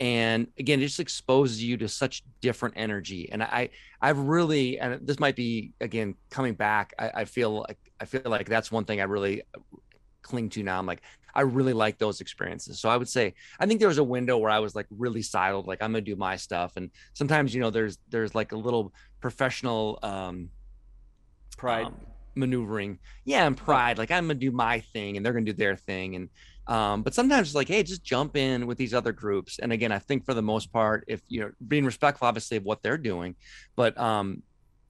and 0.00 0.48
again 0.58 0.80
it 0.80 0.86
just 0.86 1.00
exposes 1.00 1.62
you 1.62 1.76
to 1.76 1.88
such 1.88 2.24
different 2.40 2.74
energy 2.76 3.28
and 3.30 3.42
i 3.42 3.68
i've 4.02 4.18
really 4.18 4.78
and 4.78 5.06
this 5.06 5.20
might 5.20 5.36
be 5.36 5.72
again 5.80 6.14
coming 6.30 6.54
back 6.54 6.92
i, 6.98 7.10
I 7.14 7.24
feel 7.24 7.64
like 7.68 7.78
i 8.00 8.04
feel 8.04 8.22
like 8.24 8.48
that's 8.48 8.72
one 8.72 8.84
thing 8.84 9.00
i 9.00 9.04
really 9.04 9.42
cling 10.24 10.48
to 10.48 10.62
now. 10.64 10.78
I'm 10.78 10.86
like, 10.86 11.02
I 11.36 11.42
really 11.42 11.72
like 11.72 11.98
those 11.98 12.20
experiences. 12.20 12.80
So 12.80 12.88
I 12.88 12.96
would 12.96 13.08
say 13.08 13.34
I 13.60 13.66
think 13.66 13.78
there 13.78 13.88
was 13.88 13.98
a 13.98 14.04
window 14.04 14.38
where 14.38 14.50
I 14.50 14.58
was 14.58 14.74
like 14.74 14.86
really 14.90 15.20
siloed, 15.20 15.66
like 15.66 15.82
I'm 15.82 15.92
gonna 15.92 16.00
do 16.00 16.16
my 16.16 16.36
stuff. 16.36 16.72
And 16.76 16.90
sometimes, 17.12 17.54
you 17.54 17.60
know, 17.60 17.70
there's 17.70 17.98
there's 18.08 18.34
like 18.34 18.52
a 18.52 18.56
little 18.56 18.92
professional 19.20 19.98
um 20.02 20.50
pride 21.56 21.86
um, 21.86 21.94
maneuvering. 22.34 22.98
Yeah, 23.24 23.46
and 23.46 23.56
pride. 23.56 23.98
Like 23.98 24.10
I'm 24.10 24.24
gonna 24.24 24.34
do 24.34 24.50
my 24.50 24.80
thing 24.80 25.16
and 25.16 25.24
they're 25.24 25.32
gonna 25.32 25.44
do 25.44 25.52
their 25.52 25.76
thing. 25.76 26.16
And 26.16 26.28
um, 26.66 27.02
but 27.02 27.14
sometimes 27.14 27.48
it's 27.48 27.54
like, 27.54 27.68
hey, 27.68 27.82
just 27.82 28.02
jump 28.02 28.36
in 28.36 28.66
with 28.66 28.78
these 28.78 28.94
other 28.94 29.12
groups. 29.12 29.58
And 29.58 29.72
again, 29.72 29.92
I 29.92 29.98
think 29.98 30.24
for 30.24 30.34
the 30.34 30.42
most 30.42 30.72
part, 30.72 31.04
if 31.08 31.20
you're 31.28 31.54
being 31.66 31.84
respectful, 31.84 32.26
obviously, 32.26 32.56
of 32.56 32.64
what 32.64 32.82
they're 32.82 32.98
doing, 32.98 33.36
but 33.76 33.98
um, 33.98 34.42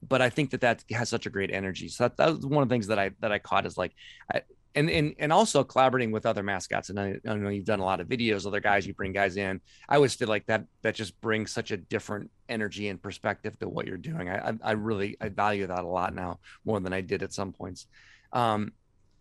but 0.07 0.21
I 0.21 0.29
think 0.29 0.51
that 0.51 0.61
that 0.61 0.83
has 0.91 1.09
such 1.09 1.25
a 1.25 1.29
great 1.29 1.51
energy. 1.51 1.87
So 1.87 2.05
that, 2.05 2.17
that 2.17 2.35
was 2.35 2.45
one 2.45 2.63
of 2.63 2.69
the 2.69 2.73
things 2.73 2.87
that 2.87 2.99
I 2.99 3.11
that 3.19 3.31
I 3.31 3.39
caught 3.39 3.65
is 3.65 3.77
like, 3.77 3.93
I, 4.31 4.41
and 4.75 4.89
and 4.89 5.15
and 5.17 5.31
also 5.31 5.63
collaborating 5.63 6.11
with 6.11 6.25
other 6.25 6.43
mascots. 6.43 6.89
And 6.89 6.99
I, 6.99 7.15
I, 7.27 7.35
know 7.35 7.49
you've 7.49 7.65
done 7.65 7.79
a 7.79 7.85
lot 7.85 8.01
of 8.01 8.07
videos, 8.07 8.45
other 8.45 8.59
guys, 8.59 8.85
you 8.85 8.93
bring 8.93 9.13
guys 9.13 9.37
in. 9.37 9.61
I 9.87 9.95
always 9.95 10.13
feel 10.13 10.27
like 10.27 10.45
that 10.47 10.65
that 10.81 10.95
just 10.95 11.19
brings 11.21 11.51
such 11.51 11.71
a 11.71 11.77
different 11.77 12.29
energy 12.49 12.89
and 12.89 13.01
perspective 13.01 13.57
to 13.59 13.69
what 13.69 13.87
you're 13.87 13.97
doing. 13.97 14.29
I 14.29 14.53
I, 14.61 14.71
really 14.73 15.17
I 15.21 15.29
value 15.29 15.67
that 15.67 15.79
a 15.79 15.87
lot 15.87 16.13
now 16.13 16.39
more 16.65 16.79
than 16.79 16.93
I 16.93 17.01
did 17.01 17.23
at 17.23 17.33
some 17.33 17.53
points. 17.53 17.87
Um, 18.33 18.73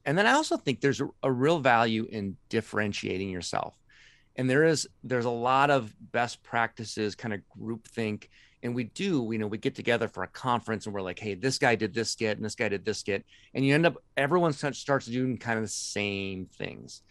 and 0.05 0.19
then 0.19 0.27
I 0.27 0.33
also 0.33 0.57
think 0.57 0.81
there's 0.81 1.01
a, 1.01 1.09
a 1.23 1.33
real 1.33 1.61
value 1.61 2.07
in 2.11 2.37
differentiating 2.49 3.31
yourself. 3.31 3.75
And 4.37 4.51
there 4.51 4.65
is 4.65 4.89
there's 5.05 5.25
a 5.25 5.31
lot 5.31 5.71
of 5.71 5.95
best 6.13 6.43
practices, 6.43 7.15
kind 7.15 7.33
of 7.33 7.49
group 7.49 7.87
think 7.87 8.29
and 8.65 8.75
we 8.75 8.85
do 8.85 9.29
you 9.31 9.39
know 9.39 9.47
we 9.47 9.59
get 9.59 9.75
together 9.77 10.09
for 10.09 10.25
a 10.25 10.29
conference 10.29 10.87
and 10.87 10.95
we're 10.95 11.03
like 11.03 11.19
hey 11.19 11.35
this 11.35 11.59
guy 11.59 11.77
did 11.77 11.95
this 11.95 12.11
skit 12.11 12.37
and 12.37 12.45
this 12.45 12.57
guy 12.57 12.69
did 12.69 12.85
this 12.85 12.99
skit 12.99 13.25
and 13.53 13.65
you 13.65 13.75
end 13.75 13.87
up 13.87 13.97
everyone 14.17 14.53
starts 14.53 15.07
doing 15.07 15.37
kind 15.37 15.59
of 15.59 15.65
the 15.65 15.69
same 15.69 16.47
things 16.47 17.03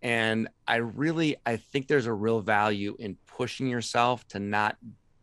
and 0.00 0.48
i 0.66 0.76
really 0.76 1.36
i 1.44 1.56
think 1.56 1.86
there's 1.86 2.06
a 2.06 2.12
real 2.12 2.40
value 2.40 2.96
in 2.98 3.16
pushing 3.26 3.66
yourself 3.66 4.26
to 4.28 4.38
not 4.38 4.76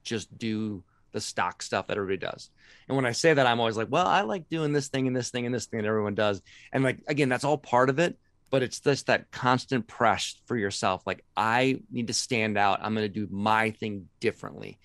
just 0.04 0.38
do 0.38 0.84
the 1.14 1.22
stock 1.22 1.64
stuff 1.64 1.88
that 1.88 1.98
everybody 1.98 2.18
does 2.18 2.52
and 2.88 2.96
when 2.96 3.06
i 3.06 3.12
say 3.12 3.34
that 3.34 3.48
i'm 3.48 3.60
always 3.60 3.78
like 3.78 3.88
well 3.90 4.06
i 4.06 4.22
like 4.22 4.48
doing 4.50 4.74
this 4.74 4.90
thing 4.90 5.08
and 5.08 5.16
this 5.16 5.32
thing 5.32 5.46
and 5.46 5.56
this 5.56 5.66
thing 5.66 5.82
that 5.82 5.88
everyone 5.88 6.14
does 6.14 6.42
and 6.74 6.84
like 6.84 7.00
again 7.08 7.30
that's 7.30 7.46
all 7.46 7.58
part 7.58 7.90
of 7.90 7.98
it 7.98 8.18
but 8.50 8.64
it's 8.64 8.80
just 8.80 9.08
that 9.08 9.30
constant 9.32 9.88
press 9.88 10.36
for 10.46 10.56
yourself. 10.56 11.06
Like 11.06 11.24
I 11.36 11.82
need 11.92 12.08
to 12.08 12.14
stand 12.14 12.58
out. 12.58 12.80
I'm 12.82 12.94
going 12.94 13.06
to 13.06 13.10
do 13.10 13.28
my 13.30 13.72
thing 13.72 14.08
differently. 14.20 14.80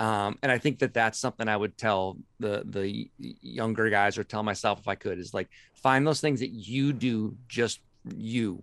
Um, 0.00 0.38
and 0.42 0.50
I 0.50 0.56
think 0.56 0.78
that 0.78 0.94
that's 0.94 1.18
something 1.18 1.46
I 1.46 1.56
would 1.56 1.76
tell 1.76 2.16
the 2.40 2.62
the 2.64 3.10
younger 3.18 3.90
guys 3.90 4.16
or 4.16 4.24
tell 4.24 4.42
myself 4.42 4.80
if 4.80 4.88
I 4.88 4.94
could 4.94 5.18
is 5.18 5.34
like 5.34 5.50
find 5.74 6.06
those 6.06 6.22
things 6.22 6.40
that 6.40 6.48
you 6.48 6.94
do 6.94 7.36
just 7.48 7.80
you, 8.16 8.62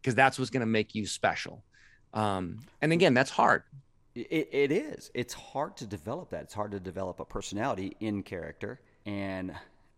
because 0.00 0.14
that's 0.14 0.38
what's 0.38 0.50
going 0.50 0.60
to 0.60 0.66
make 0.66 0.94
you 0.94 1.06
special. 1.06 1.64
Um, 2.12 2.58
and 2.82 2.92
again, 2.92 3.14
that's 3.14 3.30
hard. 3.30 3.62
It, 4.14 4.50
it 4.52 4.72
is. 4.72 5.10
It's 5.14 5.32
hard 5.32 5.78
to 5.78 5.86
develop 5.86 6.30
that. 6.30 6.42
It's 6.42 6.54
hard 6.54 6.72
to 6.72 6.80
develop 6.80 7.18
a 7.18 7.24
personality 7.24 7.96
in 8.00 8.22
character, 8.22 8.78
and 9.06 9.52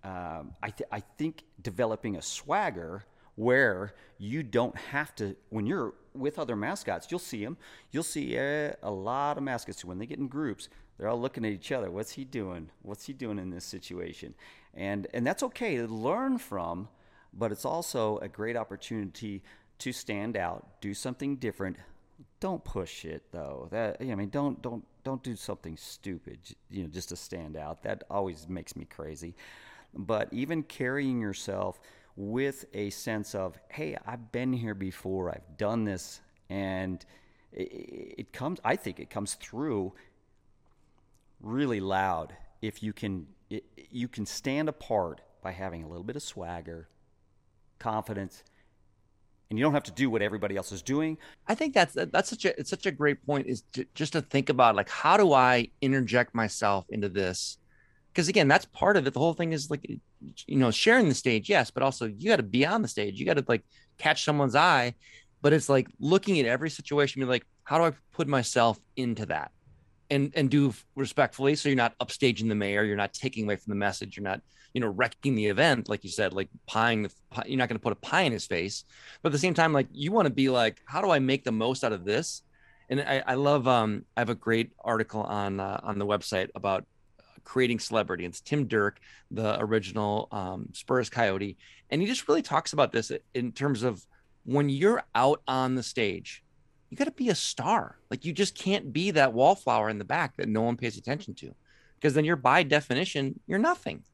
um, 0.04 0.54
I 0.62 0.70
th- 0.70 0.88
I 0.92 1.00
think 1.00 1.42
developing 1.60 2.14
a 2.14 2.22
swagger 2.22 3.04
where 3.34 3.94
you 4.18 4.44
don't 4.44 4.76
have 4.76 5.16
to 5.16 5.34
when 5.50 5.66
you're 5.66 5.94
with 6.18 6.38
other 6.38 6.56
mascots. 6.56 7.08
You'll 7.10 7.18
see 7.18 7.44
them 7.44 7.56
you'll 7.90 8.02
see 8.02 8.36
a, 8.36 8.76
a 8.82 8.90
lot 8.90 9.36
of 9.36 9.42
mascots. 9.42 9.84
When 9.84 9.98
they 9.98 10.06
get 10.06 10.18
in 10.18 10.28
groups 10.28 10.68
they're 10.98 11.08
all 11.08 11.20
looking 11.20 11.44
at 11.44 11.52
each 11.52 11.70
other. 11.70 11.90
What's 11.90 12.12
he 12.12 12.24
doing? 12.24 12.70
What's 12.82 13.06
he 13.06 13.12
doing 13.12 13.38
in 13.38 13.50
this 13.50 13.64
situation? 13.64 14.34
And 14.74 15.06
and 15.14 15.26
that's 15.26 15.42
okay 15.44 15.76
to 15.76 15.86
learn 15.86 16.38
from 16.38 16.88
but 17.32 17.52
it's 17.52 17.64
also 17.64 18.18
a 18.18 18.28
great 18.28 18.56
opportunity 18.56 19.42
to 19.78 19.92
stand 19.92 20.36
out 20.36 20.80
do 20.80 20.94
something 20.94 21.36
different. 21.36 21.76
Don't 22.40 22.64
push 22.64 23.04
it 23.04 23.24
though. 23.32 23.68
That 23.70 23.98
i 24.00 24.14
mean 24.14 24.30
don't 24.30 24.60
don't 24.62 24.84
don't 25.04 25.22
do 25.22 25.36
something 25.36 25.76
stupid 25.76 26.38
you 26.70 26.82
know 26.82 26.88
just 26.88 27.10
to 27.10 27.16
stand 27.16 27.56
out. 27.56 27.82
That 27.82 28.04
always 28.10 28.48
makes 28.48 28.76
me 28.76 28.84
crazy. 28.84 29.34
But 29.94 30.28
even 30.32 30.62
carrying 30.62 31.20
yourself 31.20 31.80
with 32.18 32.64
a 32.74 32.90
sense 32.90 33.32
of, 33.36 33.56
hey, 33.70 33.96
I've 34.04 34.32
been 34.32 34.52
here 34.52 34.74
before, 34.74 35.30
I've 35.30 35.56
done 35.56 35.84
this, 35.84 36.20
and 36.50 37.04
it, 37.52 38.32
comes. 38.32 38.58
I 38.64 38.74
think 38.74 38.98
it 38.98 39.08
comes 39.08 39.34
through 39.34 39.92
really 41.40 41.78
loud 41.78 42.34
if 42.60 42.82
you 42.82 42.92
can. 42.92 43.28
It, 43.48 43.64
you 43.90 44.08
can 44.08 44.26
stand 44.26 44.68
apart 44.68 45.20
by 45.42 45.52
having 45.52 45.84
a 45.84 45.88
little 45.88 46.02
bit 46.02 46.16
of 46.16 46.22
swagger, 46.22 46.88
confidence, 47.78 48.42
and 49.48 49.58
you 49.58 49.64
don't 49.64 49.74
have 49.74 49.84
to 49.84 49.92
do 49.92 50.10
what 50.10 50.20
everybody 50.20 50.56
else 50.56 50.72
is 50.72 50.82
doing. 50.82 51.18
I 51.46 51.54
think 51.54 51.72
that's 51.72 51.94
that's 51.94 52.30
such 52.30 52.44
a 52.44 52.58
it's 52.58 52.70
such 52.70 52.86
a 52.86 52.90
great 52.90 53.24
point 53.24 53.46
is 53.46 53.62
to, 53.74 53.86
just 53.94 54.14
to 54.14 54.22
think 54.22 54.48
about 54.48 54.74
like 54.74 54.88
how 54.88 55.16
do 55.16 55.32
I 55.32 55.68
interject 55.80 56.34
myself 56.34 56.84
into 56.90 57.08
this 57.08 57.58
because 58.18 58.28
again 58.28 58.48
that's 58.48 58.64
part 58.64 58.96
of 58.96 59.06
it. 59.06 59.14
The 59.14 59.20
whole 59.20 59.32
thing 59.32 59.52
is 59.52 59.70
like 59.70 59.88
you 59.88 60.56
know 60.56 60.72
sharing 60.72 61.08
the 61.08 61.14
stage 61.14 61.48
yes 61.48 61.70
but 61.70 61.84
also 61.84 62.06
you 62.06 62.28
got 62.28 62.36
to 62.38 62.42
be 62.42 62.66
on 62.66 62.82
the 62.82 62.88
stage. 62.88 63.20
You 63.20 63.24
got 63.24 63.36
to 63.36 63.44
like 63.46 63.62
catch 63.96 64.24
someone's 64.24 64.56
eye. 64.56 64.94
But 65.40 65.52
it's 65.52 65.68
like 65.68 65.86
looking 66.00 66.40
at 66.40 66.46
every 66.46 66.68
situation 66.68 67.20
be 67.20 67.26
like 67.26 67.46
how 67.62 67.78
do 67.78 67.84
i 67.84 67.92
put 68.12 68.26
myself 68.26 68.80
into 68.96 69.24
that? 69.26 69.52
And 70.10 70.32
and 70.34 70.50
do 70.50 70.74
respectfully 70.96 71.54
so 71.54 71.68
you're 71.68 71.76
not 71.76 71.96
upstaging 72.00 72.48
the 72.48 72.56
mayor 72.56 72.82
you're 72.82 72.96
not 72.96 73.14
taking 73.14 73.44
away 73.44 73.54
from 73.54 73.70
the 73.70 73.76
message 73.76 74.16
you're 74.16 74.24
not 74.24 74.40
you 74.74 74.80
know 74.80 74.88
wrecking 74.88 75.36
the 75.36 75.46
event 75.46 75.88
like 75.88 76.02
you 76.02 76.10
said 76.10 76.32
like 76.32 76.48
pieing 76.68 77.04
the 77.04 77.10
you're 77.46 77.58
not 77.58 77.68
going 77.68 77.78
to 77.78 77.82
put 77.82 77.92
a 77.92 78.02
pie 78.10 78.22
in 78.22 78.32
his 78.32 78.46
face. 78.46 78.82
But 79.22 79.28
at 79.28 79.32
the 79.32 79.38
same 79.38 79.54
time 79.54 79.72
like 79.72 79.86
you 79.92 80.10
want 80.10 80.26
to 80.26 80.34
be 80.34 80.48
like 80.48 80.80
how 80.86 81.00
do 81.02 81.10
i 81.12 81.20
make 81.20 81.44
the 81.44 81.52
most 81.52 81.84
out 81.84 81.92
of 81.92 82.04
this? 82.04 82.42
And 82.90 83.00
I, 83.00 83.22
I 83.24 83.34
love 83.34 83.68
um 83.68 84.06
i 84.16 84.20
have 84.20 84.30
a 84.30 84.34
great 84.34 84.72
article 84.82 85.22
on 85.22 85.60
uh, 85.60 85.78
on 85.84 86.00
the 86.00 86.06
website 86.06 86.48
about 86.56 86.84
creating 87.48 87.78
celebrity. 87.78 88.26
It's 88.26 88.42
Tim 88.42 88.68
Derk, 88.68 88.98
the 89.30 89.58
original 89.58 90.28
um, 90.30 90.68
Spurs 90.74 91.08
Coyote, 91.08 91.56
and 91.88 92.02
he 92.02 92.06
just 92.06 92.28
really 92.28 92.42
talks 92.42 92.74
about 92.74 92.92
this 92.92 93.10
in 93.32 93.52
terms 93.52 93.82
of 93.82 94.06
when 94.44 94.68
you're 94.68 95.02
out 95.14 95.40
on 95.48 95.74
the 95.74 95.82
stage, 95.82 96.44
you 96.90 96.96
got 96.98 97.04
to 97.04 97.10
be 97.10 97.30
a 97.30 97.34
star. 97.34 97.96
Like 98.10 98.26
you 98.26 98.34
just 98.34 98.54
can't 98.54 98.92
be 98.92 99.12
that 99.12 99.32
wallflower 99.32 99.88
in 99.88 99.96
the 99.96 100.04
back 100.04 100.36
that 100.36 100.46
no 100.46 100.60
one 100.60 100.76
pays 100.76 100.98
attention 100.98 101.34
to, 101.36 101.54
because 101.96 102.12
then 102.12 102.26
you're 102.26 102.36
by 102.36 102.64
definition 102.64 103.40
you're 103.46 103.58
nothing. 103.58 104.04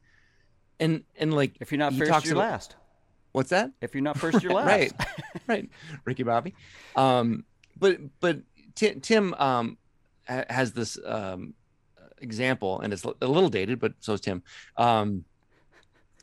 And 0.79 1.03
and 1.17 1.33
like 1.33 1.57
if 1.59 1.73
you're 1.73 1.79
not 1.79 1.91
1st 1.91 2.25
you're 2.25 2.35
about, 2.35 2.35
last. 2.35 2.75
What's 3.33 3.49
that? 3.49 3.71
If 3.81 3.93
you're 3.93 4.03
not 4.03 4.17
first, 4.17 4.41
you're 4.43 4.53
last. 4.61 4.67
right, 4.67 4.93
right, 5.47 5.69
Ricky 6.05 6.23
Bobby. 6.23 6.55
Um, 6.95 7.43
but 7.77 7.99
but 8.21 8.39
Tim, 8.75 9.01
Tim 9.01 9.33
um, 9.33 9.77
has 10.25 10.71
this 10.71 10.97
um, 11.05 11.53
example, 12.19 12.81
and 12.81 12.93
it's 12.93 13.03
a 13.03 13.27
little 13.27 13.49
dated, 13.49 13.79
but 13.79 13.93
so 13.99 14.13
is 14.13 14.21
Tim, 14.21 14.43
um, 14.77 15.25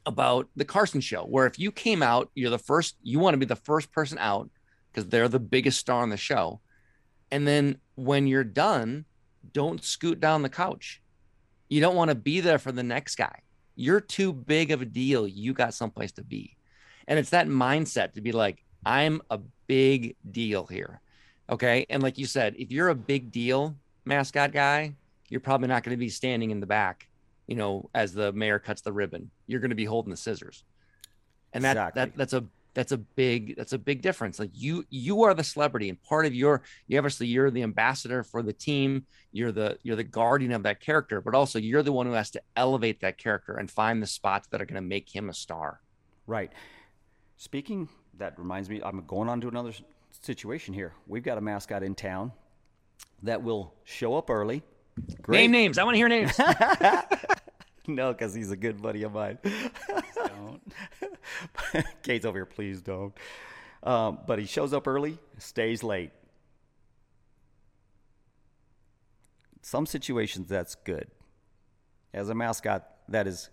about 0.04 0.48
the 0.56 0.64
Carson 0.64 1.00
show, 1.00 1.22
where 1.24 1.46
if 1.46 1.58
you 1.58 1.70
came 1.70 2.02
out, 2.02 2.30
you're 2.34 2.50
the 2.50 2.58
first, 2.58 2.96
you 3.02 3.18
want 3.18 3.34
to 3.34 3.38
be 3.38 3.46
the 3.46 3.56
first 3.56 3.92
person 3.92 4.18
out 4.18 4.50
because 4.90 5.08
they're 5.08 5.28
the 5.28 5.38
biggest 5.38 5.78
star 5.78 6.02
on 6.02 6.10
the 6.10 6.16
show. 6.16 6.60
And 7.30 7.46
then 7.46 7.78
when 7.94 8.26
you're 8.26 8.44
done, 8.44 9.04
don't 9.52 9.82
scoot 9.82 10.20
down 10.20 10.42
the 10.42 10.48
couch. 10.48 11.00
You 11.68 11.80
don't 11.80 11.96
want 11.96 12.10
to 12.10 12.14
be 12.14 12.40
there 12.40 12.58
for 12.58 12.72
the 12.72 12.82
next 12.82 13.16
guy. 13.16 13.40
You're 13.74 14.00
too 14.00 14.32
big 14.32 14.70
of 14.70 14.82
a 14.82 14.84
deal. 14.84 15.26
You 15.26 15.54
got 15.54 15.72
someplace 15.72 16.12
to 16.12 16.22
be. 16.22 16.56
And 17.08 17.18
it's 17.18 17.30
that 17.30 17.48
mindset 17.48 18.12
to 18.12 18.20
be 18.20 18.32
like, 18.32 18.62
I'm 18.84 19.22
a 19.30 19.40
big 19.66 20.16
deal 20.30 20.66
here. 20.66 21.00
Okay. 21.48 21.86
And 21.88 22.02
like 22.02 22.18
you 22.18 22.26
said, 22.26 22.54
if 22.58 22.70
you're 22.70 22.90
a 22.90 22.94
big 22.94 23.32
deal 23.32 23.76
mascot 24.04 24.52
guy, 24.52 24.94
you're 25.32 25.40
probably 25.40 25.66
not 25.66 25.82
going 25.82 25.94
to 25.94 25.98
be 25.98 26.10
standing 26.10 26.50
in 26.50 26.60
the 26.60 26.66
back, 26.66 27.08
you 27.46 27.56
know, 27.56 27.88
as 27.94 28.12
the 28.12 28.34
mayor 28.34 28.58
cuts 28.58 28.82
the 28.82 28.92
ribbon. 28.92 29.30
You're 29.46 29.60
going 29.60 29.70
to 29.70 29.74
be 29.74 29.86
holding 29.86 30.10
the 30.10 30.16
scissors. 30.16 30.62
And 31.54 31.64
that, 31.64 31.70
exactly. 31.70 32.00
that 32.00 32.16
that's 32.18 32.32
a 32.34 32.44
that's 32.74 32.92
a 32.92 32.98
big 32.98 33.56
that's 33.56 33.72
a 33.72 33.78
big 33.78 34.02
difference. 34.02 34.38
Like 34.38 34.50
you 34.52 34.84
you 34.90 35.22
are 35.22 35.32
the 35.32 35.42
celebrity 35.42 35.88
and 35.88 36.02
part 36.02 36.26
of 36.26 36.34
your 36.34 36.60
you 36.86 36.98
obviously 36.98 37.28
you're 37.28 37.50
the 37.50 37.62
ambassador 37.62 38.22
for 38.22 38.42
the 38.42 38.52
team, 38.52 39.06
you're 39.32 39.52
the 39.52 39.78
you're 39.82 39.96
the 39.96 40.04
guardian 40.04 40.52
of 40.52 40.64
that 40.64 40.80
character, 40.80 41.22
but 41.22 41.34
also 41.34 41.58
you're 41.58 41.82
the 41.82 41.92
one 41.92 42.04
who 42.04 42.12
has 42.12 42.30
to 42.32 42.42
elevate 42.54 43.00
that 43.00 43.16
character 43.16 43.56
and 43.56 43.70
find 43.70 44.02
the 44.02 44.06
spots 44.06 44.48
that 44.48 44.60
are 44.60 44.66
going 44.66 44.82
to 44.82 44.86
make 44.86 45.08
him 45.08 45.30
a 45.30 45.34
star. 45.34 45.80
Right. 46.26 46.52
Speaking 47.38 47.88
that 48.18 48.38
reminds 48.38 48.68
me 48.68 48.82
I'm 48.84 49.02
going 49.06 49.30
on 49.30 49.40
to 49.40 49.48
another 49.48 49.72
situation 50.10 50.74
here. 50.74 50.92
We've 51.06 51.24
got 51.24 51.38
a 51.38 51.40
mascot 51.40 51.82
in 51.82 51.94
town 51.94 52.32
that 53.22 53.42
will 53.42 53.72
show 53.84 54.14
up 54.14 54.28
early 54.28 54.62
Great. 55.22 55.38
Name 55.38 55.50
names. 55.52 55.78
I 55.78 55.84
want 55.84 55.94
to 55.94 55.98
hear 55.98 56.08
names. 56.08 56.38
no, 57.86 58.12
because 58.12 58.34
he's 58.34 58.50
a 58.50 58.56
good 58.56 58.80
buddy 58.82 59.02
of 59.02 59.12
mine. 59.12 59.38
don't. 60.14 60.60
Kate's 62.02 62.26
over 62.26 62.38
here. 62.38 62.46
Please 62.46 62.80
don't. 62.82 63.14
Um, 63.82 64.20
but 64.26 64.38
he 64.38 64.46
shows 64.46 64.72
up 64.72 64.86
early, 64.86 65.18
stays 65.38 65.82
late. 65.82 66.10
Some 69.62 69.86
situations 69.86 70.48
that's 70.48 70.74
good. 70.74 71.08
As 72.12 72.28
a 72.28 72.34
mascot, 72.34 72.86
that 73.08 73.26
is 73.26 73.48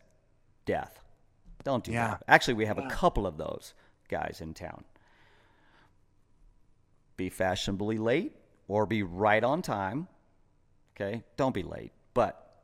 death. 0.66 1.00
Don't 1.64 1.84
do 1.84 1.92
yeah. 1.92 2.10
that. 2.10 2.24
Actually, 2.28 2.56
we 2.56 2.66
have 2.66 2.78
yeah. 2.78 2.88
a 2.88 2.90
couple 2.90 3.26
of 3.26 3.38
those 3.38 3.74
guys 4.10 4.40
in 4.42 4.54
town. 4.54 4.84
Be 7.16 7.30
fashionably 7.30 7.98
late 7.98 8.34
or 8.68 8.86
be 8.86 9.04
right 9.04 9.44
on 9.44 9.62
time 9.62 10.08
Okay, 11.00 11.24
don't 11.38 11.54
be 11.54 11.64
late, 11.64 11.92
but 12.14 12.62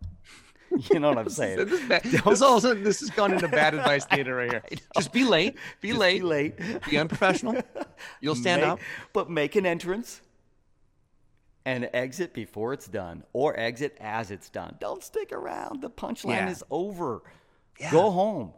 you 0.92 1.00
know 1.00 1.10
what 1.10 1.18
I'm 1.18 1.30
saying. 1.30 1.66
this, 1.66 1.72
is 1.72 2.22
this, 2.24 2.42
all 2.42 2.60
sudden, 2.60 2.84
this 2.84 3.00
has 3.00 3.10
gone 3.12 3.34
into 3.34 3.48
bad 3.48 3.74
advice 3.74 4.06
theater 4.06 4.36
right 4.36 4.52
here. 4.52 4.64
Just 4.96 5.14
be 5.14 5.24
late. 5.24 5.56
Be 5.80 5.90
Just 5.90 6.00
late. 6.00 6.20
Be 6.20 6.24
late. 6.24 6.84
Be 6.90 6.98
unprofessional. 6.98 7.62
You'll 8.20 8.36
stand 8.36 8.62
make, 8.62 8.72
up. 8.72 8.80
But 9.14 9.30
make 9.30 9.56
an 9.56 9.66
entrance 9.66 10.22
and 11.66 11.90
exit 11.94 12.34
before 12.34 12.74
it's 12.74 12.88
done, 12.88 13.24
or 13.32 13.58
exit 13.58 13.98
as 14.02 14.32
it's 14.32 14.50
done. 14.50 14.76
Don't 14.80 15.02
stick 15.02 15.32
around. 15.32 15.82
The 15.82 15.90
punchline 15.90 16.30
yeah. 16.30 16.50
is 16.50 16.64
over. 16.70 17.24
Yeah. 17.80 17.92
Go 17.92 18.12
home. 18.12 18.54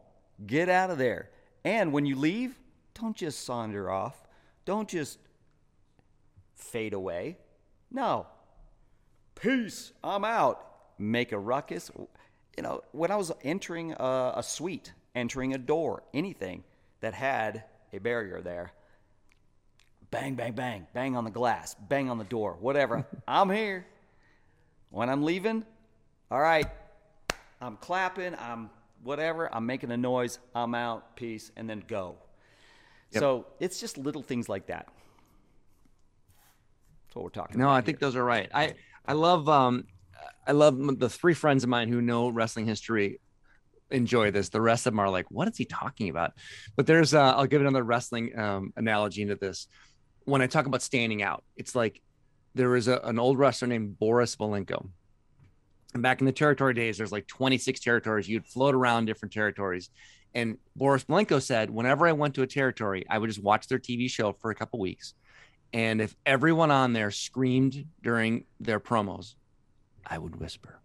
Get 0.45 0.69
out 0.69 0.89
of 0.89 0.97
there. 0.97 1.29
And 1.63 1.93
when 1.93 2.05
you 2.05 2.15
leave, 2.15 2.59
don't 2.95 3.15
just 3.15 3.45
saunter 3.45 3.91
off. 3.91 4.15
Don't 4.65 4.89
just 4.89 5.19
fade 6.55 6.93
away. 6.93 7.37
No, 7.91 8.27
peace, 9.39 9.91
I'm 10.03 10.25
out, 10.25 10.65
make 10.97 11.31
a 11.31 11.39
ruckus. 11.39 11.91
You 12.57 12.63
know, 12.63 12.81
when 12.91 13.11
I 13.11 13.15
was 13.15 13.31
entering 13.43 13.93
a, 13.93 14.33
a 14.37 14.43
suite, 14.43 14.93
entering 15.15 15.53
a 15.53 15.57
door, 15.57 16.03
anything 16.13 16.63
that 17.01 17.13
had 17.13 17.63
a 17.93 17.99
barrier 17.99 18.41
there, 18.41 18.71
bang, 20.11 20.35
bang, 20.35 20.53
bang, 20.53 20.87
bang 20.93 21.15
on 21.15 21.23
the 21.23 21.31
glass, 21.31 21.75
bang 21.87 22.09
on 22.09 22.17
the 22.17 22.23
door, 22.23 22.57
whatever. 22.59 23.05
I'm 23.27 23.49
here. 23.49 23.85
When 24.89 25.09
I'm 25.09 25.23
leaving, 25.23 25.65
all 26.31 26.39
right, 26.39 26.67
I'm 27.61 27.77
clapping, 27.77 28.35
I'm 28.39 28.69
whatever, 29.03 29.53
I'm 29.53 29.65
making 29.65 29.91
a 29.91 29.97
noise, 29.97 30.39
I'm 30.55 30.73
out, 30.73 31.15
peace, 31.15 31.51
and 31.55 31.69
then 31.69 31.83
go. 31.87 32.15
Yep. 33.11 33.21
So 33.21 33.45
it's 33.59 33.79
just 33.79 33.97
little 33.97 34.21
things 34.21 34.49
like 34.49 34.67
that. 34.67 34.87
That's 37.05 37.15
what 37.15 37.23
we're 37.23 37.29
talking 37.29 37.57
no, 37.57 37.65
about. 37.65 37.71
No, 37.71 37.77
I 37.77 37.81
think 37.81 37.99
those 37.99 38.15
are 38.15 38.23
right. 38.23 38.49
I 38.53 38.73
I 39.07 39.13
love 39.13 39.47
um 39.49 39.85
I 40.45 40.53
love 40.53 40.99
the 40.99 41.09
three 41.09 41.33
friends 41.33 41.63
of 41.63 41.69
mine 41.69 41.89
who 41.89 42.01
know 42.01 42.29
wrestling 42.29 42.65
history 42.65 43.19
enjoy 43.91 44.31
this. 44.31 44.49
The 44.49 44.61
rest 44.61 44.85
of 44.85 44.93
them 44.93 44.99
are 44.99 45.09
like, 45.09 45.29
what 45.29 45.47
is 45.47 45.57
he 45.57 45.65
talking 45.65 46.09
about? 46.09 46.33
But 46.75 46.87
there's, 46.87 47.13
uh, 47.13 47.35
I'll 47.35 47.47
give 47.47 47.61
another 47.61 47.83
wrestling 47.83 48.37
um, 48.37 48.73
analogy 48.75 49.21
into 49.21 49.35
this. 49.35 49.67
When 50.25 50.41
I 50.41 50.47
talk 50.47 50.65
about 50.65 50.81
standing 50.81 51.21
out, 51.21 51.43
it's 51.55 51.75
like 51.75 52.01
there 52.55 52.69
was 52.69 52.87
a, 52.87 52.99
an 53.03 53.19
old 53.19 53.37
wrestler 53.37 53.67
named 53.67 53.99
Boris 53.99 54.35
Malenko. 54.37 54.89
And 55.93 56.03
back 56.03 56.19
in 56.19 56.25
the 56.25 56.33
territory 56.33 56.73
days, 56.73 56.97
there's 56.97 57.11
like 57.11 57.27
26 57.27 57.79
territories. 57.79 58.27
You'd 58.27 58.45
float 58.45 58.75
around 58.75 59.05
different 59.05 59.33
territories. 59.33 59.89
And 60.33 60.57
Boris 60.75 61.05
Malenko 61.05 61.41
said, 61.41 61.69
whenever 61.69 62.07
I 62.07 62.11
went 62.11 62.35
to 62.35 62.41
a 62.41 62.47
territory, 62.47 63.05
I 63.09 63.17
would 63.17 63.29
just 63.29 63.41
watch 63.41 63.67
their 63.67 63.79
TV 63.79 64.09
show 64.09 64.33
for 64.33 64.51
a 64.51 64.55
couple 64.55 64.79
weeks. 64.79 65.13
And 65.73 66.01
if 66.01 66.15
everyone 66.25 66.71
on 66.71 66.93
there 66.93 67.11
screamed 67.11 67.85
during 68.01 68.45
their 68.59 68.79
promos, 68.79 69.35
I 70.05 70.17
would 70.17 70.39
whisper. 70.39 70.79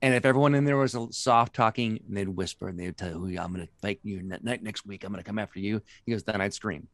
And 0.00 0.14
if 0.14 0.24
everyone 0.24 0.54
in 0.54 0.64
there 0.64 0.76
was 0.76 0.94
a 0.94 1.08
soft 1.10 1.54
talking, 1.54 1.98
they'd 2.08 2.28
whisper 2.28 2.68
and 2.68 2.78
they'd 2.78 2.96
tell 2.96 3.28
you, 3.28 3.40
I'm 3.40 3.52
going 3.52 3.66
to 3.66 3.72
fight 3.82 3.98
you 4.04 4.22
next 4.22 4.86
week. 4.86 5.02
I'm 5.02 5.12
going 5.12 5.22
to 5.22 5.26
come 5.26 5.38
after 5.40 5.58
you. 5.58 5.82
He 6.04 6.12
goes, 6.12 6.22
then 6.22 6.40
I'd 6.40 6.54
scream. 6.54 6.86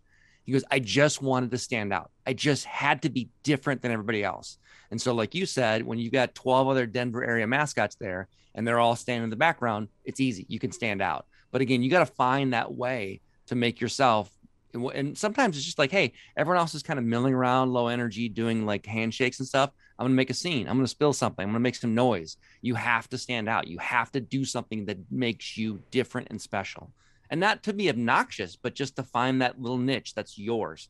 He 0.45 0.53
goes, 0.53 0.65
I 0.71 0.79
just 0.79 1.21
wanted 1.21 1.51
to 1.51 1.59
stand 1.59 1.93
out. 1.93 2.11
I 2.27 2.33
just 2.33 2.65
had 2.65 3.03
to 3.03 3.11
be 3.11 3.31
different 3.43 3.83
than 3.83 3.93
everybody 3.93 4.23
else. 4.23 4.59
And 4.91 5.01
so, 5.01 5.15
like 5.15 5.35
you 5.35 5.47
said, 5.47 5.83
when 5.83 5.99
you 5.99 6.11
got 6.11 6.35
12 6.35 6.69
other 6.69 6.87
Denver 6.87 7.25
area 7.25 7.47
mascots 7.47 7.97
there 7.97 8.29
and 8.55 8.67
they're 8.67 8.79
all 8.79 8.97
standing 8.97 9.25
in 9.25 9.31
the 9.31 9.37
background, 9.37 9.89
it's 10.05 10.21
easy. 10.21 10.47
You 10.49 10.59
can 10.59 10.71
stand 10.71 11.03
out. 11.03 11.27
But 11.51 11.61
again, 11.61 11.83
you 11.83 11.91
got 11.91 12.07
to 12.07 12.15
find 12.15 12.53
that 12.53 12.73
way 12.73 13.21
to 13.47 13.55
make 13.55 13.81
yourself 13.81 14.31
and 14.75 15.17
sometimes 15.17 15.57
it's 15.57 15.65
just 15.65 15.79
like, 15.79 15.91
hey, 15.91 16.13
everyone 16.37 16.59
else 16.59 16.75
is 16.75 16.83
kind 16.83 16.99
of 16.99 17.05
milling 17.05 17.35
around, 17.35 17.73
low 17.73 17.89
energy, 17.89 18.29
doing 18.29 18.67
like 18.67 18.85
handshakes 18.87 19.39
and 19.39 19.49
stuff. 19.49 19.71
I'm 19.99 20.05
gonna 20.05 20.15
make 20.15 20.31
a 20.31 20.35
scene. 20.35 20.69
I'm 20.69 20.77
gonna 20.77 20.89
spill 20.89 21.13
something. 21.13 21.43
I'm 21.43 21.51
gonna 21.51 21.61
make 21.61 21.77
some 21.77 21.95
noise. 21.95 22.37
You 22.63 22.75
have 22.75 23.09
to 23.11 23.19
stand 23.19 23.49
out. 23.49 23.69
You 23.69 23.79
have 23.79 24.11
to 24.13 24.21
do 24.21 24.45
something 24.45 24.87
that 24.87 24.99
makes 25.11 25.57
you 25.57 25.81
different 25.91 26.29
and 26.31 26.41
special, 26.41 26.91
and 27.31 27.41
not 27.41 27.63
to 27.65 27.73
be 27.73 27.89
obnoxious, 27.89 28.57
but 28.57 28.75
just 28.75 28.97
to 28.97 29.03
find 29.03 29.41
that 29.41 29.61
little 29.61 29.79
niche 29.79 30.15
that's 30.15 30.39
yours. 30.39 30.89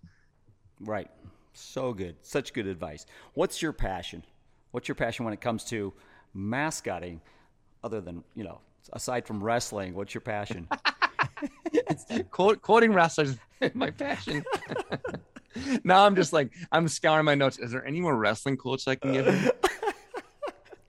Right. 0.80 1.11
So 1.53 1.93
good. 1.93 2.16
Such 2.22 2.53
good 2.53 2.66
advice. 2.66 3.07
What's 3.35 3.62
your 3.62 3.72
passion? 3.72 4.24
What's 4.70 4.89
your 4.89 4.97
passion 4.97 5.24
when 5.24 5.35
it 5.35 5.41
comes 5.41 5.64
to 5.66 5.93
mascotting, 6.32 7.20
other 7.82 8.01
than 8.01 8.24
you 8.35 8.45
know, 8.45 8.61
aside 8.93 9.26
from 9.26 9.43
wrestling? 9.43 9.95
What's 9.95 10.14
your 10.14 10.22
passion? 10.22 10.68
quote, 12.31 12.62
quoting 12.62 12.93
wrestlers 12.93 13.37
my 13.75 13.91
passion. 13.91 14.45
now 15.85 16.05
I'm 16.05 16.16
just 16.16 16.33
like 16.33 16.53
I'm 16.72 16.89
scouring 16.89 17.25
my 17.25 17.35
notes. 17.35 17.59
Is 17.59 17.70
there 17.70 17.85
any 17.85 18.01
more 18.01 18.16
wrestling 18.16 18.57
quotes 18.57 18.87
I 18.89 18.97
can 18.97 19.12
give 19.12 19.27
him? 19.27 19.51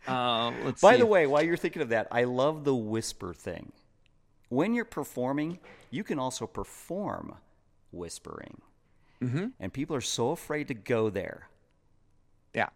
Uh, 0.08 0.52
let's 0.64 0.82
By 0.82 0.94
see. 0.94 1.00
the 1.00 1.06
way, 1.08 1.26
while 1.26 1.42
you're 1.42 1.58
thinking 1.58 1.82
of 1.82 1.90
that, 1.90 2.08
I 2.12 2.26
love 2.26 2.64
the 2.64 2.76
whisper 2.76 3.34
thing. 3.34 3.72
When 4.50 4.76
you're 4.76 4.86
performing, 4.86 5.58
you 5.90 6.04
can 6.04 6.20
also 6.20 6.46
perform 6.46 7.34
whispering, 7.92 8.62
mm-hmm. 9.20 9.48
and 9.60 9.74
people 9.74 9.96
are 9.96 10.02
so 10.02 10.30
afraid 10.30 10.68
to 10.68 10.76
go 10.76 11.10
there. 11.10 11.50
Yeah, 12.54 12.70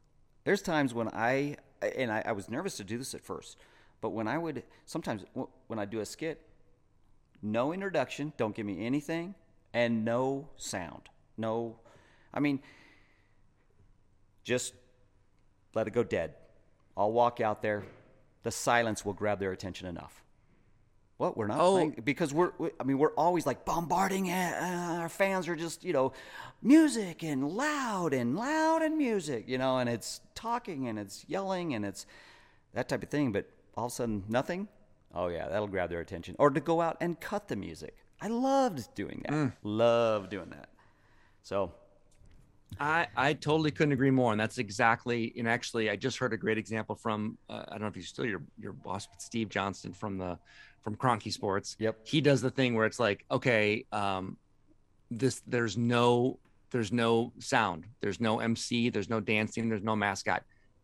there's 0.43 0.63
times 0.63 0.95
when 0.95 1.07
I 1.09 1.57
and 1.95 2.11
I, 2.11 2.23
I 2.25 2.31
was 2.31 2.49
nervous 2.49 2.77
to 2.77 2.83
do 2.83 2.97
this 2.97 3.13
at 3.13 3.21
first, 3.21 3.57
but 4.01 4.09
when 4.09 4.27
I 4.27 4.39
would 4.39 4.63
sometimes 4.87 5.23
when 5.67 5.77
I 5.77 5.85
do 5.85 5.99
a 5.99 6.07
skit, 6.07 6.48
no 7.41 7.73
introduction, 7.73 8.33
don't 8.37 8.55
give 8.55 8.65
me 8.65 8.85
anything, 8.85 9.35
and 9.73 10.03
no 10.03 10.49
sound. 10.57 11.09
No, 11.37 11.77
I 12.33 12.39
mean, 12.39 12.59
just 14.43 14.73
let 15.73 15.87
it 15.87 15.91
go 15.91 16.03
dead. 16.03 16.33
I'll 16.97 17.11
walk 17.11 17.39
out 17.39 17.61
there. 17.61 17.83
The 18.43 18.51
silence 18.51 19.05
will 19.05 19.13
grab 19.13 19.39
their 19.39 19.51
attention 19.51 19.87
enough. 19.87 20.23
What 21.17 21.35
we're 21.35 21.47
not 21.47 21.59
oh. 21.59 21.71
playing 21.71 22.01
because 22.05 22.33
we're 22.33 22.51
we, 22.57 22.69
I 22.79 22.85
mean 22.85 22.97
we're 22.97 23.13
always 23.15 23.45
like 23.45 23.65
bombarding 23.65 24.27
it. 24.27 24.53
Uh, 24.53 24.99
our 24.99 25.09
fans 25.09 25.49
are 25.49 25.55
just 25.55 25.83
you 25.83 25.91
know 25.91 26.13
music 26.61 27.23
and 27.23 27.49
loud 27.49 28.13
and 28.13 28.37
loud 28.37 28.81
and 28.81 28.97
music 28.97 29.43
you 29.47 29.57
know 29.57 29.79
and 29.79 29.89
it's 29.89 30.21
talking 30.33 30.87
and 30.87 30.97
it's 30.97 31.25
yelling 31.27 31.73
and 31.73 31.85
it's 31.85 32.05
that 32.73 32.87
type 32.87 33.03
of 33.03 33.09
thing. 33.09 33.33
But 33.33 33.49
all 33.75 33.87
of 33.87 33.91
a 33.91 33.95
sudden 33.95 34.23
nothing. 34.29 34.69
Oh 35.13 35.27
yeah, 35.27 35.47
that'll 35.47 35.67
grab 35.67 35.89
their 35.89 36.01
attention. 36.01 36.35
Or 36.39 36.49
to 36.49 36.59
go 36.59 36.81
out 36.81 36.97
and 37.01 37.19
cut 37.19 37.47
the 37.47 37.55
music. 37.55 37.95
I 38.21 38.27
loved 38.27 38.93
doing 38.95 39.21
that. 39.23 39.33
Mm. 39.33 39.53
Love 39.63 40.29
doing 40.29 40.49
that. 40.49 40.69
So 41.41 41.73
I, 42.79 43.07
I 43.15 43.33
totally 43.33 43.71
couldn't 43.71 43.93
agree 43.93 44.11
more. 44.11 44.31
And 44.31 44.39
that's 44.39 44.57
exactly, 44.57 45.33
and 45.37 45.47
actually, 45.47 45.89
I 45.89 45.95
just 45.95 46.17
heard 46.17 46.33
a 46.33 46.37
great 46.37 46.57
example 46.57 46.95
from, 46.95 47.37
uh, 47.49 47.63
I 47.67 47.71
don't 47.71 47.81
know 47.81 47.87
if 47.87 47.95
you're 47.95 48.03
still 48.03 48.25
your, 48.25 48.43
your 48.59 48.73
boss, 48.73 49.07
but 49.07 49.21
Steve 49.21 49.49
Johnston 49.49 49.93
from 49.93 50.17
the, 50.17 50.37
from 50.81 50.95
Kroenke 50.95 51.31
Sports. 51.31 51.75
Yep. 51.79 51.99
He 52.03 52.21
does 52.21 52.41
the 52.41 52.51
thing 52.51 52.75
where 52.75 52.85
it's 52.85 52.99
like, 52.99 53.25
okay, 53.31 53.85
um, 53.91 54.37
this, 55.09 55.41
there's 55.47 55.77
no, 55.77 56.39
there's 56.71 56.91
no 56.91 57.33
sound, 57.39 57.85
there's 57.99 58.19
no 58.21 58.39
MC, 58.39 58.89
there's 58.89 59.09
no 59.09 59.19
dancing, 59.19 59.69
there's 59.69 59.83
no 59.83 59.95
mascot. 59.95 60.43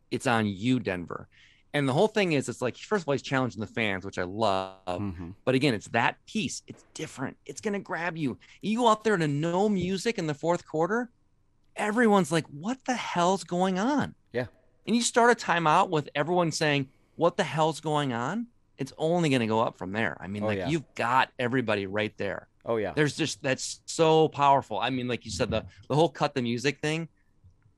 It's 0.09 0.27
on 0.27 0.47
you, 0.47 0.79
Denver. 0.79 1.27
And 1.75 1.89
the 1.89 1.93
whole 1.93 2.07
thing 2.07 2.31
is, 2.31 2.47
it's 2.47 2.61
like, 2.61 2.77
first 2.77 3.03
of 3.03 3.09
all, 3.09 3.11
he's 3.11 3.21
challenging 3.21 3.59
the 3.59 3.67
fans, 3.67 4.05
which 4.05 4.17
I 4.17 4.23
love. 4.23 4.77
Mm-hmm. 4.87 5.31
But 5.43 5.55
again, 5.55 5.73
it's 5.73 5.89
that 5.89 6.15
piece. 6.25 6.63
It's 6.67 6.85
different. 6.93 7.35
It's 7.45 7.59
going 7.59 7.73
to 7.73 7.79
grab 7.79 8.15
you. 8.15 8.37
You 8.61 8.77
go 8.77 8.87
out 8.87 9.03
there 9.03 9.17
to 9.17 9.27
no 9.27 9.67
music 9.67 10.17
in 10.17 10.25
the 10.25 10.33
fourth 10.33 10.65
quarter, 10.65 11.09
everyone's 11.75 12.31
like, 12.31 12.45
what 12.47 12.77
the 12.85 12.93
hell's 12.93 13.43
going 13.43 13.77
on? 13.77 14.15
Yeah. 14.31 14.45
And 14.87 14.95
you 14.95 15.01
start 15.01 15.31
a 15.31 15.45
timeout 15.45 15.89
with 15.89 16.07
everyone 16.15 16.53
saying, 16.53 16.87
what 17.17 17.35
the 17.35 17.43
hell's 17.43 17.81
going 17.81 18.13
on? 18.13 18.47
It's 18.77 18.93
only 18.97 19.27
going 19.27 19.41
to 19.41 19.47
go 19.47 19.59
up 19.59 19.77
from 19.77 19.91
there. 19.91 20.15
I 20.21 20.27
mean, 20.27 20.43
oh, 20.43 20.47
like, 20.47 20.59
yeah. 20.59 20.69
you've 20.69 20.95
got 20.95 21.29
everybody 21.37 21.87
right 21.87 22.17
there. 22.17 22.47
Oh, 22.65 22.77
yeah. 22.77 22.93
There's 22.95 23.17
just, 23.17 23.43
that's 23.43 23.81
so 23.85 24.29
powerful. 24.29 24.79
I 24.79 24.91
mean, 24.91 25.09
like 25.09 25.25
you 25.25 25.31
said, 25.31 25.51
the, 25.51 25.65
the 25.89 25.95
whole 25.95 26.07
cut 26.07 26.35
the 26.35 26.41
music 26.41 26.79
thing 26.79 27.09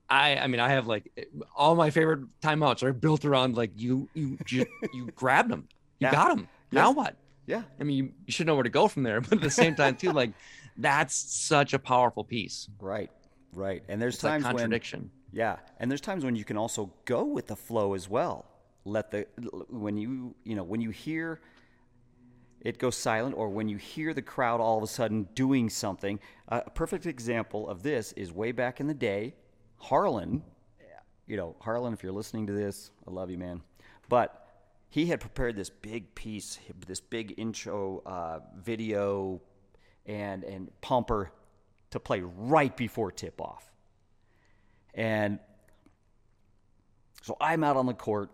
I 0.08 0.36
I 0.36 0.46
mean 0.46 0.60
I 0.60 0.70
have 0.70 0.86
like 0.86 1.10
all 1.54 1.74
my 1.74 1.90
favorite 1.90 2.20
timeouts 2.40 2.82
are 2.82 2.92
built 2.92 3.24
around 3.24 3.56
like 3.56 3.70
you 3.76 4.08
you 4.14 4.38
you, 4.48 4.66
you 4.92 5.06
grabbed 5.14 5.50
them, 5.50 5.68
you 5.98 6.06
yeah. 6.06 6.12
got 6.12 6.28
them. 6.28 6.48
Yeah. 6.70 6.82
Now 6.82 6.90
what? 6.92 7.16
Yeah. 7.46 7.62
I 7.80 7.84
mean 7.84 7.96
you, 7.96 8.12
you 8.26 8.32
should 8.32 8.46
know 8.46 8.54
where 8.54 8.64
to 8.64 8.70
go 8.70 8.88
from 8.88 9.02
there, 9.02 9.20
but 9.22 9.32
at 9.32 9.40
the 9.40 9.50
same 9.50 9.74
time 9.74 9.96
too, 9.96 10.12
like 10.12 10.32
that's 10.76 11.14
such 11.14 11.74
a 11.74 11.78
powerful 11.78 12.24
piece. 12.24 12.68
Right. 12.80 13.10
Right. 13.52 13.82
And 13.88 14.00
there's 14.00 14.14
it's 14.14 14.22
times 14.22 14.44
like 14.44 14.56
contradiction. 14.56 15.00
When, 15.00 15.10
yeah, 15.32 15.56
and 15.78 15.90
there's 15.90 16.00
times 16.00 16.24
when 16.24 16.36
you 16.36 16.44
can 16.44 16.56
also 16.56 16.92
go 17.04 17.24
with 17.24 17.46
the 17.46 17.56
flow 17.56 17.94
as 17.94 18.08
well. 18.08 18.46
Let 18.84 19.10
the 19.10 19.26
when 19.68 19.96
you 19.96 20.34
you 20.44 20.56
know 20.56 20.62
when 20.62 20.80
you 20.80 20.90
hear 20.90 21.40
it 22.60 22.78
goes 22.78 22.96
silent 22.96 23.36
or 23.36 23.48
when 23.48 23.68
you 23.68 23.76
hear 23.76 24.12
the 24.12 24.22
crowd 24.22 24.60
all 24.60 24.78
of 24.78 24.82
a 24.82 24.86
sudden 24.86 25.28
doing 25.34 25.70
something. 25.70 26.18
Uh, 26.48 26.62
a 26.66 26.70
perfect 26.70 27.06
example 27.06 27.68
of 27.68 27.82
this 27.82 28.12
is 28.12 28.32
way 28.32 28.52
back 28.52 28.80
in 28.80 28.86
the 28.86 28.94
day 28.94 29.34
Harlan, 29.78 30.42
you 31.26 31.36
know, 31.36 31.54
Harlan, 31.60 31.92
if 31.92 32.02
you're 32.02 32.12
listening 32.12 32.46
to 32.46 32.52
this, 32.52 32.90
I 33.06 33.10
love 33.10 33.30
you, 33.30 33.38
man. 33.38 33.62
But 34.08 34.46
he 34.88 35.06
had 35.06 35.20
prepared 35.20 35.56
this 35.56 35.68
big 35.68 36.14
piece, 36.14 36.58
this 36.86 37.00
big 37.00 37.34
intro 37.36 38.02
uh, 38.06 38.40
video 38.58 39.42
and, 40.06 40.42
and 40.44 40.70
pumper 40.80 41.30
to 41.90 42.00
play 42.00 42.22
right 42.22 42.74
before 42.74 43.12
tip 43.12 43.40
off. 43.40 43.70
And 44.94 45.38
so 47.22 47.36
I'm 47.40 47.62
out 47.62 47.76
on 47.76 47.86
the 47.86 47.94
court. 47.94 48.30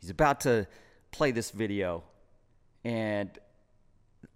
He's 0.00 0.10
about 0.10 0.40
to 0.42 0.66
play 1.10 1.30
this 1.30 1.50
video. 1.50 2.04
And 2.84 3.30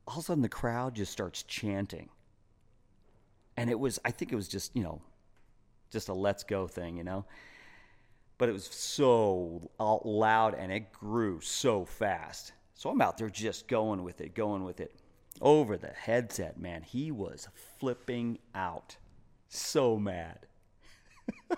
all 0.07 0.15
of 0.15 0.21
a 0.21 0.23
sudden 0.25 0.43
the 0.43 0.49
crowd 0.49 0.95
just 0.95 1.13
starts 1.13 1.43
chanting. 1.43 2.09
And 3.57 3.71
it 3.71 3.79
was, 3.79 3.99
I 4.05 4.11
think 4.11 4.33
it 4.33 4.37
was 4.37 4.49
just, 4.49 4.75
you 4.75 4.83
know, 4.83 5.03
just 5.95 6.11
a 6.11 6.13
let's 6.13 6.45
go 6.45 6.67
thing, 6.67 6.99
you 6.99 7.05
know? 7.05 7.25
But 8.37 8.51
it 8.51 8.53
was 8.53 8.67
so 8.67 9.71
loud 9.79 10.55
and 10.55 10.71
it 10.71 10.93
grew 10.93 11.41
so 11.41 11.87
fast. 11.87 12.53
So 12.75 12.91
I'm 12.91 13.01
out 13.01 13.17
there 13.17 13.31
just 13.31 13.69
going 13.69 14.03
with 14.03 14.21
it, 14.21 14.35
going 14.35 14.65
with 14.65 14.81
it. 14.81 14.95
Over 15.41 15.77
the 15.77 15.89
headset, 15.89 16.59
man, 16.59 16.83
he 16.83 17.11
was 17.11 17.49
flipping 17.79 18.39
out. 18.55 18.97
So 19.49 19.99
mad. 19.99 20.47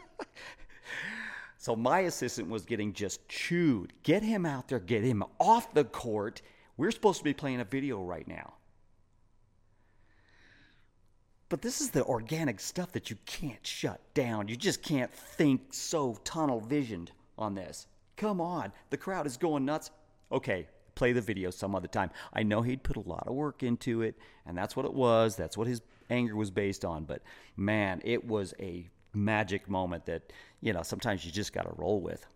so 1.59 1.74
my 1.74 2.01
assistant 2.01 2.49
was 2.49 2.64
getting 2.64 2.93
just 2.93 3.26
chewed. 3.28 3.93
Get 4.03 4.22
him 4.22 4.47
out 4.47 4.68
there, 4.68 4.78
get 4.78 5.03
him 5.03 5.24
off 5.41 5.72
the 5.74 5.84
court. 5.84 6.43
We're 6.76 6.91
supposed 6.91 7.18
to 7.18 7.24
be 7.24 7.34
playing 7.34 7.61
a 7.61 7.64
video 7.64 8.03
right 8.03 8.28
now. 8.28 8.55
But 11.49 11.62
this 11.62 11.80
is 11.80 11.90
the 11.90 12.05
organic 12.05 12.59
stuff 12.59 12.92
that 12.92 13.09
you 13.09 13.16
can't 13.24 13.64
shut 13.64 14.01
down. 14.14 14.49
You 14.49 14.57
just 14.57 14.82
can't 14.82 15.12
think 15.12 15.72
so 15.72 16.18
tunnel 16.24 16.61
visioned 16.61 17.12
on 17.38 17.55
this. 17.55 17.86
Come 18.16 18.40
on, 18.40 18.72
the 18.90 18.97
crowd 18.97 19.26
is 19.26 19.36
going 19.36 19.64
nuts. 19.64 19.90
Okay, 20.32 20.66
play 20.97 21.12
the 21.12 21.20
video 21.20 21.51
some 21.51 21.76
other 21.76 21.86
time. 21.86 22.11
I 22.32 22.42
know 22.42 22.62
he'd 22.62 22.82
put 22.82 22.97
a 22.97 23.09
lot 23.09 23.28
of 23.28 23.34
work 23.34 23.62
into 23.62 24.03
it, 24.03 24.16
and 24.44 24.59
that's 24.59 24.74
what 24.74 24.86
it 24.86 24.94
was. 24.94 25.36
That's 25.36 25.57
what 25.57 25.68
his 25.68 25.82
anger 26.11 26.34
was 26.34 26.51
based 26.51 26.84
on. 26.84 27.05
But 27.05 27.22
man, 27.57 28.01
it 28.05 28.26
was 28.26 28.53
a 28.59 28.88
magic 29.14 29.68
moment 29.68 30.07
that, 30.07 30.32
you 30.61 30.72
know, 30.72 30.82
sometimes 30.82 31.24
you 31.24 31.30
just 31.30 31.53
got 31.53 31.62
to 31.62 31.72
roll 31.76 32.01
with. 32.01 32.26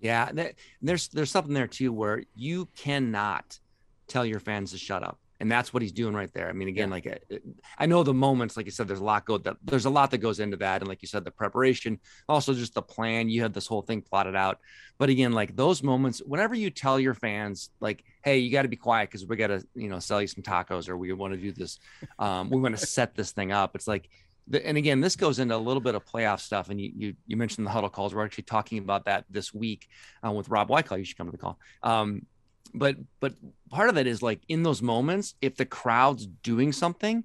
Yeah, 0.00 0.30
there's 0.82 1.08
there's 1.08 1.30
something 1.30 1.54
there 1.54 1.66
too 1.66 1.92
where 1.92 2.24
you 2.34 2.68
cannot 2.76 3.58
tell 4.06 4.24
your 4.24 4.40
fans 4.40 4.70
to 4.72 4.78
shut 4.78 5.02
up 5.02 5.18
and 5.44 5.52
that's 5.52 5.74
what 5.74 5.82
he's 5.82 5.92
doing 5.92 6.14
right 6.14 6.32
there. 6.32 6.48
I 6.48 6.52
mean, 6.52 6.68
again, 6.68 6.88
yeah. 6.88 6.94
like 6.94 7.06
uh, 7.06 7.36
I 7.76 7.84
know 7.84 8.02
the 8.02 8.14
moments, 8.14 8.56
like 8.56 8.64
you 8.64 8.72
said, 8.72 8.88
there's 8.88 9.00
a 9.00 9.04
lot 9.04 9.26
go 9.26 9.36
that 9.36 9.58
there's 9.62 9.84
a 9.84 9.90
lot 9.90 10.10
that 10.12 10.18
goes 10.18 10.40
into 10.40 10.56
that, 10.56 10.80
and 10.80 10.88
like 10.88 11.02
you 11.02 11.06
said, 11.06 11.22
the 11.22 11.30
preparation, 11.30 12.00
also 12.30 12.54
just 12.54 12.72
the 12.72 12.80
plan. 12.80 13.28
You 13.28 13.42
had 13.42 13.52
this 13.52 13.66
whole 13.66 13.82
thing 13.82 14.00
plotted 14.00 14.34
out, 14.34 14.58
but 14.96 15.10
again, 15.10 15.32
like 15.32 15.54
those 15.54 15.82
moments, 15.82 16.22
whenever 16.24 16.54
you 16.54 16.70
tell 16.70 16.98
your 16.98 17.12
fans, 17.12 17.68
like, 17.78 18.04
hey, 18.22 18.38
you 18.38 18.50
got 18.50 18.62
to 18.62 18.68
be 18.68 18.76
quiet 18.76 19.10
because 19.10 19.26
we 19.26 19.36
got 19.36 19.48
to, 19.48 19.62
you 19.74 19.90
know, 19.90 19.98
sell 19.98 20.22
you 20.22 20.28
some 20.28 20.42
tacos, 20.42 20.88
or 20.88 20.96
we 20.96 21.12
want 21.12 21.34
to 21.34 21.38
do 21.38 21.52
this, 21.52 21.78
um, 22.18 22.48
we 22.48 22.58
want 22.58 22.74
to 22.78 22.86
set 22.86 23.14
this 23.14 23.32
thing 23.32 23.52
up. 23.52 23.76
It's 23.76 23.86
like. 23.86 24.08
The, 24.46 24.66
and 24.66 24.76
again, 24.76 25.00
this 25.00 25.16
goes 25.16 25.38
into 25.38 25.56
a 25.56 25.64
little 25.68 25.80
bit 25.80 25.94
of 25.94 26.04
playoff 26.04 26.38
stuff, 26.38 26.68
and 26.68 26.78
you 26.78 26.92
you, 26.94 27.14
you 27.26 27.36
mentioned 27.38 27.66
the 27.66 27.70
huddle 27.70 27.88
calls. 27.88 28.14
We're 28.14 28.26
actually 28.26 28.44
talking 28.44 28.76
about 28.76 29.06
that 29.06 29.24
this 29.30 29.54
week 29.54 29.88
uh, 30.22 30.32
with 30.32 30.50
Rob 30.50 30.68
Wyckoff. 30.68 30.98
You 30.98 31.04
should 31.04 31.16
come 31.16 31.28
to 31.28 31.32
the 31.32 31.38
call. 31.38 31.58
Um, 31.82 32.26
but 32.74 32.96
but 33.20 33.32
part 33.70 33.88
of 33.88 33.96
it 33.96 34.06
is 34.06 34.20
like 34.22 34.40
in 34.48 34.62
those 34.62 34.82
moments 34.82 35.34
if 35.40 35.56
the 35.56 35.64
crowd's 35.64 36.26
doing 36.26 36.72
something 36.72 37.24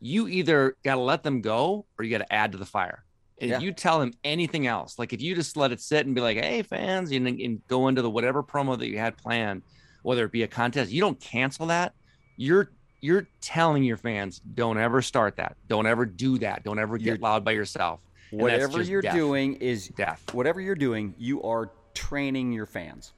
you 0.00 0.28
either 0.28 0.76
got 0.82 0.96
to 0.96 1.00
let 1.00 1.22
them 1.22 1.40
go 1.40 1.86
or 1.98 2.04
you 2.04 2.10
got 2.10 2.26
to 2.26 2.32
add 2.32 2.52
to 2.52 2.58
the 2.58 2.64
fire. 2.64 3.04
And 3.38 3.50
yeah. 3.50 3.56
if 3.56 3.62
you 3.62 3.72
tell 3.72 3.98
them 4.00 4.12
anything 4.24 4.66
else 4.66 4.98
like 4.98 5.12
if 5.12 5.22
you 5.22 5.34
just 5.34 5.56
let 5.56 5.72
it 5.72 5.80
sit 5.80 6.04
and 6.04 6.14
be 6.14 6.20
like 6.20 6.36
hey 6.36 6.62
fans 6.62 7.10
and, 7.12 7.26
and 7.26 7.66
go 7.68 7.88
into 7.88 8.02
the 8.02 8.10
whatever 8.10 8.42
promo 8.42 8.78
that 8.78 8.88
you 8.88 8.98
had 8.98 9.16
planned 9.16 9.62
whether 10.02 10.24
it 10.24 10.32
be 10.32 10.42
a 10.42 10.48
contest 10.48 10.90
you 10.90 11.00
don't 11.00 11.18
cancel 11.20 11.66
that. 11.66 11.94
You're 12.36 12.70
you're 13.00 13.28
telling 13.40 13.82
your 13.82 13.96
fans 13.96 14.40
don't 14.54 14.76
ever 14.76 15.00
start 15.00 15.36
that. 15.36 15.56
Don't 15.68 15.86
ever 15.86 16.04
do 16.04 16.38
that. 16.38 16.64
Don't 16.64 16.78
ever 16.78 16.98
get 16.98 17.06
you're, 17.06 17.16
loud 17.16 17.44
by 17.44 17.52
yourself. 17.52 18.00
Whatever 18.30 18.82
you're 18.82 19.00
death. 19.00 19.14
doing 19.14 19.54
is 19.54 19.88
death. 19.88 20.22
whatever 20.34 20.60
you're 20.60 20.74
doing 20.74 21.14
you 21.18 21.42
are 21.42 21.70
training 21.94 22.52
your 22.52 22.66
fans 22.66 23.14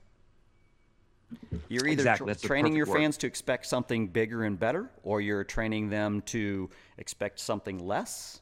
you're 1.69 1.87
either 1.87 2.03
exactly. 2.03 2.35
tra- 2.35 2.49
training 2.49 2.77
your 2.77 2.87
word. 2.87 2.99
fans 2.99 3.17
to 3.19 3.27
expect 3.27 3.67
something 3.67 4.09
bigger 4.09 4.45
and 4.45 4.59
better, 4.59 4.91
or 5.03 5.21
you're 5.21 5.45
training 5.45 5.91
them 5.91 6.23
to 6.27 6.71
expect 6.99 7.41
something 7.41 7.79
less, 7.79 8.41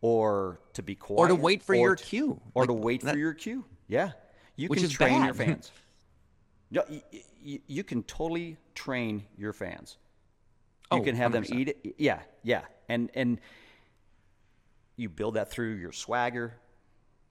or 0.00 0.60
to 0.74 0.82
be 0.82 0.94
quiet, 0.94 1.18
or 1.18 1.28
to 1.28 1.34
wait 1.34 1.62
for 1.62 1.74
your 1.74 1.96
to, 1.96 2.04
cue, 2.04 2.40
or 2.54 2.62
like 2.62 2.68
to 2.68 2.72
wait 2.72 3.02
that, 3.02 3.12
for 3.12 3.18
your 3.18 3.34
cue. 3.34 3.64
Yeah, 3.88 4.12
you 4.56 4.68
can 4.68 4.88
train 4.88 5.20
bad. 5.20 5.24
your 5.26 5.34
fans. 5.46 5.72
you, 6.70 6.82
you, 7.42 7.60
you, 7.66 7.84
can 7.84 8.02
totally 8.04 8.56
train 8.74 9.24
your 9.36 9.52
fans. 9.52 9.96
You 10.92 10.98
oh, 10.98 11.02
can 11.02 11.14
have 11.16 11.32
100%. 11.32 11.48
them 11.48 11.58
eat 11.58 11.68
it. 11.68 11.94
Yeah, 11.98 12.20
yeah, 12.42 12.62
and 12.88 13.10
and 13.14 13.40
you 14.96 15.08
build 15.08 15.34
that 15.34 15.50
through 15.50 15.74
your 15.74 15.92
swagger, 15.92 16.54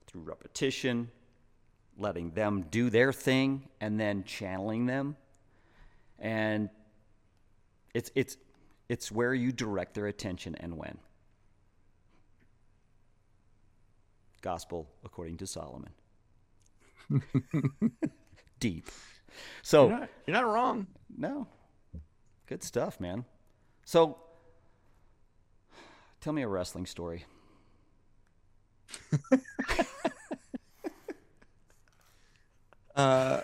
through 0.06 0.22
repetition, 0.22 1.10
letting 1.98 2.30
them 2.30 2.64
do 2.70 2.90
their 2.90 3.12
thing 3.12 3.68
and 3.80 4.00
then 4.00 4.24
channeling 4.24 4.86
them. 4.86 5.16
And 6.18 6.70
it's 7.94 8.10
it's 8.14 8.36
it's 8.88 9.12
where 9.12 9.34
you 9.34 9.52
direct 9.52 9.94
their 9.94 10.06
attention 10.06 10.54
and 10.54 10.76
when. 10.76 10.98
Gospel 14.40 14.88
according 15.04 15.36
to 15.38 15.46
Solomon. 15.46 15.90
Deep. 18.60 18.88
So 19.62 19.88
you're 19.88 19.98
not, 19.98 20.08
you're 20.26 20.36
not 20.36 20.46
wrong. 20.46 20.86
No. 21.16 21.46
Good 22.46 22.62
stuff, 22.62 23.00
man. 23.00 23.24
So 23.84 24.18
tell 26.20 26.32
me 26.32 26.42
a 26.42 26.48
wrestling 26.48 26.86
story. 26.86 27.24
Uh, 32.98 33.40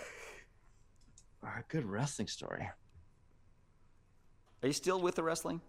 a 1.41 1.63
good 1.69 1.85
wrestling 1.85 2.27
story. 2.27 2.69
Are 4.61 4.67
you 4.67 4.73
still 4.73 4.99
with 4.99 5.15
the 5.15 5.23
wrestling? 5.23 5.61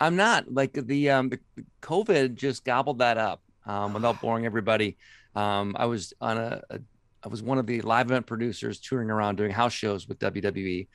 I'm 0.00 0.16
not. 0.16 0.50
Like 0.50 0.72
the 0.72 1.10
um 1.10 1.28
the 1.28 1.38
COVID 1.82 2.34
just 2.34 2.64
gobbled 2.64 3.00
that 3.00 3.18
up 3.18 3.42
um, 3.66 3.92
without 3.92 4.22
boring 4.22 4.46
everybody. 4.46 4.96
Um, 5.34 5.76
I 5.78 5.84
was 5.84 6.14
on 6.20 6.38
a, 6.38 6.62
a 6.70 6.80
I 7.22 7.28
was 7.28 7.42
one 7.42 7.58
of 7.58 7.66
the 7.66 7.82
live 7.82 8.06
event 8.06 8.26
producers 8.26 8.80
touring 8.80 9.10
around 9.10 9.36
doing 9.36 9.50
house 9.50 9.74
shows 9.74 10.08
with 10.08 10.18
WWE 10.20 10.88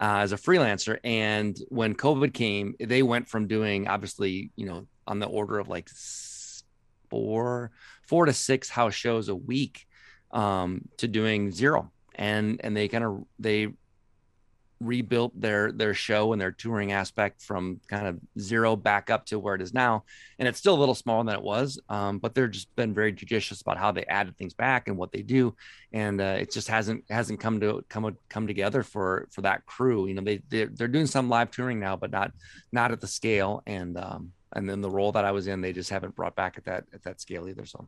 uh, 0.00 0.18
as 0.20 0.32
a 0.32 0.36
freelancer. 0.36 0.98
And 1.04 1.58
when 1.68 1.94
COVID 1.94 2.32
came, 2.32 2.74
they 2.80 3.02
went 3.02 3.28
from 3.28 3.46
doing 3.48 3.86
obviously, 3.86 4.50
you 4.56 4.64
know, 4.64 4.86
on 5.06 5.18
the 5.18 5.26
order 5.26 5.58
of 5.58 5.68
like 5.68 5.90
four, 7.10 7.70
four 8.06 8.24
to 8.24 8.32
six 8.32 8.70
house 8.70 8.94
shows 8.94 9.28
a 9.28 9.34
week 9.34 9.86
um, 10.32 10.88
to 10.98 11.08
doing 11.08 11.50
zero, 11.50 11.90
and 12.14 12.60
and 12.62 12.76
they 12.76 12.88
kind 12.88 13.04
of 13.04 13.24
they 13.38 13.68
rebuilt 14.80 15.38
their 15.38 15.72
their 15.72 15.92
show 15.92 16.32
and 16.32 16.40
their 16.40 16.52
touring 16.52 16.90
aspect 16.90 17.42
from 17.42 17.78
kind 17.88 18.06
of 18.06 18.18
zero 18.38 18.74
back 18.74 19.10
up 19.10 19.26
to 19.26 19.38
where 19.38 19.54
it 19.54 19.60
is 19.60 19.74
now. 19.74 20.04
And 20.38 20.48
it's 20.48 20.58
still 20.58 20.74
a 20.74 20.80
little 20.80 20.94
smaller 20.94 21.22
than 21.24 21.34
it 21.34 21.42
was 21.42 21.78
um, 21.90 22.18
but 22.18 22.34
they're 22.34 22.48
just 22.48 22.74
been 22.76 22.94
very 22.94 23.12
judicious 23.12 23.60
about 23.60 23.76
how 23.76 23.92
they 23.92 24.04
added 24.04 24.38
things 24.38 24.54
back 24.54 24.88
and 24.88 24.96
what 24.96 25.12
they 25.12 25.22
do. 25.22 25.54
And 25.92 26.20
uh, 26.20 26.38
it 26.40 26.50
just 26.50 26.68
hasn't 26.68 27.04
hasn't 27.10 27.40
come 27.40 27.60
to 27.60 27.84
come 27.88 28.16
come 28.30 28.46
together 28.46 28.82
for 28.82 29.28
for 29.30 29.42
that 29.42 29.66
crew. 29.66 30.06
You 30.06 30.14
know 30.14 30.22
they 30.22 30.40
they're, 30.48 30.70
they're 30.72 30.88
doing 30.88 31.06
some 31.06 31.28
live 31.28 31.50
touring 31.50 31.78
now 31.78 31.96
but 31.96 32.10
not 32.10 32.32
not 32.72 32.90
at 32.90 33.00
the 33.00 33.06
scale. 33.06 33.62
And 33.66 33.98
um 33.98 34.32
and 34.54 34.68
then 34.68 34.80
the 34.80 34.90
role 34.90 35.12
that 35.12 35.24
i 35.24 35.30
was 35.30 35.46
in 35.46 35.60
they 35.60 35.72
just 35.72 35.90
haven't 35.90 36.16
brought 36.16 36.34
back 36.34 36.56
at 36.56 36.64
that 36.64 36.84
at 36.94 37.02
that 37.02 37.20
scale 37.20 37.48
either. 37.48 37.66
So 37.66 37.86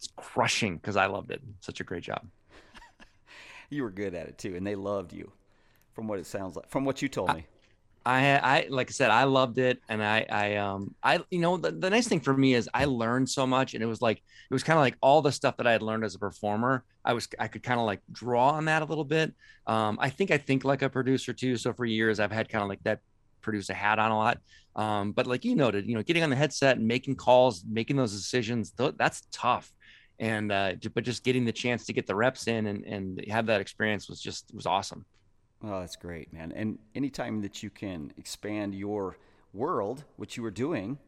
it's 0.00 0.08
crushing 0.16 0.78
because 0.78 0.96
I 0.96 1.06
loved 1.06 1.30
it. 1.30 1.42
Such 1.60 1.80
a 1.80 1.84
great 1.84 2.02
job. 2.02 2.26
you 3.70 3.82
were 3.82 3.90
good 3.90 4.14
at 4.14 4.28
it 4.28 4.38
too, 4.38 4.56
and 4.56 4.66
they 4.66 4.74
loved 4.74 5.12
you, 5.12 5.30
from 5.92 6.08
what 6.08 6.18
it 6.18 6.24
sounds 6.24 6.56
like, 6.56 6.70
from 6.70 6.86
what 6.86 7.02
you 7.02 7.08
told 7.08 7.34
me. 7.34 7.44
I, 8.06 8.38
I, 8.38 8.66
like 8.70 8.88
I 8.88 8.92
said, 8.92 9.10
I 9.10 9.24
loved 9.24 9.58
it, 9.58 9.78
and 9.90 10.02
I, 10.02 10.24
I, 10.30 10.56
um, 10.56 10.94
I, 11.02 11.20
you 11.30 11.40
know, 11.40 11.58
the, 11.58 11.70
the 11.70 11.90
nice 11.90 12.08
thing 12.08 12.20
for 12.20 12.34
me 12.34 12.54
is 12.54 12.66
I 12.72 12.86
learned 12.86 13.28
so 13.28 13.46
much, 13.46 13.74
and 13.74 13.82
it 13.82 13.86
was 13.86 14.00
like 14.00 14.16
it 14.16 14.54
was 14.54 14.62
kind 14.62 14.78
of 14.78 14.80
like 14.80 14.96
all 15.02 15.20
the 15.20 15.32
stuff 15.32 15.58
that 15.58 15.66
I 15.66 15.72
had 15.72 15.82
learned 15.82 16.04
as 16.04 16.14
a 16.14 16.18
performer. 16.18 16.82
I 17.04 17.12
was, 17.12 17.28
I 17.38 17.48
could 17.48 17.62
kind 17.62 17.78
of 17.78 17.84
like 17.84 18.00
draw 18.10 18.52
on 18.52 18.64
that 18.64 18.80
a 18.80 18.86
little 18.86 19.04
bit. 19.04 19.34
Um, 19.66 19.98
I 20.00 20.08
think 20.08 20.30
I 20.30 20.38
think 20.38 20.64
like 20.64 20.80
a 20.80 20.88
producer 20.88 21.34
too. 21.34 21.58
So 21.58 21.74
for 21.74 21.84
years, 21.84 22.20
I've 22.20 22.32
had 22.32 22.48
kind 22.48 22.62
of 22.62 22.70
like 22.70 22.82
that 22.84 23.00
producer 23.42 23.74
hat 23.74 23.98
on 23.98 24.10
a 24.10 24.16
lot. 24.16 24.38
Um, 24.76 25.12
but 25.12 25.26
like 25.26 25.44
you 25.44 25.54
noted, 25.54 25.86
you 25.86 25.94
know, 25.94 26.02
getting 26.02 26.22
on 26.22 26.30
the 26.30 26.36
headset 26.36 26.78
and 26.78 26.88
making 26.88 27.16
calls, 27.16 27.64
making 27.68 27.96
those 27.96 28.12
decisions, 28.12 28.70
th- 28.70 28.94
that's 28.96 29.26
tough 29.30 29.70
and 30.20 30.52
uh, 30.52 30.74
but 30.94 31.02
just 31.02 31.24
getting 31.24 31.44
the 31.46 31.52
chance 31.52 31.86
to 31.86 31.92
get 31.92 32.06
the 32.06 32.14
reps 32.14 32.46
in 32.46 32.66
and, 32.66 32.84
and 32.84 33.24
have 33.28 33.46
that 33.46 33.60
experience 33.60 34.08
was 34.08 34.20
just 34.20 34.54
was 34.54 34.66
awesome. 34.66 35.04
Oh, 35.64 35.80
that's 35.80 35.96
great, 35.96 36.32
man! 36.32 36.52
And 36.54 36.78
anytime 36.94 37.40
that 37.40 37.62
you 37.62 37.70
can 37.70 38.12
expand 38.18 38.74
your 38.74 39.16
world, 39.52 40.04
what 40.16 40.36
you 40.36 40.42
were 40.42 40.50
doing, 40.50 40.98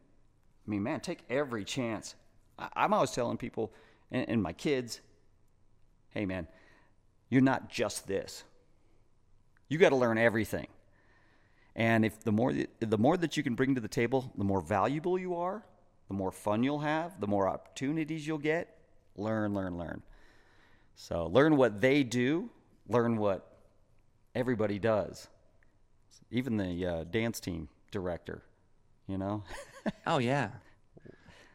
I 0.67 0.71
mean, 0.71 0.83
man, 0.83 1.01
take 1.01 1.21
every 1.29 1.65
chance. 1.65 2.15
I, 2.59 2.85
am 2.85 2.95
always 2.95 3.11
telling 3.11 3.37
people 3.37 3.73
and, 4.11 4.29
and 4.29 4.43
my 4.43 4.53
kids, 4.53 5.01
hey, 6.11 6.27
man, 6.27 6.49
you're 7.29 7.43
not 7.43 7.71
just 7.71 8.07
this. 8.09 8.45
You 9.69 9.79
got 9.79 9.91
to 9.91 9.97
learn 9.97 10.19
everything. 10.19 10.67
And 11.77 12.05
if 12.05 12.21
the 12.21 12.33
more 12.33 12.53
the 12.81 12.99
more 12.99 13.17
that 13.19 13.37
you 13.37 13.43
can 13.43 13.55
bring 13.55 13.75
to 13.75 13.81
the 13.81 13.89
table, 13.89 14.33
the 14.37 14.45
more 14.45 14.63
valuable 14.63 15.19
you 15.19 15.35
are, 15.35 15.65
the 16.09 16.15
more 16.15 16.31
fun 16.31 16.63
you'll 16.63 16.81
have, 16.81 17.21
the 17.21 17.27
more 17.27 17.47
opportunities 17.47 18.27
you'll 18.27 18.39
get, 18.39 18.79
learn, 19.17 19.55
learn, 19.55 19.79
learn. 19.79 20.03
So 20.95 21.27
learn 21.27 21.57
what 21.57 21.81
they 21.81 22.03
do, 22.03 22.51
learn 22.89 23.17
what 23.17 23.59
everybody 24.35 24.79
does, 24.79 25.29
even 26.31 26.57
the 26.57 26.87
uh, 26.87 27.05
dance 27.05 27.41
team 27.41 27.69
director, 27.91 28.43
you 29.07 29.19
know? 29.19 29.45
oh, 30.07 30.19
yeah. 30.19 30.51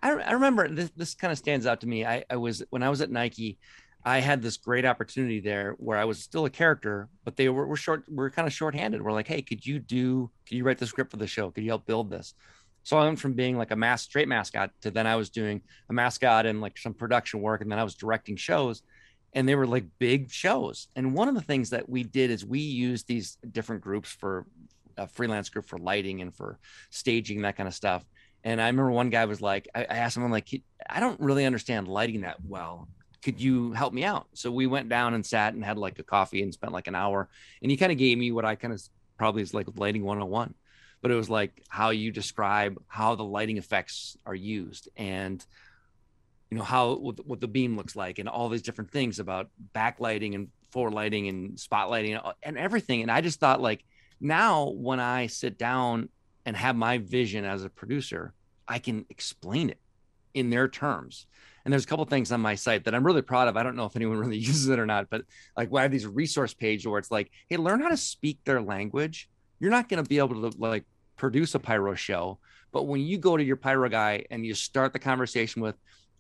I, 0.02 0.12
I 0.12 0.32
remember 0.32 0.68
this, 0.68 0.92
this 0.96 1.16
kind 1.16 1.32
of 1.32 1.38
stands 1.38 1.66
out 1.66 1.82
to 1.82 1.88
me. 1.88 2.06
I, 2.06 2.24
I 2.30 2.36
was, 2.36 2.64
when 2.70 2.84
I 2.84 2.90
was 2.90 3.02
at 3.02 3.10
Nike, 3.10 3.58
I 4.04 4.20
had 4.20 4.42
this 4.42 4.58
great 4.58 4.86
opportunity 4.86 5.40
there 5.40 5.76
where 5.80 5.98
I 5.98 6.06
was 6.06 6.20
still 6.20 6.46
a 6.46 6.50
character, 6.50 7.10
but 7.26 7.36
they 7.36 7.50
were, 7.50 7.68
were 7.68 7.76
short, 7.76 8.04
we're 8.08 8.30
kind 8.30 8.48
of 8.48 8.54
shorthanded. 8.54 9.02
We're 9.02 9.12
like, 9.12 9.28
hey, 9.28 9.42
could 9.42 9.66
you 9.66 9.80
do, 9.80 10.30
could 10.48 10.56
you 10.56 10.64
write 10.64 10.78
the 10.78 10.88
script 10.88 11.12
for 11.12 11.18
the 11.18 11.28
show? 11.28 11.52
Could 11.52 11.64
you 11.64 11.72
help 11.72 11.86
build 11.86 12.10
this? 12.10 12.34
So 12.88 12.98
I 12.98 13.04
went 13.04 13.20
from 13.20 13.34
being 13.34 13.58
like 13.58 13.72
a 13.72 13.76
mass 13.76 14.04
straight 14.04 14.30
mascot 14.30 14.72
to 14.80 14.92
then 14.92 15.06
I 15.06 15.18
was 15.18 15.30
doing 15.30 15.62
a 15.90 15.94
mascot 15.94 16.46
and 16.46 16.62
like 16.62 16.78
some 16.78 16.94
production 16.94 17.42
work, 17.42 17.60
and 17.60 17.70
then 17.70 17.80
I 17.80 17.84
was 17.84 17.96
directing 17.96 18.38
shows, 18.38 18.82
and 19.34 19.46
they 19.46 19.56
were 19.56 19.68
like 19.68 19.84
big 20.00 20.32
shows. 20.32 20.88
And 20.96 21.14
one 21.14 21.28
of 21.28 21.36
the 21.36 21.42
things 21.42 21.72
that 21.72 21.90
we 21.90 22.04
did 22.04 22.32
is 22.32 22.46
we 22.46 22.62
used 22.62 23.06
these 23.06 23.40
different 23.52 23.82
groups 23.82 24.10
for 24.10 24.46
a 24.96 25.06
freelance 25.06 25.50
group 25.50 25.66
for 25.66 25.78
lighting 25.78 26.22
and 26.22 26.34
for 26.34 26.60
staging 26.90 27.42
that 27.42 27.58
kind 27.58 27.68
of 27.68 27.76
stuff. 27.76 28.06
And 28.46 28.62
I 28.62 28.68
remember 28.68 28.92
one 28.92 29.10
guy 29.10 29.26
was 29.26 29.42
like, 29.42 29.68
I, 29.76 29.84
asked 29.84 30.16
him, 30.16 30.24
I'm 30.24 30.32
like, 30.32 30.48
I 30.90 31.02
don't 31.02 31.20
really 31.20 31.44
understand 31.44 31.90
lighting 31.90 32.22
that 32.22 32.38
well. 32.48 32.88
Could 33.22 33.42
you 33.42 33.74
help 33.74 33.94
me 33.94 34.06
out? 34.06 34.28
So 34.34 34.50
we 34.50 34.66
went 34.66 34.88
down 34.88 35.14
and 35.14 35.26
sat 35.26 35.56
and 35.56 35.66
had 35.66 35.78
like 35.78 36.00
a 36.00 36.04
coffee 36.04 36.42
and 36.42 36.54
spent 36.54 36.72
like 36.72 36.88
an 36.88 36.96
hour. 36.96 37.28
And 37.62 37.70
he 37.70 37.76
kind 37.76 37.92
of 37.92 37.98
gave 37.98 38.18
me 38.18 38.32
what 38.32 38.46
I 38.46 38.56
kind 38.56 38.74
of 38.74 38.82
probably 39.18 39.42
is 39.42 39.54
like 39.54 39.68
lighting 39.76 40.06
101 40.06 40.54
but 41.02 41.12
it 41.12 41.16
was 41.16 41.30
like 41.30 41.64
how 41.70 41.90
you 41.90 42.12
describe 42.12 42.82
how 42.88 43.16
the 43.16 43.24
lighting 43.24 43.58
effects 43.58 44.18
are 44.26 44.36
used 44.36 44.90
and 44.98 45.46
you 46.50 46.58
know 46.58 46.64
how 46.64 46.96
what, 46.96 47.40
the 47.40 47.48
beam 47.48 47.76
looks 47.76 47.96
like 47.96 48.20
and 48.20 48.30
all 48.30 48.50
these 48.50 48.62
different 48.62 48.92
things 48.92 49.20
about 49.20 49.50
backlighting 49.76 50.34
and 50.36 50.50
forelighting 50.72 51.28
and 51.28 51.58
spotlighting 51.58 52.20
and, 52.44 52.58
everything. 52.58 53.02
And 53.02 53.12
i 53.12 53.22
just 53.22 53.40
thought 53.40 53.62
like 53.62 53.84
now 54.20 54.70
when 54.70 55.00
i 55.00 55.28
sit 55.28 55.58
down 55.58 56.10
and 56.46 56.56
have 56.56 56.76
my 56.76 56.98
vision 56.98 57.46
as 57.46 57.64
a 57.64 57.70
producer 57.70 58.34
i 58.68 58.80
can 58.80 59.06
explain 59.10 59.70
it 59.70 59.80
in 60.34 60.50
their 60.50 60.68
terms. 60.68 61.26
And 61.66 61.74
there's 61.74 61.84
a 61.84 61.88
couple 61.88 62.06
things 62.06 62.32
on 62.32 62.42
my 62.42 62.56
site 62.56 62.86
that 62.86 62.96
i'm 62.96 63.06
really 63.06 63.22
proud 63.22 63.48
of. 63.48 63.58
I 63.58 63.64
don't 63.64 63.76
know 63.76 63.86
if 63.86 63.96
anyone 63.96 64.18
really 64.24 64.38
uses 64.38 64.70
it 64.70 64.80
or 64.80 64.86
not 64.86 65.10
but 65.10 65.24
like 65.56 65.72
we 65.72 65.82
have 65.82 65.92
these 65.92 66.08
resource 66.08 66.54
page 66.54 66.88
where 66.88 67.00
it's 67.00 67.12
like 67.12 67.30
hey 67.50 67.58
learn 67.58 67.82
how 67.82 67.90
to 67.90 67.98
speak 67.98 68.40
their 68.46 68.62
language 68.62 69.30
you're 69.60 69.72
not 69.72 69.90
going 69.90 70.04
to 70.04 70.08
be 70.08 70.18
able 70.18 70.50
to 70.50 70.58
like 70.58 70.86
produce 71.16 71.56
a 71.56 71.60
pyro 71.60 71.96
show 71.96 72.40
but 72.72 72.84
when 72.84 73.02
you 73.02 73.18
go 73.18 73.38
to 73.38 73.44
your 73.44 73.56
pyro 73.56 73.90
guy 73.90 74.26
and 74.30 74.46
you 74.46 74.54
start 74.54 74.94
the 74.94 75.00
conversation 75.00 75.62
with 75.62 75.76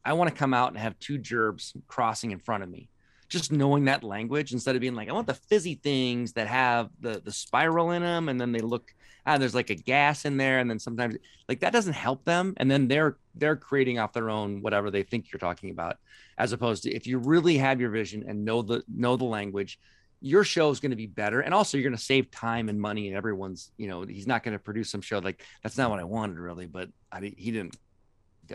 I 0.07 0.13
want 0.13 0.29
to 0.29 0.35
come 0.35 0.53
out 0.53 0.69
and 0.69 0.77
have 0.77 0.97
two 0.99 1.17
gerbs 1.17 1.73
crossing 1.87 2.31
in 2.31 2.39
front 2.39 2.63
of 2.63 2.69
me. 2.69 2.87
Just 3.27 3.51
knowing 3.51 3.85
that 3.85 4.05
language 4.05 4.53
instead 4.53 4.73
of 4.73 4.79
being 4.79 4.95
like, 4.95 5.09
I 5.09 5.11
want 5.11 5.27
the 5.27 5.33
fizzy 5.33 5.75
things 5.75 6.31
that 6.33 6.47
have 6.47 6.89
the 7.01 7.21
the 7.21 7.31
spiral 7.33 7.91
in 7.91 8.01
them, 8.01 8.29
and 8.29 8.39
then 8.39 8.53
they 8.53 8.61
look 8.61 8.95
ah, 9.25 9.37
there's 9.37 9.53
like 9.53 9.69
a 9.69 9.75
gas 9.75 10.23
in 10.23 10.37
there, 10.37 10.59
and 10.59 10.69
then 10.69 10.79
sometimes 10.79 11.17
like 11.49 11.59
that 11.59 11.73
doesn't 11.73 11.91
help 11.91 12.23
them, 12.23 12.53
and 12.55 12.71
then 12.71 12.87
they're 12.87 13.17
they're 13.35 13.57
creating 13.57 13.99
off 13.99 14.13
their 14.13 14.29
own 14.29 14.61
whatever 14.61 14.89
they 14.89 15.03
think 15.03 15.29
you're 15.29 15.39
talking 15.39 15.71
about, 15.71 15.97
as 16.37 16.53
opposed 16.53 16.83
to 16.83 16.95
if 16.95 17.05
you 17.05 17.17
really 17.17 17.57
have 17.57 17.81
your 17.81 17.89
vision 17.89 18.23
and 18.29 18.45
know 18.45 18.61
the 18.61 18.81
know 18.87 19.17
the 19.17 19.25
language, 19.25 19.77
your 20.21 20.43
show 20.43 20.69
is 20.71 20.79
going 20.79 20.89
to 20.91 20.95
be 20.97 21.05
better 21.07 21.41
and 21.41 21.53
also 21.53 21.77
you're 21.77 21.83
going 21.87 21.95
to 21.97 22.03
save 22.03 22.31
time 22.31 22.69
and 22.69 22.81
money 22.81 23.07
and 23.07 23.15
everyone's 23.15 23.71
you 23.77 23.87
know 23.87 24.03
he's 24.03 24.25
not 24.25 24.43
going 24.43 24.53
to 24.53 24.59
produce 24.59 24.89
some 24.89 25.01
show 25.01 25.19
like 25.19 25.43
that's 25.61 25.77
not 25.77 25.91
what 25.91 25.99
i 25.99 26.03
wanted 26.03 26.37
really 26.39 26.65
but 26.65 26.89
I, 27.11 27.33
he 27.37 27.51
didn't 27.51 27.77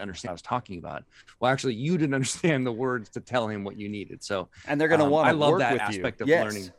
understand 0.00 0.30
what 0.30 0.32
I 0.32 0.34
was 0.34 0.42
talking 0.42 0.78
about. 0.78 1.04
Well, 1.40 1.52
actually, 1.52 1.74
you 1.74 1.98
didn't 1.98 2.14
understand 2.20 2.66
the 2.66 2.72
words 2.72 3.10
to 3.10 3.20
tell 3.20 3.48
him 3.48 3.64
what 3.64 3.78
you 3.78 3.88
needed. 3.88 4.22
So, 4.22 4.48
and 4.66 4.80
they're 4.80 4.88
going 4.88 5.00
to 5.00 5.06
um, 5.06 5.10
want 5.10 5.26
to 5.26 5.30
I 5.30 5.32
love 5.32 5.50
work 5.52 5.60
that 5.60 5.78
aspect 5.78 6.20
you. 6.20 6.24
of 6.24 6.28
yes. 6.28 6.44
learning. 6.44 6.70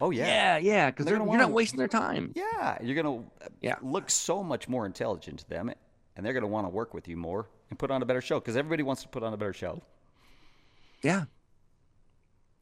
Oh 0.00 0.10
yeah, 0.10 0.26
yeah, 0.26 0.56
yeah, 0.56 0.90
because 0.90 1.06
They're 1.06 1.18
they're, 1.18 1.26
you're 1.26 1.36
not 1.36 1.52
wasting 1.52 1.78
their 1.78 1.86
time. 1.88 2.32
yeah. 2.34 2.78
You're 2.82 3.00
going 3.00 3.22
to 3.22 3.48
Yeah. 3.60 3.76
look 3.82 4.10
so 4.10 4.42
much 4.42 4.68
more 4.68 4.84
intelligent 4.86 5.40
to 5.40 5.48
them, 5.48 5.70
and 6.16 6.26
they're 6.26 6.32
going 6.32 6.42
to 6.42 6.48
want 6.48 6.66
to 6.66 6.70
work 6.70 6.92
with 6.92 7.06
you 7.08 7.16
more 7.16 7.46
and 7.70 7.78
put 7.78 7.90
on 7.90 8.02
a 8.02 8.06
better 8.06 8.20
show 8.20 8.40
because 8.40 8.56
everybody 8.56 8.82
wants 8.82 9.02
to 9.02 9.08
put 9.08 9.22
on 9.22 9.32
a 9.32 9.36
better 9.36 9.52
show. 9.52 9.80
Yeah, 11.02 11.24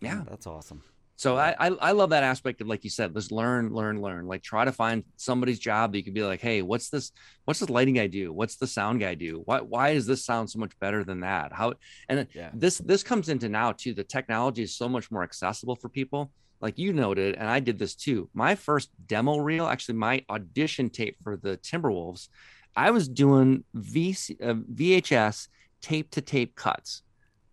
yeah. 0.00 0.22
that's 0.28 0.46
awesome. 0.46 0.82
So 1.20 1.36
I, 1.36 1.54
I 1.60 1.66
I 1.66 1.90
love 1.92 2.08
that 2.10 2.22
aspect 2.22 2.62
of 2.62 2.66
like 2.66 2.82
you 2.82 2.88
said, 2.88 3.14
let's 3.14 3.30
learn, 3.30 3.74
learn, 3.74 4.00
learn. 4.00 4.26
Like 4.26 4.42
try 4.42 4.64
to 4.64 4.72
find 4.72 5.04
somebody's 5.16 5.58
job 5.58 5.92
that 5.92 5.98
you 5.98 6.02
could 6.02 6.14
be 6.14 6.22
like, 6.22 6.40
hey, 6.40 6.62
what's 6.62 6.88
this? 6.88 7.12
What's 7.44 7.60
this 7.60 7.68
lighting 7.68 7.96
guy 7.96 8.06
do? 8.06 8.32
What's 8.32 8.56
the 8.56 8.66
sound 8.66 9.00
guy 9.00 9.16
do? 9.16 9.42
Why 9.44 9.60
why 9.60 9.92
does 9.92 10.06
this 10.06 10.24
sound 10.24 10.48
so 10.48 10.58
much 10.58 10.72
better 10.78 11.04
than 11.04 11.20
that? 11.20 11.52
How 11.52 11.74
and 12.08 12.26
Yeah. 12.34 12.48
this 12.54 12.78
this 12.78 13.02
comes 13.02 13.28
into 13.28 13.50
now 13.50 13.72
too. 13.72 13.92
The 13.92 14.02
technology 14.02 14.62
is 14.62 14.74
so 14.74 14.88
much 14.88 15.10
more 15.10 15.22
accessible 15.22 15.76
for 15.76 15.90
people. 15.90 16.32
Like 16.62 16.78
you 16.78 16.94
noted, 16.94 17.34
and 17.34 17.50
I 17.50 17.60
did 17.60 17.78
this 17.78 17.94
too. 17.94 18.30
My 18.32 18.54
first 18.54 18.88
demo 19.06 19.36
reel, 19.40 19.66
actually, 19.66 19.96
my 19.96 20.24
audition 20.30 20.88
tape 20.88 21.18
for 21.22 21.36
the 21.36 21.58
Timberwolves, 21.58 22.28
I 22.74 22.92
was 22.92 23.06
doing 23.10 23.64
VC, 23.76 24.40
uh, 24.42 24.54
VHS 24.54 25.48
tape 25.82 26.10
to 26.12 26.22
tape 26.22 26.56
cuts, 26.56 27.02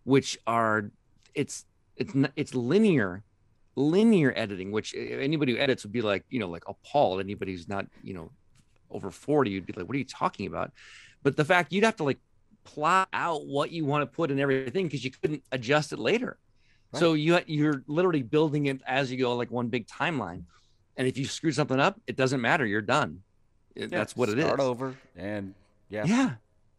which 0.04 0.38
are 0.46 0.90
it's 1.34 1.66
it's 1.96 2.14
it's 2.34 2.54
linear 2.54 3.24
linear 3.78 4.32
editing, 4.36 4.72
which 4.72 4.94
eh, 4.94 5.18
anybody 5.20 5.52
who 5.52 5.58
edits 5.58 5.84
would 5.84 5.92
be 5.92 6.02
like, 6.02 6.24
you 6.28 6.38
know, 6.38 6.48
like 6.48 6.64
appalled. 6.66 7.20
Anybody 7.20 7.52
who's 7.52 7.68
not, 7.68 7.86
you 8.02 8.14
know, 8.14 8.30
over 8.90 9.10
40, 9.10 9.50
you'd 9.50 9.66
be 9.66 9.72
like, 9.74 9.86
what 9.86 9.94
are 9.94 9.98
you 9.98 10.04
talking 10.04 10.46
about? 10.46 10.72
But 11.22 11.36
the 11.36 11.44
fact 11.44 11.72
you'd 11.72 11.84
have 11.84 11.96
to 11.96 12.04
like 12.04 12.18
plot 12.64 13.08
out 13.12 13.46
what 13.46 13.70
you 13.70 13.84
want 13.84 14.02
to 14.02 14.06
put 14.06 14.30
in 14.30 14.38
everything 14.38 14.86
because 14.86 15.04
you 15.04 15.10
couldn't 15.10 15.42
adjust 15.52 15.92
it 15.92 15.98
later. 15.98 16.38
So 16.94 17.12
you 17.12 17.38
you're 17.46 17.82
literally 17.86 18.22
building 18.22 18.66
it 18.66 18.80
as 18.86 19.12
you 19.12 19.18
go, 19.18 19.36
like 19.36 19.50
one 19.50 19.68
big 19.68 19.86
timeline. 19.86 20.44
And 20.96 21.06
if 21.06 21.18
you 21.18 21.26
screw 21.26 21.52
something 21.52 21.78
up, 21.78 22.00
it 22.06 22.16
doesn't 22.16 22.40
matter. 22.40 22.64
You're 22.64 22.80
done. 22.80 23.20
Eh, 23.76 23.82
yeah, 23.82 23.86
That's 23.88 24.16
what 24.16 24.30
it 24.30 24.38
is. 24.38 24.46
Start 24.46 24.60
over, 24.60 24.96
and 25.14 25.54
yeah, 25.90 26.04
Yeah. 26.06 26.30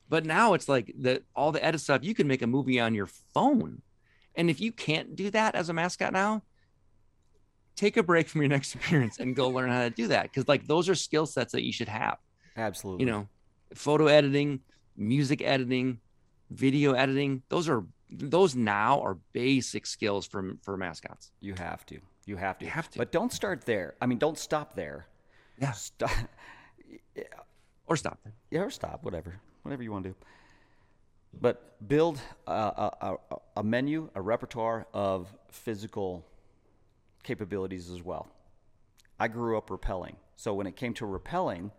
But 0.10 0.26
now 0.26 0.56
it's 0.56 0.68
like 0.68 0.91
the 0.97 1.22
all 1.36 1.52
the 1.52 1.64
edit 1.64 1.82
stuff, 1.82 2.04
you 2.04 2.16
can 2.16 2.28
make 2.28 2.41
a 2.41 2.47
movie 2.47 2.80
on 2.80 2.95
your 2.95 3.06
phone. 3.06 3.84
And 4.36 4.50
if 4.50 4.60
you 4.60 4.72
can't 4.72 5.16
do 5.16 5.30
that 5.32 5.54
as 5.54 5.70
a 5.70 5.74
mascot 5.74 6.14
now, 6.14 6.41
take 7.80 7.96
a 7.98 8.04
break 8.04 8.28
from 8.28 8.42
your 8.42 8.50
next 8.50 8.76
appearance 8.78 9.20
and 9.20 9.36
go 9.36 9.48
learn 9.50 9.70
how 9.70 9.84
to 9.84 9.90
do 9.90 10.08
that. 10.08 10.24
Because 10.24 10.48
like 10.48 10.68
those 10.68 10.90
are 10.90 10.96
skill 10.96 11.26
sets 11.26 11.54
that 11.54 11.64
you 11.64 11.72
should 11.72 11.88
have. 11.88 12.18
absolutely. 12.58 13.06
You 13.06 13.12
know, 13.12 13.28
photo 13.74 14.08
editing, 14.08 14.60
music 14.98 15.42
editing, 15.42 16.00
video 16.52 16.94
editing, 16.94 17.42
those 17.50 17.70
are 17.70 17.86
those 18.12 18.56
now 18.56 19.00
are 19.02 19.18
basic 19.34 19.86
skills 19.86 20.28
for 20.28 20.54
for 20.62 20.76
mascots. 20.78 21.32
you 21.40 21.54
have 21.56 21.86
to. 21.86 22.00
You 22.26 22.36
have 22.38 22.58
to. 22.60 22.66
You 22.66 22.72
have 22.72 22.90
to. 22.92 23.00
But 23.00 23.12
don't 23.12 23.32
start 23.34 23.66
there. 23.66 23.96
I 24.02 24.06
mean, 24.06 24.18
don't 24.20 24.38
stop 24.38 24.76
there. 24.76 25.08
Yeah. 25.60 25.72
Stop. 25.72 26.12
Or 27.88 27.98
stop. 27.98 28.20
Yeah, 28.52 28.62
or 28.62 28.70
stop, 28.70 29.04
whatever, 29.04 29.40
whatever 29.64 29.82
you 29.82 29.92
want 29.92 30.04
to 30.04 30.10
do. 30.12 30.16
But 31.42 31.88
build 31.88 32.22
a, 32.46 32.52
a, 32.52 33.16
a 33.58 33.64
menu, 33.64 34.12
a 34.14 34.22
repertoire 34.22 34.86
of 34.94 35.28
physical 35.50 36.24
capabilities 37.30 37.92
as 37.92 38.02
well. 38.02 38.28
I 39.20 39.28
grew 39.28 39.56
up 39.56 39.70
rappelling, 39.70 40.16
so 40.36 40.56
when 40.56 40.66
it 40.66 40.76
came 40.76 40.96
to 40.96 41.06
rappelling, 41.06 41.70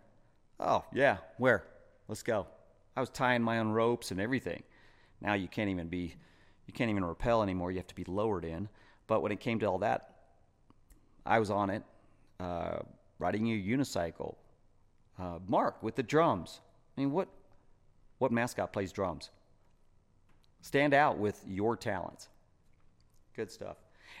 oh 0.61 0.85
yeah, 0.93 1.17
where? 1.37 1.65
Let's 2.07 2.23
go. 2.23 2.47
I 2.95 3.01
was 3.01 3.09
tying 3.09 3.43
my 3.43 3.59
own 3.59 3.71
ropes 3.71 4.11
and 4.11 4.21
everything. 4.21 4.63
Now 5.19 5.33
you 5.33 5.49
can't 5.49 5.69
even 5.69 5.89
be, 5.89 6.15
you 6.67 6.73
can't 6.73 6.89
even 6.89 7.03
rappel 7.03 7.43
anymore. 7.43 7.69
You 7.69 7.79
have 7.79 7.87
to 7.87 7.95
be 7.95 8.05
lowered 8.05 8.45
in. 8.45 8.69
But 9.07 9.21
when 9.21 9.33
it 9.33 9.41
came 9.41 9.59
to 9.59 9.65
all 9.65 9.79
that, 9.79 10.15
I 11.25 11.39
was 11.39 11.51
on 11.51 11.69
it, 11.69 11.83
uh, 12.39 12.79
riding 13.19 13.47
a 13.47 13.61
unicycle, 13.61 14.35
uh, 15.19 15.39
Mark 15.47 15.83
with 15.83 15.95
the 15.95 16.03
drums. 16.03 16.61
I 16.95 17.01
mean, 17.01 17.11
what 17.11 17.27
what 18.19 18.31
mascot 18.31 18.71
plays 18.71 18.93
drums? 18.93 19.31
Stand 20.61 20.93
out 20.93 21.17
with 21.17 21.43
your 21.45 21.75
talents. 21.75 22.29
Good 23.35 23.51
stuff. 23.51 23.75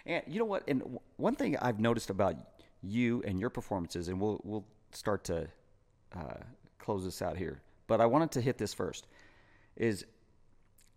And 0.05 0.23
you 0.27 0.39
know 0.39 0.45
what? 0.45 0.63
And 0.67 0.99
one 1.17 1.35
thing 1.35 1.57
I've 1.57 1.79
noticed 1.79 2.09
about 2.09 2.35
you 2.81 3.21
and 3.25 3.39
your 3.39 3.49
performances, 3.49 4.07
and 4.07 4.19
we'll 4.19 4.41
we'll 4.43 4.65
start 4.91 5.23
to 5.25 5.47
uh, 6.15 6.39
close 6.79 7.03
this 7.03 7.21
out 7.21 7.37
here. 7.37 7.61
But 7.87 8.01
I 8.01 8.05
wanted 8.05 8.31
to 8.31 8.41
hit 8.41 8.57
this 8.57 8.73
first. 8.73 9.07
Is 9.75 10.05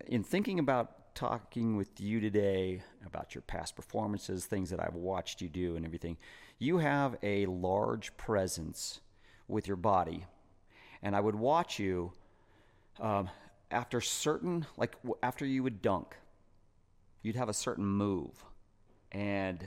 in 0.06 0.22
thinking 0.24 0.58
about 0.58 1.14
talking 1.14 1.76
with 1.76 2.00
you 2.00 2.20
today 2.20 2.82
about 3.06 3.34
your 3.34 3.42
past 3.42 3.76
performances, 3.76 4.46
things 4.46 4.70
that 4.70 4.80
I've 4.80 4.96
watched 4.96 5.40
you 5.40 5.48
do, 5.48 5.76
and 5.76 5.84
everything, 5.84 6.16
you 6.58 6.78
have 6.78 7.16
a 7.22 7.46
large 7.46 8.16
presence 8.16 9.00
with 9.48 9.68
your 9.68 9.76
body. 9.76 10.24
And 11.02 11.14
I 11.14 11.20
would 11.20 11.34
watch 11.34 11.78
you 11.78 12.12
um, 13.00 13.28
after 13.70 14.00
certain, 14.00 14.66
like 14.76 14.96
after 15.22 15.44
you 15.44 15.62
would 15.62 15.82
dunk, 15.82 16.16
you'd 17.22 17.36
have 17.36 17.48
a 17.48 17.54
certain 17.54 17.86
move, 17.86 18.44
and 19.14 19.66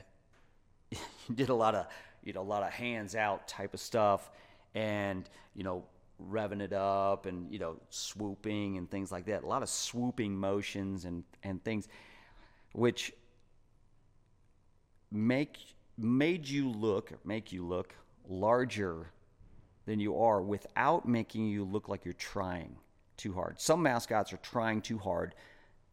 you 0.91 0.97
did 1.35 1.49
a 1.49 1.55
lot 1.55 1.73
of, 1.73 1.87
you 2.23 2.33
know, 2.33 2.41
a 2.41 2.43
lot 2.43 2.61
of 2.61 2.69
hands 2.69 3.15
out 3.15 3.47
type 3.47 3.73
of 3.73 3.79
stuff, 3.79 4.29
and 4.75 5.27
you 5.55 5.63
know, 5.63 5.83
revving 6.29 6.61
it 6.61 6.73
up, 6.73 7.25
and 7.25 7.51
you 7.51 7.57
know, 7.57 7.77
swooping 7.89 8.77
and 8.77 8.91
things 8.91 9.11
like 9.11 9.25
that. 9.25 9.43
A 9.43 9.47
lot 9.47 9.63
of 9.63 9.69
swooping 9.69 10.37
motions 10.37 11.05
and 11.05 11.23
and 11.41 11.63
things, 11.63 11.87
which 12.73 13.13
make 15.11 15.57
made 15.97 16.47
you 16.47 16.69
look 16.69 17.13
make 17.25 17.51
you 17.51 17.65
look 17.65 17.95
larger 18.27 19.11
than 19.85 19.99
you 19.99 20.19
are 20.19 20.41
without 20.41 21.07
making 21.07 21.47
you 21.47 21.63
look 21.63 21.87
like 21.87 22.03
you're 22.03 22.13
trying 22.13 22.75
too 23.15 23.33
hard. 23.33 23.59
Some 23.59 23.81
mascots 23.81 24.33
are 24.33 24.37
trying 24.37 24.81
too 24.81 24.97
hard 24.97 25.33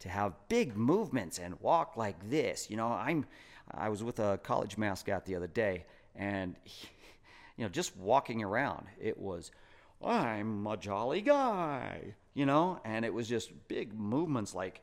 to 0.00 0.08
have 0.08 0.34
big 0.48 0.76
movements 0.76 1.38
and 1.38 1.58
walk 1.60 1.96
like 1.96 2.30
this. 2.30 2.68
You 2.70 2.76
know, 2.76 2.88
I'm 2.88 3.26
I 3.70 3.88
was 3.88 4.02
with 4.02 4.18
a 4.18 4.38
college 4.38 4.76
mascot 4.76 5.24
the 5.24 5.36
other 5.36 5.46
day 5.46 5.84
and 6.14 6.56
he, 6.64 6.88
you 7.56 7.64
know, 7.64 7.68
just 7.68 7.96
walking 7.96 8.42
around, 8.42 8.86
it 9.00 9.18
was 9.18 9.50
I'm 10.02 10.66
a 10.66 10.76
jolly 10.76 11.22
guy, 11.22 12.14
you 12.34 12.46
know, 12.46 12.80
and 12.84 13.04
it 13.04 13.12
was 13.12 13.28
just 13.28 13.50
big 13.68 13.94
movements 13.98 14.54
like 14.54 14.82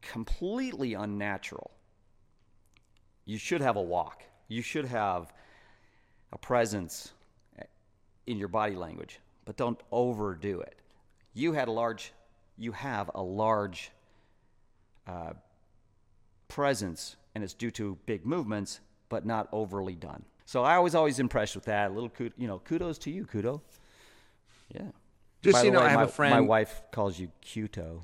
completely 0.00 0.94
unnatural. 0.94 1.70
You 3.24 3.38
should 3.38 3.60
have 3.60 3.76
a 3.76 3.82
walk. 3.82 4.22
You 4.48 4.62
should 4.62 4.86
have 4.86 5.32
a 6.32 6.38
presence 6.38 7.12
in 8.26 8.38
your 8.38 8.48
body 8.48 8.74
language, 8.74 9.20
but 9.44 9.56
don't 9.56 9.80
overdo 9.92 10.60
it. 10.60 10.76
You 11.34 11.52
had 11.52 11.68
a 11.68 11.72
large, 11.72 12.12
you 12.60 12.72
have 12.72 13.10
a 13.14 13.22
large 13.22 13.90
uh, 15.06 15.32
presence, 16.48 17.16
and 17.34 17.42
it's 17.42 17.54
due 17.54 17.70
to 17.72 17.98
big 18.06 18.26
movements, 18.26 18.80
but 19.08 19.24
not 19.24 19.48
overly 19.50 19.94
done. 19.94 20.24
So 20.44 20.62
I 20.62 20.78
was 20.78 20.94
always 20.94 21.18
impressed 21.18 21.54
with 21.54 21.64
that. 21.64 21.90
A 21.90 21.94
little, 21.94 22.10
kud- 22.10 22.34
you 22.36 22.46
know, 22.46 22.58
kudos 22.58 22.98
to 22.98 23.10
you, 23.10 23.24
kudo. 23.24 23.60
Yeah. 24.74 24.82
Just 25.42 25.54
By 25.54 25.60
so 25.60 25.64
you 25.64 25.70
know, 25.70 25.80
way, 25.80 25.86
I 25.86 25.88
have 25.88 26.00
my, 26.00 26.04
a 26.04 26.08
friend. 26.08 26.34
My 26.34 26.40
wife 26.40 26.82
calls 26.92 27.18
you 27.18 27.30
Cuto. 27.40 28.02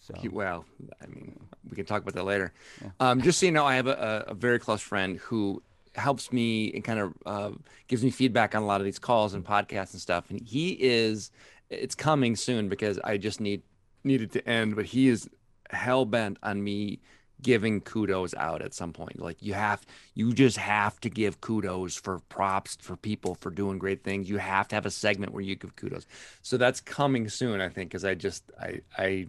So 0.00 0.14
well, 0.32 0.64
I 1.02 1.06
mean, 1.06 1.38
we 1.68 1.76
can 1.76 1.84
talk 1.84 2.00
about 2.00 2.14
that 2.14 2.24
later. 2.24 2.52
Yeah. 2.80 2.90
Um, 2.98 3.20
just 3.20 3.40
so 3.40 3.46
you 3.46 3.52
know, 3.52 3.66
I 3.66 3.74
have 3.74 3.86
a, 3.86 4.24
a, 4.28 4.34
very 4.34 4.58
close 4.58 4.80
friend 4.80 5.18
who 5.18 5.62
helps 5.96 6.32
me 6.32 6.72
and 6.72 6.82
kind 6.82 6.98
of 6.98 7.14
uh, 7.26 7.50
gives 7.88 8.02
me 8.02 8.10
feedback 8.10 8.54
on 8.54 8.62
a 8.62 8.66
lot 8.66 8.80
of 8.80 8.86
these 8.86 8.98
calls 8.98 9.34
and 9.34 9.44
podcasts 9.44 9.92
and 9.92 10.00
stuff. 10.00 10.30
And 10.30 10.40
he 10.40 10.70
is, 10.80 11.30
it's 11.68 11.94
coming 11.94 12.36
soon 12.36 12.70
because 12.70 12.98
I 13.04 13.18
just 13.18 13.38
need 13.38 13.60
needed 14.08 14.32
to 14.32 14.48
end, 14.48 14.74
but 14.74 14.86
he 14.86 15.08
is 15.08 15.28
hell 15.70 16.04
bent 16.04 16.38
on 16.42 16.62
me 16.62 17.00
giving 17.40 17.80
kudos 17.80 18.34
out 18.34 18.62
at 18.62 18.74
some 18.74 18.92
point. 18.92 19.20
Like 19.20 19.42
you 19.42 19.54
have, 19.54 19.86
you 20.14 20.32
just 20.32 20.56
have 20.56 20.98
to 21.00 21.10
give 21.10 21.40
kudos 21.40 21.96
for 21.96 22.18
props 22.28 22.76
for 22.80 22.96
people 22.96 23.36
for 23.36 23.50
doing 23.50 23.78
great 23.78 24.02
things. 24.02 24.28
You 24.28 24.38
have 24.38 24.68
to 24.68 24.74
have 24.74 24.86
a 24.86 24.90
segment 24.90 25.32
where 25.32 25.42
you 25.42 25.54
give 25.54 25.76
kudos. 25.76 26.06
So 26.42 26.56
that's 26.56 26.80
coming 26.80 27.28
soon, 27.28 27.60
I 27.60 27.68
think, 27.68 27.90
because 27.90 28.04
I 28.04 28.14
just, 28.14 28.50
I, 28.60 28.80
I, 28.96 29.28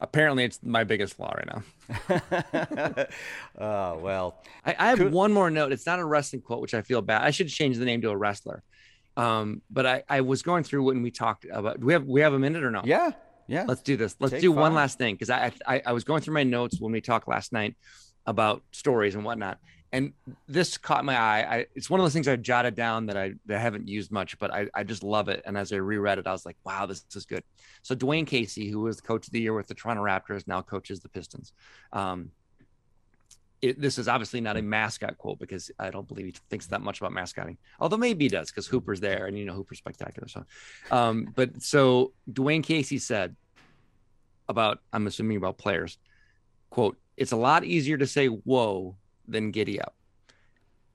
apparently 0.00 0.44
it's 0.44 0.60
my 0.62 0.84
biggest 0.84 1.14
flaw 1.14 1.32
right 1.32 1.46
now. 1.46 3.06
oh 3.58 3.98
well, 3.98 4.42
I, 4.64 4.74
I 4.78 4.88
have 4.88 5.12
one 5.12 5.32
more 5.32 5.50
note. 5.50 5.72
It's 5.72 5.86
not 5.86 5.98
a 5.98 6.04
wrestling 6.04 6.42
quote, 6.42 6.60
which 6.60 6.74
I 6.74 6.82
feel 6.82 7.02
bad. 7.02 7.22
I 7.22 7.30
should 7.30 7.48
change 7.48 7.78
the 7.78 7.84
name 7.84 8.00
to 8.02 8.10
a 8.10 8.16
wrestler. 8.16 8.62
Um, 9.16 9.62
but 9.70 9.86
I, 9.86 10.02
I 10.08 10.20
was 10.20 10.42
going 10.42 10.62
through 10.62 10.84
when 10.84 11.02
we 11.02 11.10
talked 11.10 11.46
about. 11.50 11.80
Do 11.80 11.86
we 11.86 11.92
have 11.94 12.04
we 12.04 12.20
have 12.20 12.34
a 12.34 12.38
minute 12.38 12.62
or 12.62 12.70
no? 12.70 12.82
Yeah, 12.84 13.12
yeah. 13.48 13.64
Let's 13.66 13.82
do 13.82 13.96
this. 13.96 14.16
Let's 14.20 14.32
Take 14.32 14.42
do 14.42 14.52
five. 14.52 14.60
one 14.60 14.74
last 14.74 14.98
thing 14.98 15.14
because 15.14 15.30
I, 15.30 15.52
I 15.66 15.82
I 15.86 15.92
was 15.92 16.04
going 16.04 16.22
through 16.22 16.34
my 16.34 16.44
notes 16.44 16.80
when 16.80 16.92
we 16.92 17.00
talked 17.00 17.28
last 17.28 17.52
night 17.52 17.76
about 18.26 18.62
stories 18.72 19.14
and 19.14 19.24
whatnot, 19.24 19.58
and 19.92 20.12
this 20.48 20.78
caught 20.78 21.04
my 21.04 21.16
eye. 21.16 21.46
I, 21.48 21.66
it's 21.74 21.88
one 21.88 22.00
of 22.00 22.04
those 22.04 22.12
things 22.12 22.28
I 22.28 22.36
jotted 22.36 22.74
down 22.74 23.06
that 23.06 23.16
I, 23.16 23.34
that 23.46 23.58
I 23.58 23.60
haven't 23.60 23.88
used 23.88 24.10
much, 24.10 24.38
but 24.38 24.52
I, 24.52 24.66
I 24.74 24.82
just 24.82 25.02
love 25.02 25.28
it. 25.28 25.42
And 25.46 25.56
as 25.56 25.72
I 25.72 25.76
reread 25.76 26.18
it, 26.18 26.26
I 26.26 26.32
was 26.32 26.44
like, 26.44 26.56
wow, 26.64 26.86
this, 26.86 27.02
this 27.02 27.16
is 27.16 27.26
good. 27.26 27.44
So 27.82 27.94
Dwayne 27.94 28.26
Casey, 28.26 28.68
who 28.68 28.80
was 28.80 29.00
coach 29.00 29.26
of 29.26 29.32
the 29.32 29.40
year 29.40 29.54
with 29.54 29.68
the 29.68 29.74
Toronto 29.74 30.02
Raptors, 30.02 30.46
now 30.46 30.60
coaches 30.60 31.00
the 31.00 31.08
Pistons. 31.08 31.52
Um, 31.92 32.30
it, 33.68 33.80
this 33.80 33.98
is 33.98 34.08
obviously 34.08 34.40
not 34.40 34.56
a 34.56 34.62
mascot 34.62 35.18
quote 35.18 35.38
because 35.38 35.70
I 35.78 35.90
don't 35.90 36.06
believe 36.06 36.26
he 36.26 36.34
thinks 36.50 36.66
that 36.66 36.80
much 36.80 37.00
about 37.00 37.12
mascotting. 37.12 37.58
Although 37.80 37.96
maybe 37.96 38.24
he 38.24 38.28
does 38.28 38.50
because 38.50 38.66
Hooper's 38.66 39.00
there 39.00 39.26
and 39.26 39.38
you 39.38 39.44
know 39.44 39.54
Hooper's 39.54 39.78
spectacular. 39.78 40.28
So, 40.28 40.44
um, 40.90 41.32
but 41.34 41.62
so 41.62 42.12
Dwayne 42.30 42.62
Casey 42.62 42.98
said 42.98 43.36
about 44.48 44.80
I'm 44.92 45.06
assuming 45.06 45.36
about 45.36 45.58
players, 45.58 45.98
quote, 46.70 46.96
"It's 47.16 47.32
a 47.32 47.36
lot 47.36 47.64
easier 47.64 47.96
to 47.98 48.06
say 48.06 48.26
whoa 48.26 48.96
than 49.26 49.50
giddy 49.50 49.80
up." 49.80 49.94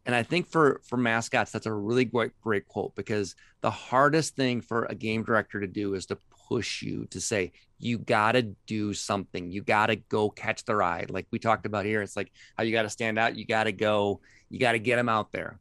And 0.06 0.16
I 0.16 0.24
think 0.24 0.48
for 0.48 0.82
for 0.84 0.98
mascots, 0.98 1.52
that's 1.52 1.68
a 1.68 1.74
really 1.74 2.06
great 2.06 2.32
great 2.42 2.68
quote 2.68 2.96
because 2.96 3.36
the 3.62 3.72
hardest 3.72 4.36
thing 4.36 4.62
for 4.62 4.86
a 4.86 4.96
game 4.96 5.24
director 5.24 5.60
to 5.60 5.68
do 5.68 5.94
is 5.94 6.08
to 6.08 6.18
push 6.52 6.82
you 6.82 7.06
to 7.12 7.22
say 7.22 7.54
you 7.80 7.98
got 7.98 8.34
to 8.34 8.42
do 8.68 8.94
something. 8.94 9.50
You 9.50 9.62
got 9.62 9.88
to 9.88 9.96
go 9.96 10.30
catch 10.30 10.66
the 10.66 10.76
ride. 10.76 11.10
Like 11.10 11.26
we 11.32 11.40
talked 11.40 11.66
about 11.66 11.86
here, 11.86 12.02
it's 12.02 12.18
like 12.18 12.30
how 12.58 12.66
you 12.66 12.74
got 12.74 12.84
to 12.84 12.90
stand 12.90 13.18
out. 13.18 13.38
You 13.38 13.46
got 13.46 13.64
to 13.64 13.72
go. 13.72 14.20
You 14.50 14.60
got 14.60 14.74
to 14.74 14.80
get 14.80 14.98
them 14.98 15.08
out 15.08 15.32
there. 15.32 15.60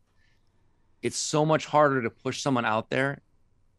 It's 1.00 1.16
so 1.16 1.46
much 1.46 1.64
harder 1.64 2.02
to 2.02 2.10
push 2.10 2.42
someone 2.42 2.64
out 2.64 2.90
there 2.90 3.22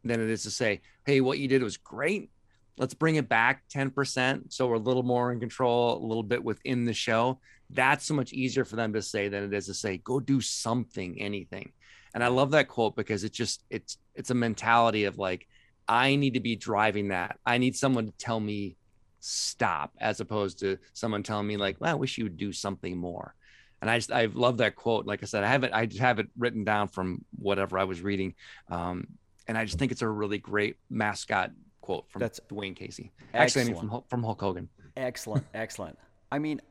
than 0.05 0.21
it 0.21 0.29
is 0.29 0.43
to 0.43 0.51
say, 0.51 0.81
"Hey, 1.05 1.19
what 1.19 1.37
you 1.37 1.49
did 1.49 1.61
was 1.61 1.75
great. 1.75 2.31
Let's 2.77 2.93
bring 2.93 3.15
it 3.15 3.27
back 3.27 3.63
10%. 3.69 4.53
So 4.53 4.67
we're 4.67 4.75
a 4.75 4.79
little 4.79 5.03
more 5.03 5.33
in 5.33 5.39
control, 5.41 5.97
a 5.97 6.05
little 6.05 6.23
bit 6.23 6.41
within 6.41 6.85
the 6.85 6.93
show. 6.93 7.39
That's 7.69 8.05
so 8.05 8.13
much 8.13 8.31
easier 8.31 8.63
for 8.63 8.77
them 8.77 8.93
to 8.93 9.01
say 9.01 9.27
than 9.27 9.43
it 9.43 9.53
is 9.53 9.65
to 9.65 9.73
say, 9.73 9.97
go 9.97 10.19
do 10.19 10.39
something, 10.39 11.19
anything. 11.21 11.73
And 12.13 12.23
I 12.23 12.29
love 12.29 12.51
that 12.51 12.69
quote 12.69 12.95
because 12.95 13.23
it's 13.23 13.37
just, 13.37 13.63
it's, 13.69 13.97
it's 14.15 14.31
a 14.31 14.33
mentality 14.33 15.03
of 15.03 15.17
like, 15.19 15.47
I 15.91 16.15
need 16.15 16.35
to 16.35 16.39
be 16.39 16.55
driving 16.55 17.09
that. 17.09 17.37
I 17.45 17.57
need 17.57 17.75
someone 17.75 18.05
to 18.05 18.13
tell 18.13 18.39
me 18.39 18.77
stop 19.19 19.91
as 19.99 20.21
opposed 20.21 20.59
to 20.59 20.77
someone 20.93 21.21
telling 21.21 21.45
me 21.45 21.57
like, 21.57 21.81
well, 21.81 21.91
I 21.91 21.95
wish 21.95 22.17
you 22.17 22.23
would 22.23 22.37
do 22.37 22.53
something 22.53 22.97
more. 22.97 23.35
And 23.81 23.89
I 23.89 23.97
just, 23.97 24.09
I 24.09 24.25
love 24.27 24.59
that 24.59 24.77
quote. 24.77 25.05
Like 25.05 25.21
I 25.21 25.25
said, 25.25 25.43
I 25.43 25.47
have 25.47 25.65
it, 25.65 25.71
I 25.73 25.85
just 25.85 25.99
have 25.99 26.19
it 26.19 26.29
written 26.37 26.63
down 26.63 26.87
from 26.87 27.25
whatever 27.37 27.77
I 27.77 27.83
was 27.83 28.01
reading. 28.01 28.35
Um, 28.69 29.05
and 29.49 29.57
I 29.57 29.65
just 29.65 29.79
think 29.79 29.91
it's 29.91 30.01
a 30.01 30.07
really 30.07 30.37
great 30.37 30.77
mascot 30.89 31.51
quote 31.81 32.09
from 32.09 32.21
That's 32.21 32.39
Dwayne 32.49 32.73
Casey. 32.73 33.11
Actually, 33.33 33.63
I 33.63 33.65
mean 33.65 33.75
from 33.75 34.03
from 34.07 34.23
Hulk 34.23 34.39
Hogan. 34.39 34.69
Excellent, 34.95 35.45
excellent. 35.53 35.99
I 36.31 36.39
mean, 36.39 36.61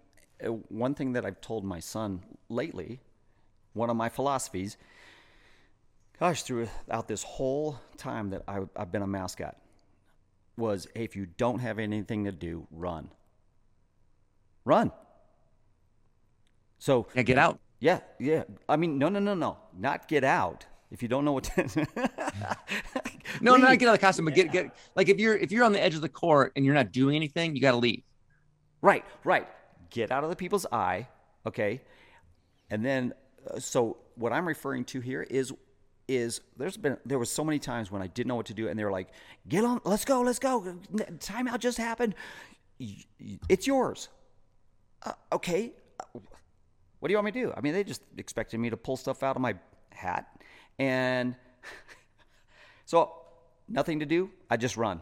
uh, 0.43 0.53
one 0.69 0.95
thing 0.95 1.13
that 1.13 1.27
I've 1.27 1.43
told 1.43 1.63
my 1.63 1.81
son 1.81 2.23
lately, 2.49 3.01
one 3.75 3.91
of 3.91 3.97
my 3.97 4.09
philosophies, 4.09 4.79
gosh, 6.21 6.43
throughout 6.43 7.09
this 7.09 7.23
whole 7.23 7.81
time 7.97 8.31
that 8.31 8.43
I, 8.47 8.61
I've 8.77 8.93
been 8.93 9.03
a 9.03 9.07
mascot, 9.07 9.57
was 10.57 10.87
hey, 10.95 11.05
if 11.05 11.17
you 11.17 11.27
don't 11.27 11.59
have 11.61 11.79
anything 11.79 12.27
to 12.27 12.33
do, 12.33 12.67
run. 12.71 13.11
Run. 14.65 14.93
So 16.79 17.07
yeah, 17.15 17.23
get 17.23 17.39
out. 17.39 17.59
Yeah, 17.81 18.01
yeah. 18.19 18.45
I 18.69 18.77
mean, 18.77 18.99
no, 18.99 19.09
no, 19.09 19.19
no, 19.19 19.35
no, 19.35 19.57
not 19.77 20.07
get 20.07 20.23
out. 20.23 20.67
If 20.91 21.03
you 21.03 21.09
don't 21.09 21.25
know 21.25 21.33
what 21.33 21.45
to 21.45 21.87
No, 23.41 23.57
not 23.57 23.79
get 23.79 23.89
out 23.89 23.95
of 23.95 24.01
the 24.01 24.07
costume, 24.07 24.27
but 24.27 24.35
get 24.35 24.53
get 24.53 24.75
like 24.97 25.09
if 25.09 25.19
you're 25.19 25.37
if 25.37 25.53
you're 25.53 25.65
on 25.65 25.73
the 25.73 25.83
edge 25.83 25.95
of 25.95 26.01
the 26.01 26.09
court 26.09 26.53
and 26.57 26.65
you're 26.65 26.75
not 26.75 26.93
doing 26.93 27.17
anything, 27.17 27.55
you 27.55 27.63
got 27.63 27.73
to 27.73 27.77
leave. 27.79 28.03
Right, 28.83 29.05
right. 29.25 29.49
Get 29.91 30.11
out 30.11 30.25
of 30.25 30.31
the 30.31 30.37
people's 30.37 30.67
eye, 30.71 31.07
okay? 31.47 31.81
And 32.71 32.85
then 32.85 33.15
uh, 33.49 33.59
so 33.59 33.99
what 34.17 34.33
I'm 34.33 34.47
referring 34.47 34.85
to 34.87 35.01
here 35.01 35.23
is 35.23 35.53
is 36.11 36.41
there's 36.57 36.77
been 36.77 36.99
there 37.07 37.19
was 37.19 37.31
so 37.31 37.45
many 37.45 37.61
times 37.61 37.91
when 37.91 38.03
I 38.03 38.09
didn't 38.09 38.27
know 38.29 38.35
what 38.35 38.47
to 38.47 38.55
do 38.55 38.69
and 38.69 38.79
they 38.79 38.85
were 38.85 38.91
like, 38.91 39.09
"Get 39.49 39.65
on, 39.65 39.81
let's 39.85 40.05
go, 40.05 40.21
let's 40.23 40.41
go. 40.41 40.61
Timeout 40.93 41.61
just 41.61 41.79
happened. 41.79 42.15
It's 43.49 43.67
yours." 43.67 44.09
Uh, 45.05 45.13
okay. 45.33 45.73
What 46.99 47.09
do 47.09 47.13
you 47.13 47.17
want 47.17 47.27
me 47.27 47.33
to 47.33 47.41
do? 47.47 47.55
I 47.57 47.61
mean, 47.61 47.73
they 47.73 47.85
just 47.85 48.03
expected 48.19 48.59
me 48.59 48.71
to 48.71 48.77
pull 48.77 48.97
stuff 48.97 49.23
out 49.23 49.37
of 49.37 49.43
my 49.43 49.55
hat 49.91 50.27
and 50.79 51.37
so 52.85 53.13
nothing 53.69 54.01
to 54.01 54.07
do. 54.07 54.31
I 54.51 54.57
just 54.57 54.77
run. 54.77 55.01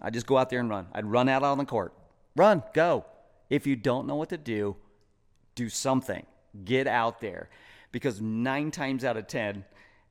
I 0.00 0.10
just 0.10 0.26
go 0.26 0.38
out 0.38 0.50
there 0.50 0.60
and 0.60 0.70
run. 0.70 0.86
I'd 0.92 1.04
run 1.04 1.28
out 1.28 1.42
on 1.42 1.58
the 1.58 1.64
court. 1.64 1.92
Run, 2.36 2.62
go. 2.72 3.04
If 3.50 3.66
you 3.66 3.76
don't 3.76 4.06
know 4.06 4.16
what 4.16 4.30
to 4.30 4.38
do, 4.38 4.76
do 5.54 5.68
something. 5.68 6.24
Get 6.64 6.86
out 6.86 7.20
there. 7.20 7.50
Because 7.92 8.20
nine 8.20 8.70
times 8.70 9.04
out 9.04 9.16
of 9.16 9.26
10, 9.26 9.64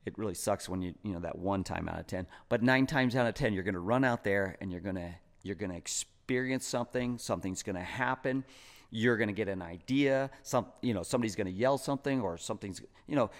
it 0.06 0.16
really 0.18 0.34
sucks 0.34 0.68
when 0.68 0.82
you, 0.82 0.94
you 1.02 1.12
know, 1.12 1.20
that 1.20 1.38
one 1.38 1.64
time 1.64 1.88
out 1.88 1.98
of 1.98 2.06
10, 2.06 2.26
but 2.48 2.62
nine 2.62 2.86
times 2.86 3.16
out 3.16 3.26
of 3.26 3.34
10, 3.34 3.52
you're 3.54 3.62
going 3.62 3.74
to 3.74 3.80
run 3.80 4.04
out 4.04 4.24
there 4.24 4.56
and 4.60 4.70
you're 4.70 4.80
to, 4.96 5.14
you're 5.42 5.56
to 5.70 5.76
experience 5.76 6.66
something. 6.66 7.18
Something's 7.18 7.62
going 7.62 7.76
to 7.76 7.82
happen. 7.82 8.44
You're 8.90 9.16
going 9.16 9.28
to 9.28 9.34
get 9.34 9.48
an 9.48 9.62
idea. 9.62 10.30
Some, 10.42 10.66
you 10.82 10.94
know, 10.94 11.02
somebody's 11.02 11.36
going 11.36 11.46
to 11.46 11.52
yell 11.52 11.78
something 11.78 12.20
or 12.20 12.36
something's, 12.36 12.82
you 13.06 13.16
know, 13.16 13.30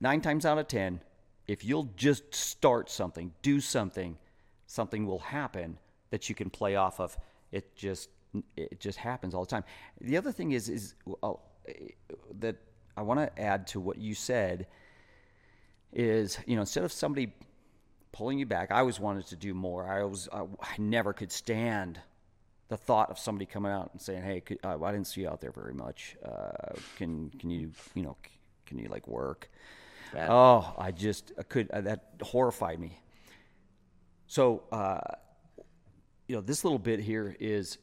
nine 0.00 0.20
times 0.20 0.44
out 0.44 0.58
of 0.58 0.68
10, 0.68 1.00
if 1.46 1.64
you'll 1.64 1.90
just 1.96 2.34
start 2.34 2.90
something, 2.90 3.32
do 3.42 3.60
something, 3.60 4.16
something 4.66 5.06
will 5.06 5.20
happen 5.20 5.78
that 6.10 6.28
you 6.28 6.34
can 6.34 6.50
play 6.50 6.76
off 6.76 7.00
of. 7.00 7.16
It 7.52 7.76
just 7.76 8.08
it 8.56 8.80
just 8.80 8.98
happens 8.98 9.34
all 9.34 9.44
the 9.44 9.50
time. 9.50 9.64
The 10.00 10.16
other 10.16 10.32
thing 10.32 10.52
is 10.52 10.68
is 10.68 10.94
uh, 11.22 11.34
that 12.40 12.56
I 12.96 13.02
want 13.02 13.20
to 13.20 13.40
add 13.40 13.66
to 13.68 13.80
what 13.80 13.98
you 13.98 14.14
said 14.14 14.66
is 15.94 16.38
you 16.46 16.56
know 16.56 16.62
instead 16.62 16.84
of 16.84 16.92
somebody 16.92 17.32
pulling 18.12 18.38
you 18.38 18.46
back, 18.46 18.70
I 18.70 18.80
always 18.80 19.00
wanted 19.00 19.26
to 19.28 19.36
do 19.36 19.54
more. 19.54 19.88
I 19.88 20.04
was 20.04 20.28
I, 20.32 20.42
I 20.60 20.74
never 20.78 21.12
could 21.12 21.32
stand 21.32 22.00
the 22.68 22.76
thought 22.76 23.10
of 23.10 23.18
somebody 23.18 23.46
coming 23.46 23.72
out 23.72 23.90
and 23.92 24.00
saying, 24.00 24.22
"Hey, 24.22 24.40
could, 24.40 24.58
uh, 24.62 24.82
I 24.82 24.92
didn't 24.92 25.06
see 25.06 25.22
you 25.22 25.28
out 25.28 25.40
there 25.40 25.52
very 25.52 25.74
much. 25.74 26.16
Uh, 26.24 26.74
can 26.96 27.30
can 27.38 27.50
you 27.50 27.70
you 27.94 28.02
know 28.02 28.16
can 28.66 28.78
you 28.78 28.88
like 28.88 29.08
work?" 29.08 29.48
bad. 30.14 30.28
Oh, 30.30 30.74
I 30.78 30.92
just 30.92 31.32
I 31.38 31.42
could 31.42 31.70
uh, 31.70 31.82
that 31.82 32.14
horrified 32.22 32.78
me. 32.78 32.98
So, 34.26 34.62
uh, 34.72 35.00
you 36.26 36.36
know, 36.36 36.40
this 36.40 36.64
little 36.64 36.78
bit 36.78 37.00
here 37.00 37.36
is 37.38 37.78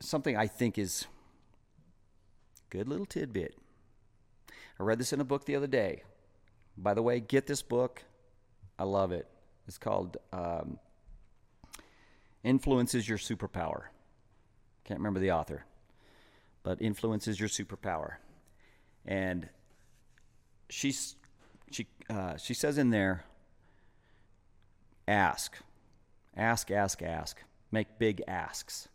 something 0.00 0.36
I 0.36 0.46
think 0.46 0.78
is 0.78 1.06
good 2.70 2.88
little 2.88 3.06
tidbit. 3.06 3.54
I 4.78 4.82
read 4.82 4.98
this 4.98 5.12
in 5.12 5.20
a 5.20 5.24
book 5.24 5.46
the 5.46 5.56
other 5.56 5.66
day. 5.66 6.02
By 6.80 6.94
the 6.94 7.02
way, 7.02 7.18
get 7.18 7.46
this 7.46 7.60
book. 7.60 8.04
I 8.78 8.84
love 8.84 9.10
it. 9.10 9.26
It's 9.66 9.78
called 9.78 10.16
um, 10.32 10.78
"Influence 12.44 12.94
is 12.94 13.08
Your 13.08 13.18
Superpower." 13.18 13.86
Can't 14.84 15.00
remember 15.00 15.18
the 15.18 15.32
author, 15.32 15.64
but 16.62 16.80
"Influence 16.80 17.26
is 17.26 17.40
Your 17.40 17.48
Superpower," 17.48 18.14
and 19.04 19.48
she's 20.70 21.16
she 21.72 21.88
uh, 22.08 22.36
she 22.36 22.54
says 22.54 22.78
in 22.78 22.90
there, 22.90 23.24
ask, 25.08 25.58
ask, 26.36 26.70
ask, 26.70 27.02
ask, 27.02 27.42
make 27.72 27.98
big 27.98 28.22
asks. 28.28 28.88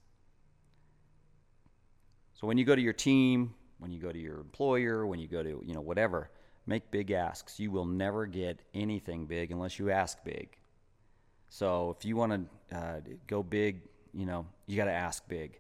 So 2.36 2.48
when 2.48 2.58
you 2.58 2.64
go 2.66 2.76
to 2.76 2.82
your 2.82 2.94
team, 2.94 3.54
when 3.80 3.92
you 3.92 4.00
go 4.00 4.12
to 4.12 4.20
your 4.20 4.40
employer, 4.40 5.06
when 5.06 5.20
you 5.20 5.28
go 5.28 5.44
to 5.44 5.62
you 5.66 5.74
know 5.74 5.82
whatever, 5.82 6.30
make 6.66 6.92
big 6.92 7.12
asks. 7.12 7.60
You 7.60 7.72
will 7.72 7.86
never 7.86 8.26
get 8.26 8.62
anything 8.74 9.26
big 9.26 9.52
unless 9.52 9.80
you 9.80 9.92
ask 9.92 10.24
big. 10.24 10.58
So 11.50 11.96
if 11.98 12.06
you 12.06 12.16
want 12.16 12.50
to 12.72 12.78
uh, 12.78 13.00
go 13.28 13.44
big 13.44 13.82
you 14.14 14.26
know, 14.26 14.46
you 14.68 14.78
got 14.78 14.86
to 14.86 14.92
ask 14.92 15.28
big. 15.28 15.60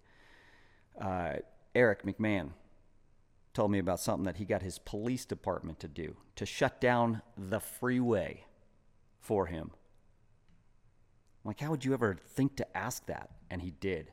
Uh, 1.00 1.34
Eric 1.74 2.04
McMahon 2.04 2.52
told 3.54 3.72
me 3.72 3.80
about 3.80 4.00
something 4.00 4.26
that 4.26 4.38
he 4.38 4.46
got 4.46 4.62
his 4.62 4.80
police 4.80 5.26
department 5.26 5.80
to 5.80 5.88
do 5.88 6.16
to 6.36 6.46
shut 6.46 6.80
down 6.80 7.22
the 7.38 7.60
freeway 7.60 8.46
for 9.20 9.48
him. 9.48 9.72
I'm 11.44 11.50
like, 11.50 11.60
how 11.60 11.72
would 11.72 11.84
you 11.84 11.94
ever 11.94 12.18
think 12.36 12.56
to 12.58 12.78
ask 12.78 13.06
that? 13.08 13.32
And 13.50 13.62
he 13.62 13.72
did. 13.72 14.12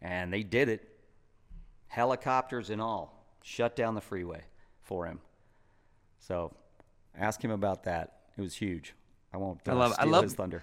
And 0.00 0.32
they 0.32 0.42
did 0.42 0.68
it. 0.68 0.88
Helicopters 1.86 2.70
and 2.70 2.80
all 2.80 3.26
shut 3.42 3.76
down 3.76 3.94
the 3.94 4.00
freeway 4.00 4.42
for 4.80 5.06
him. 5.06 5.20
So 6.22 6.52
ask 7.18 7.42
him 7.42 7.50
about 7.50 7.84
that. 7.84 8.12
It 8.38 8.40
was 8.40 8.54
huge. 8.54 8.94
I 9.34 9.36
won't 9.36 9.60
uh, 9.68 9.72
I 9.72 9.74
love- 9.74 9.94
I 9.98 10.04
love- 10.04 10.24
his 10.24 10.34
thunder. 10.34 10.62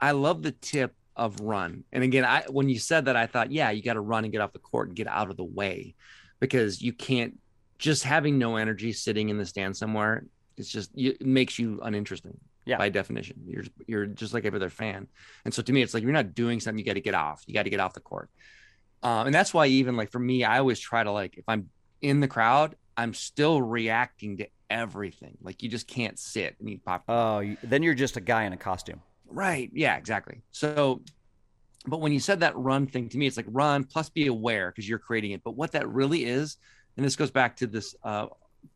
I 0.00 0.10
love 0.10 0.42
the 0.42 0.50
tip 0.50 0.94
of 1.14 1.40
run. 1.40 1.84
And 1.92 2.02
again, 2.02 2.24
I 2.24 2.42
when 2.48 2.68
you 2.68 2.78
said 2.78 3.04
that, 3.04 3.14
I 3.14 3.26
thought, 3.26 3.52
yeah, 3.52 3.70
you 3.70 3.82
got 3.82 3.94
to 3.94 4.00
run 4.00 4.24
and 4.24 4.32
get 4.32 4.40
off 4.40 4.52
the 4.52 4.58
court 4.58 4.88
and 4.88 4.96
get 4.96 5.06
out 5.06 5.30
of 5.30 5.36
the 5.36 5.44
way 5.44 5.94
because 6.40 6.82
you 6.82 6.92
can't 6.92 7.38
just 7.78 8.02
having 8.02 8.38
no 8.38 8.56
energy 8.56 8.92
sitting 8.92 9.28
in 9.28 9.38
the 9.38 9.46
stand 9.46 9.76
somewhere. 9.76 10.24
It's 10.56 10.68
just 10.68 10.90
it 10.96 11.24
makes 11.24 11.58
you 11.58 11.80
uninteresting. 11.82 12.38
Yeah. 12.64 12.78
By 12.78 12.88
definition, 12.88 13.42
you're 13.46 13.64
you're 13.86 14.06
just 14.06 14.34
like 14.34 14.44
every 14.44 14.56
other 14.58 14.70
fan. 14.70 15.06
And 15.44 15.52
so 15.52 15.62
to 15.62 15.72
me, 15.72 15.82
it's 15.82 15.94
like 15.94 16.02
you're 16.02 16.12
not 16.12 16.34
doing 16.34 16.58
something. 16.60 16.78
You 16.78 16.84
got 16.84 16.94
to 16.94 17.00
get 17.00 17.14
off. 17.14 17.44
You 17.46 17.54
got 17.54 17.64
to 17.64 17.70
get 17.70 17.80
off 17.80 17.92
the 17.92 18.00
court. 18.00 18.30
Um, 19.02 19.26
and 19.26 19.34
that's 19.34 19.52
why 19.52 19.66
even 19.66 19.96
like 19.96 20.10
for 20.10 20.20
me, 20.20 20.44
I 20.44 20.58
always 20.58 20.80
try 20.80 21.04
to 21.04 21.12
like 21.12 21.36
if 21.36 21.44
I'm 21.46 21.68
in 22.00 22.20
the 22.20 22.28
crowd, 22.28 22.76
I'm 22.96 23.14
still 23.14 23.60
reacting 23.60 24.38
to 24.38 24.46
everything. 24.72 25.36
Like 25.42 25.62
you 25.62 25.68
just 25.68 25.86
can't 25.86 26.18
sit 26.18 26.56
and 26.58 26.68
eat 26.68 26.84
popcorn. 26.84 27.18
Oh, 27.18 27.38
you- 27.40 27.56
then 27.62 27.82
you're 27.82 27.94
just 27.94 28.16
a 28.16 28.20
guy 28.20 28.44
in 28.44 28.52
a 28.52 28.56
costume. 28.56 29.00
Right. 29.28 29.70
Yeah, 29.72 29.96
exactly. 29.96 30.42
So, 30.50 31.02
but 31.86 32.00
when 32.00 32.12
you 32.12 32.20
said 32.20 32.40
that 32.40 32.56
run 32.56 32.86
thing 32.86 33.08
to 33.10 33.18
me, 33.18 33.26
it's 33.26 33.36
like 33.36 33.46
run 33.48 33.84
plus 33.84 34.08
be 34.08 34.26
aware 34.26 34.70
because 34.70 34.88
you're 34.88 34.98
creating 34.98 35.32
it. 35.32 35.42
But 35.44 35.52
what 35.56 35.72
that 35.72 35.88
really 35.88 36.24
is, 36.24 36.56
and 36.96 37.04
this 37.04 37.16
goes 37.16 37.30
back 37.30 37.56
to 37.56 37.66
this 37.66 37.94
uh, 38.04 38.26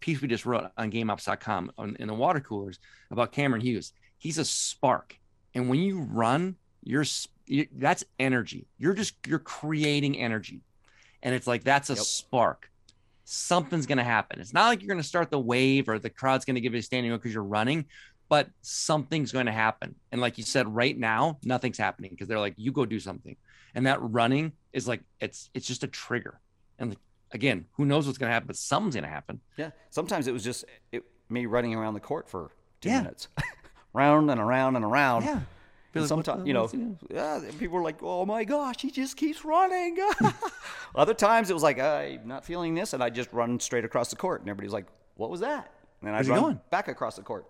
piece 0.00 0.20
we 0.20 0.28
just 0.28 0.46
wrote 0.46 0.70
on 0.76 0.90
GameOps.com 0.90 1.72
on, 1.78 1.96
in 2.00 2.08
the 2.08 2.14
water 2.14 2.40
coolers 2.40 2.78
about 3.10 3.32
Cameron 3.32 3.60
Hughes. 3.60 3.92
He's 4.18 4.38
a 4.38 4.44
spark, 4.44 5.18
and 5.54 5.68
when 5.68 5.78
you 5.80 6.00
run, 6.00 6.56
you're 6.82 7.04
you, 7.46 7.66
that's 7.76 8.02
energy. 8.18 8.66
You're 8.78 8.94
just 8.94 9.14
you're 9.26 9.38
creating 9.38 10.18
energy, 10.18 10.62
and 11.22 11.34
it's 11.34 11.46
like 11.46 11.62
that's 11.64 11.90
a 11.90 11.94
Yep. 11.94 12.02
spark. 12.02 12.70
Something's 13.28 13.86
gonna 13.86 14.04
happen. 14.04 14.40
It's 14.40 14.54
not 14.54 14.68
like 14.68 14.80
you're 14.80 14.88
gonna 14.88 15.02
start 15.02 15.30
the 15.30 15.38
wave 15.38 15.88
or 15.88 15.98
the 15.98 16.08
crowd's 16.10 16.44
gonna 16.44 16.60
give 16.60 16.72
you 16.72 16.78
a 16.78 16.82
standing 16.82 17.10
room 17.10 17.18
because 17.18 17.34
you're 17.34 17.42
running 17.42 17.84
but 18.28 18.48
something's 18.60 19.30
going 19.30 19.46
to 19.46 19.52
happen. 19.52 19.94
And 20.10 20.20
like 20.20 20.36
you 20.36 20.42
said, 20.42 20.66
right 20.66 20.98
now, 20.98 21.38
nothing's 21.44 21.78
happening 21.78 22.10
because 22.10 22.26
they're 22.26 22.40
like, 22.40 22.54
you 22.56 22.72
go 22.72 22.84
do 22.84 22.98
something. 22.98 23.36
And 23.72 23.86
that 23.86 23.98
running 24.02 24.50
is 24.72 24.88
like, 24.88 25.02
it's, 25.20 25.48
it's 25.54 25.64
just 25.64 25.84
a 25.84 25.86
trigger. 25.86 26.40
And 26.80 26.96
again, 27.30 27.66
who 27.74 27.84
knows 27.84 28.04
what's 28.04 28.18
going 28.18 28.28
to 28.28 28.32
happen, 28.32 28.48
but 28.48 28.56
something's 28.56 28.96
going 28.96 29.04
to 29.04 29.08
happen. 29.10 29.38
Yeah. 29.56 29.70
Sometimes 29.90 30.26
it 30.26 30.32
was 30.32 30.42
just 30.42 30.64
it, 30.90 31.04
me 31.28 31.46
running 31.46 31.72
around 31.76 31.94
the 31.94 32.00
court 32.00 32.28
for 32.28 32.50
two 32.80 32.88
Yeah. 32.88 33.02
minutes, 33.02 33.28
round 33.92 34.28
and 34.28 34.40
around 34.40 34.74
and 34.74 34.84
around. 34.84 35.22
Yeah. 35.22 35.40
Be 35.92 36.00
like, 36.00 36.08
Sometimes 36.08 36.46
you 36.46 36.52
know, 36.52 36.62
what's 36.62 36.72
he 36.72 36.78
doing? 36.78 36.98
yeah, 37.10 37.40
people 37.58 37.76
were 37.78 37.82
like, 37.82 38.02
"Oh 38.02 38.26
my 38.26 38.44
gosh, 38.44 38.80
he 38.82 38.90
just 38.90 39.16
keeps 39.16 39.44
running." 39.44 39.96
Other 40.94 41.14
times 41.14 41.48
it 41.50 41.54
was 41.54 41.62
like, 41.62 41.78
"I'm 41.78 42.26
not 42.26 42.44
feeling 42.44 42.74
this," 42.74 42.92
and 42.92 43.02
I 43.02 43.10
just 43.10 43.32
run 43.32 43.58
straight 43.60 43.84
across 43.84 44.10
the 44.10 44.16
court, 44.16 44.40
and 44.40 44.50
everybody's 44.50 44.72
like, 44.72 44.86
"What 45.14 45.30
was 45.30 45.40
that?" 45.40 45.70
And 46.00 46.08
then 46.08 46.14
I 46.14 46.18
Where's 46.18 46.28
run 46.28 46.40
going? 46.40 46.60
back 46.70 46.88
across 46.88 47.16
the 47.16 47.22
court. 47.22 47.46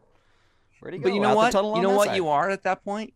Where'd 0.80 0.94
he 0.94 1.00
go? 1.00 1.04
But 1.04 1.14
you 1.14 1.20
know 1.20 1.30
Out 1.30 1.36
what? 1.36 1.52
tunnel 1.52 1.76
You 1.76 1.82
know 1.82 1.90
what 1.96 2.08
side. 2.08 2.16
you 2.16 2.28
are 2.28 2.50
at 2.50 2.62
that 2.64 2.84
point? 2.84 3.14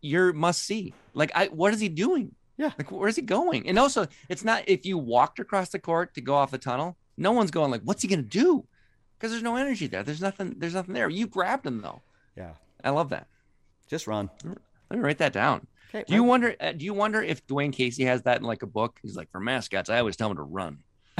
You're 0.00 0.32
must 0.32 0.62
see. 0.62 0.92
Like, 1.12 1.30
I, 1.34 1.46
what 1.48 1.72
is 1.74 1.80
he 1.80 1.88
doing? 1.88 2.34
Yeah. 2.56 2.72
Like, 2.78 2.90
where's 2.90 3.16
he 3.16 3.22
going? 3.22 3.68
And 3.68 3.78
also, 3.78 4.06
it's 4.28 4.44
not 4.44 4.64
if 4.68 4.84
you 4.86 4.98
walked 4.98 5.38
across 5.38 5.70
the 5.70 5.78
court 5.78 6.14
to 6.14 6.20
go 6.20 6.34
off 6.34 6.50
the 6.50 6.58
tunnel, 6.58 6.96
no 7.16 7.32
one's 7.32 7.50
going 7.50 7.70
like, 7.70 7.82
what's 7.82 8.02
he 8.02 8.08
going 8.08 8.22
to 8.22 8.28
do? 8.28 8.64
Because 9.18 9.30
there's 9.32 9.42
no 9.42 9.56
energy 9.56 9.86
there. 9.86 10.02
There's 10.02 10.20
nothing, 10.20 10.54
there's 10.58 10.74
nothing 10.74 10.94
there. 10.94 11.08
You 11.08 11.26
grabbed 11.26 11.66
him 11.66 11.80
though. 11.82 12.02
Yeah, 12.36 12.52
I 12.82 12.90
love 12.90 13.10
that. 13.10 13.28
Just 13.88 14.06
run. 14.06 14.30
Let 14.44 14.98
me 14.98 15.04
write 15.04 15.18
that 15.18 15.32
down. 15.32 15.66
Okay, 15.94 16.04
Do 16.06 16.14
you 16.14 16.24
wonder? 16.24 16.56
Uh, 16.60 16.72
do 16.72 16.84
you 16.84 16.94
wonder 16.94 17.22
if 17.22 17.46
Dwane 17.46 17.72
Casey 17.72 18.04
has 18.04 18.22
that 18.22 18.38
in 18.38 18.44
like 18.44 18.62
a 18.62 18.66
book? 18.66 18.98
He's 19.02 19.16
like, 19.16 19.30
for 19.30 19.40
mascots, 19.40 19.88
I 19.88 19.98
always 19.98 20.16
tell 20.16 20.28
them 20.28 20.38
to 20.38 20.42
run. 20.42 20.78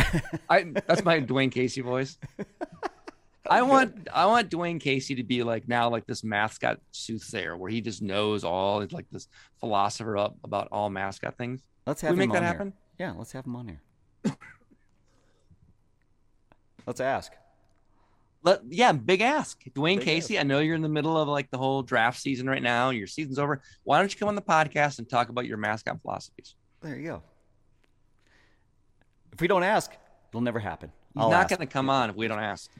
I 0.50 0.64
that's 0.86 1.04
my 1.04 1.20
Dwane 1.20 1.52
Casey 1.52 1.80
voice. 1.80 2.18
I 3.48 3.62
want 3.62 4.08
I 4.12 4.26
want 4.26 4.50
Dwane 4.50 4.80
Casey 4.80 5.14
to 5.16 5.22
be 5.22 5.42
like 5.42 5.68
now 5.68 5.90
like 5.90 6.06
this 6.06 6.24
mascot 6.24 6.80
soothsayer 6.92 7.56
where 7.56 7.70
he 7.70 7.80
just 7.80 8.00
knows 8.00 8.42
all 8.42 8.80
He's 8.80 8.92
like 8.92 9.06
this 9.12 9.28
philosopher 9.60 10.16
up 10.16 10.36
about 10.42 10.68
all 10.72 10.88
mascot 10.88 11.36
things. 11.36 11.62
Let's 11.86 12.00
Can 12.00 12.08
have 12.08 12.16
we 12.16 12.24
him 12.24 12.30
make 12.30 12.40
that 12.40 12.46
happen? 12.46 12.72
Here. 12.96 13.08
Yeah, 13.08 13.14
let's 13.16 13.32
have 13.32 13.44
him 13.44 13.56
on 13.56 13.68
here. 13.68 13.82
let's 16.86 17.00
ask. 17.00 17.32
Let, 18.44 18.60
yeah, 18.68 18.92
big 18.92 19.22
ask. 19.22 19.62
Dwane 19.74 19.96
Big 19.96 20.04
Casey, 20.04 20.38
I 20.38 20.42
know 20.42 20.58
you're 20.60 20.74
in 20.76 20.82
the 20.82 20.88
middle 20.88 21.16
of 21.16 21.28
like 21.28 21.50
the 21.50 21.56
whole 21.58 21.82
draft 21.82 22.20
season 22.20 22.46
right 22.48 22.62
now. 22.62 22.90
Your 22.90 23.06
season's 23.06 23.38
over. 23.38 23.62
Why 23.84 23.98
don't 23.98 24.12
you 24.12 24.18
come 24.18 24.28
on 24.28 24.34
the 24.34 24.42
podcast 24.42 24.98
and 24.98 25.08
talk 25.08 25.30
about 25.30 25.46
your 25.46 25.56
mascot 25.56 26.00
philosophies? 26.02 26.54
There 26.82 26.94
you 26.94 27.04
go. 27.08 27.22
If 29.32 29.40
we 29.40 29.48
don't 29.48 29.62
ask, 29.62 29.90
it'll 30.30 30.42
never 30.42 30.60
happen. 30.60 30.92
He's 31.14 31.22
I'll 31.22 31.30
not 31.30 31.44
ask. 31.44 31.48
going 31.56 31.66
to 31.66 31.72
come 31.72 31.88
on 31.88 32.10
if 32.10 32.16
we 32.16 32.28
don't 32.28 32.38
ask. 32.38 32.70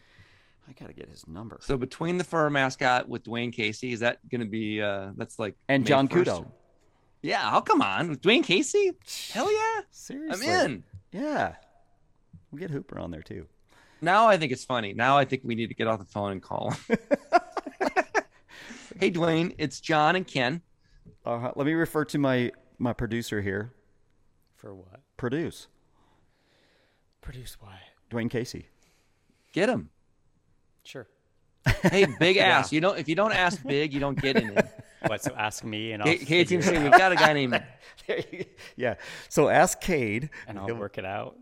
I 0.68 0.72
gotta 0.72 0.94
get 0.94 1.08
his 1.10 1.26
number. 1.26 1.58
So 1.60 1.76
between 1.76 2.16
the 2.16 2.24
fur 2.24 2.48
mascot 2.48 3.06
with 3.08 3.22
Dwane 3.24 3.52
Casey, 3.52 3.92
is 3.92 4.00
that 4.00 4.26
going 4.30 4.40
to 4.40 4.46
be 4.46 4.80
uh 4.80 5.10
that's 5.16 5.38
like 5.38 5.56
And 5.68 5.82
May 5.84 5.88
John 5.88 6.08
1st? 6.08 6.24
Kudo. 6.24 6.46
Yeah, 7.22 7.40
I'll 7.42 7.62
come 7.62 7.80
on 7.82 8.08
with 8.10 8.20
Dwane 8.22 8.44
Casey. 8.44 8.92
Hell 9.32 9.52
yeah, 9.52 9.80
Seriously. 9.90 10.48
I'm 10.48 10.66
in. 10.66 10.84
Yeah. 11.12 11.54
We'll 12.50 12.60
get 12.60 12.70
Hooper 12.70 12.98
on 12.98 13.10
there 13.10 13.22
too. 13.22 13.46
Now 14.00 14.26
I 14.28 14.36
think 14.36 14.52
it's 14.52 14.64
funny. 14.64 14.92
Now 14.92 15.16
I 15.16 15.24
think 15.24 15.42
we 15.44 15.54
need 15.54 15.68
to 15.68 15.74
get 15.74 15.86
off 15.86 15.98
the 15.98 16.04
phone 16.04 16.32
and 16.32 16.42
call 16.42 16.70
him. 16.70 16.98
hey 19.00 19.10
Dwane, 19.10 19.54
it's 19.58 19.80
John 19.80 20.16
and 20.16 20.26
Ken. 20.26 20.60
Uh, 21.24 21.50
let 21.56 21.66
me 21.66 21.72
refer 21.72 22.04
to 22.06 22.18
my 22.18 22.52
my 22.78 22.92
producer 22.92 23.40
here. 23.40 23.72
For 24.56 24.74
what? 24.74 25.00
Produce 25.16 25.68
Produce 27.20 27.56
what? 27.60 27.72
Dwane 28.10 28.28
Casey. 28.30 28.66
Get 29.52 29.68
him. 29.68 29.88
Sure. 30.84 31.06
Hey, 31.82 32.06
big 32.18 32.36
Yeah. 32.36 32.58
ass. 32.58 32.72
You 32.72 32.80
don't 32.82 32.98
if 32.98 33.08
you 33.08 33.14
don't 33.14 33.32
ask 33.32 33.62
big, 33.64 33.94
you 33.94 34.00
don't 34.00 34.20
get 34.20 34.36
in 34.36 34.56
it. 34.58 34.66
What? 35.06 35.22
So 35.22 35.34
ask 35.36 35.62
me 35.64 35.92
and 35.92 36.02
I'll 36.02 36.08
Hey, 36.08 36.16
hey 36.16 36.44
figure 36.44 36.44
team 36.46 36.60
it 36.60 36.62
C, 36.62 36.76
out, 36.76 36.82
we've 36.82 36.92
got 36.92 37.12
a 37.12 37.16
guy 37.16 37.34
named 37.34 37.62
yeah. 38.74 38.94
So 39.28 39.50
ask 39.50 39.78
Cade. 39.78 40.30
and 40.48 40.58
I'll 40.58 40.64
He'll- 40.64 40.76
work 40.76 40.96
it 40.96 41.04
out. 41.04 41.36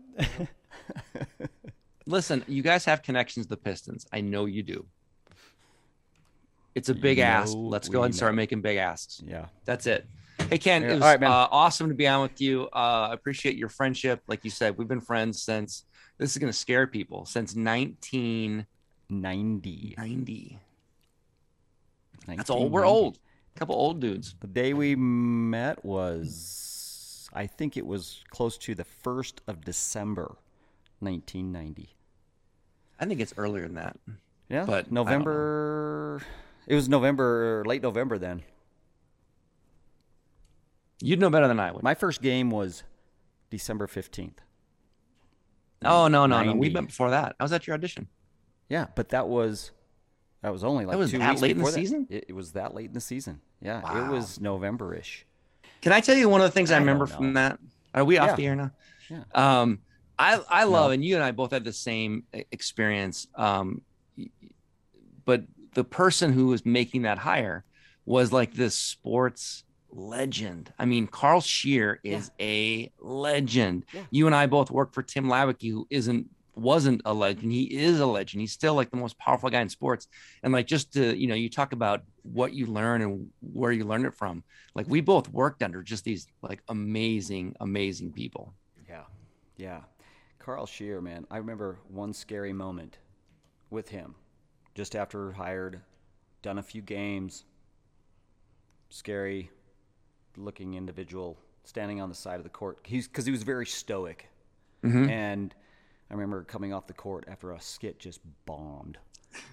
Listen, 2.05 2.43
you 2.47 2.61
guys 2.63 2.83
have 2.85 3.01
connections 3.01 3.45
to 3.45 3.49
the 3.51 3.57
Pistons. 3.57 4.05
I 4.11 4.21
know 4.21 4.45
you 4.45 4.63
do. 4.63 4.85
It's 6.75 6.89
a 6.89 6.93
big 6.93 7.17
You 7.17 7.23
ask. 7.23 7.53
Let's 7.55 7.87
go 7.87 7.99
ahead 7.99 8.07
and 8.07 8.15
start 8.15 8.33
know. 8.33 8.37
making 8.37 8.61
big 8.61 8.77
asks. 8.77 9.21
Yeah. 9.25 9.45
That's 9.65 9.87
it. 9.87 10.07
Hey 10.49 10.57
Ken, 10.57 10.81
Yeah, 10.81 10.89
it 10.89 10.93
was 10.95 11.01
right, 11.01 11.23
uh, 11.23 11.47
awesome 11.51 11.87
to 11.89 11.95
be 11.95 12.07
on 12.07 12.23
with 12.23 12.41
you. 12.41 12.63
Uh, 12.73 13.09
I 13.09 13.13
appreciate 13.13 13.55
your 13.55 13.69
friendship. 13.69 14.21
Like 14.27 14.43
you 14.43 14.49
said, 14.49 14.77
we've 14.77 14.87
been 14.87 14.99
friends 14.99 15.41
since 15.41 15.85
this 16.17 16.31
is 16.31 16.37
going 16.37 16.51
to 16.51 16.57
scare 16.57 16.87
people 16.87 17.25
since 17.25 17.55
1990. 17.55 19.95
90. 19.97 20.59
That's 22.27 22.49
old. 22.49 22.71
We're 22.71 22.85
old. 22.85 23.19
A 23.55 23.59
couple 23.59 23.75
old 23.75 23.99
dudes. 23.99 24.35
The 24.39 24.47
day 24.47 24.73
we 24.73 24.95
met 24.95 25.83
was, 25.85 27.29
I 27.33 27.45
think 27.45 27.77
it 27.77 27.85
was 27.85 28.23
close 28.29 28.57
to 28.59 28.73
the 28.73 28.85
1st 29.05 29.33
of 29.47 29.63
December, 29.63 30.35
1990. 31.03 31.89
I 32.99 33.05
think 33.05 33.19
it's 33.19 33.33
earlier 33.37 33.63
than 33.63 33.75
that. 33.75 33.97
Yeah. 34.49 34.65
But 34.65 34.73
I 34.73 34.81
don't 34.83 34.91
know. 34.91 35.03
November. 35.03 36.21
It 36.67 36.75
was 36.75 36.87
November, 36.87 37.63
late 37.65 37.81
November 37.81 38.17
then. 38.17 38.43
You'd 41.01 41.19
know 41.19 41.29
better 41.29 41.47
than 41.47 41.59
I 41.59 41.71
would. 41.71 41.83
My 41.83 41.95
first 41.95 42.21
game 42.21 42.49
was 42.49 42.83
December 43.49 43.87
15th. 43.87 44.37
oh 45.83 46.07
no, 46.07 46.25
no, 46.25 46.43
no. 46.43 46.53
We 46.53 46.67
90. 46.69 46.73
met 46.73 46.87
before 46.87 47.09
that. 47.11 47.35
I 47.39 47.43
was 47.43 47.51
at 47.51 47.67
your 47.67 47.73
audition. 47.73 48.07
Yeah, 48.69 48.87
but 48.95 49.09
that 49.09 49.27
was 49.27 49.71
that 50.41 50.51
was 50.53 50.63
only 50.63 50.85
like 50.85 50.97
was 50.97 51.11
two 51.11 51.19
that 51.19 51.31
weeks 51.31 51.41
late 51.41 51.51
in 51.51 51.57
the 51.57 51.63
that. 51.65 51.73
season? 51.73 52.07
It, 52.09 52.25
it 52.29 52.33
was 52.33 52.53
that 52.53 52.73
late 52.73 52.87
in 52.87 52.93
the 52.93 53.01
season. 53.01 53.41
Yeah, 53.61 54.05
it 54.07 54.09
was 54.11 54.39
November-ish. 54.39 55.25
Can 55.81 55.91
I 55.91 55.99
tell 55.99 56.15
you 56.15 56.29
one 56.29 56.39
of 56.41 56.45
the 56.45 56.51
things 56.51 56.71
I, 56.71 56.75
I 56.75 56.79
remember 56.79 57.05
from 57.05 57.33
that? 57.33 57.59
Are 57.93 58.03
we 58.05 58.17
off 58.17 58.29
Yeah. 58.31 58.35
the 58.35 58.47
air 58.47 58.55
now? 58.55 58.71
Yeah. 59.09 59.23
Um, 59.35 59.79
I 60.19 60.39
I 60.49 60.63
love, 60.65 60.89
No. 60.89 60.91
and 60.93 61.03
you 61.03 61.15
and 61.15 61.23
I 61.23 61.31
both 61.31 61.51
had 61.51 61.63
the 61.63 61.73
same 61.73 62.23
experience. 62.51 63.27
Um, 63.35 63.81
but 65.25 65.43
the 65.73 65.83
person 65.83 66.33
who 66.33 66.47
was 66.47 66.65
making 66.65 67.03
that 67.03 67.17
hire 67.17 67.63
was 68.05 68.31
like 68.31 68.53
this 68.53 68.77
sports 68.77 69.63
legend. 69.89 70.73
I 70.77 70.85
mean, 70.85 71.07
Carl 71.07 71.41
Scheer 71.41 71.99
is 72.03 72.31
a 72.39 72.91
legend. 72.99 73.85
Yeah. 73.93 74.01
You 74.11 74.25
and 74.27 74.35
I 74.35 74.45
both 74.47 74.69
work 74.71 74.93
for 74.93 75.01
Tim 75.03 75.25
Leiweke, 75.25 75.69
who 75.71 75.87
isn't 75.89 76.29
wasn't 76.55 77.01
a 77.05 77.13
legend. 77.13 77.51
He 77.51 77.63
is 77.63 77.99
a 77.99 78.05
legend. 78.05 78.41
He's 78.41 78.51
still 78.51 78.75
like 78.75 78.91
the 78.91 78.97
most 78.97 79.17
powerful 79.17 79.49
guy 79.49 79.61
in 79.61 79.69
sports. 79.69 80.07
And 80.43 80.53
like 80.53 80.67
just 80.67 80.93
to, 80.93 81.17
you 81.17 81.25
know, 81.27 81.33
you 81.33 81.49
talk 81.49 81.73
about 81.73 82.03
what 82.21 82.53
you 82.53 82.67
learn 82.67 83.01
and 83.01 83.29
where 83.41 83.71
you 83.71 83.85
learn 83.85 84.05
it 84.05 84.13
from. 84.13 84.43
Like 84.75 84.87
we 84.87 85.01
both 85.01 85.29
worked 85.29 85.63
under 85.63 85.81
just 85.81 86.03
these 86.03 86.27
like 86.43 86.61
amazing, 86.69 87.55
amazing 87.59 88.11
people. 88.13 88.53
Yeah. 88.87 89.03
Yeah. 89.57 89.79
Carl 90.43 90.65
Scheer, 90.65 90.99
man. 90.99 91.25
I 91.31 91.37
remember 91.37 91.79
one 91.87 92.13
scary 92.13 92.51
moment 92.51 92.97
with 93.69 93.89
him 93.89 94.15
just 94.75 94.95
after 94.95 95.31
hired, 95.31 95.81
done 96.41 96.57
a 96.57 96.63
few 96.63 96.81
games. 96.81 97.45
Scary 98.89 99.49
looking 100.35 100.73
individual 100.73 101.37
standing 101.63 102.01
on 102.01 102.09
the 102.09 102.15
side 102.15 102.37
of 102.37 102.43
the 102.43 102.49
court. 102.49 102.79
He's 102.83 103.07
because 103.07 103.25
he 103.25 103.31
was 103.31 103.43
very 103.43 103.65
stoic. 103.65 104.27
Mm-hmm. 104.83 105.09
And 105.09 105.55
I 106.11 106.13
remember 106.13 106.43
coming 106.43 106.73
off 106.73 106.87
the 106.87 106.93
court 106.93 107.25
after 107.29 107.53
a 107.53 107.61
skit 107.61 107.97
just 107.97 108.19
bombed. 108.45 108.97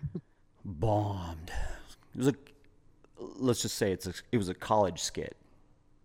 bombed. 0.65 1.53
It 2.15 2.19
was 2.19 2.29
a 2.29 2.35
let's 3.19 3.63
just 3.63 3.77
say 3.77 3.93
it's 3.93 4.09
a, 4.09 4.15
it 4.33 4.39
was 4.39 4.49
a 4.49 4.55
college 4.55 5.01
skit. 5.01 5.37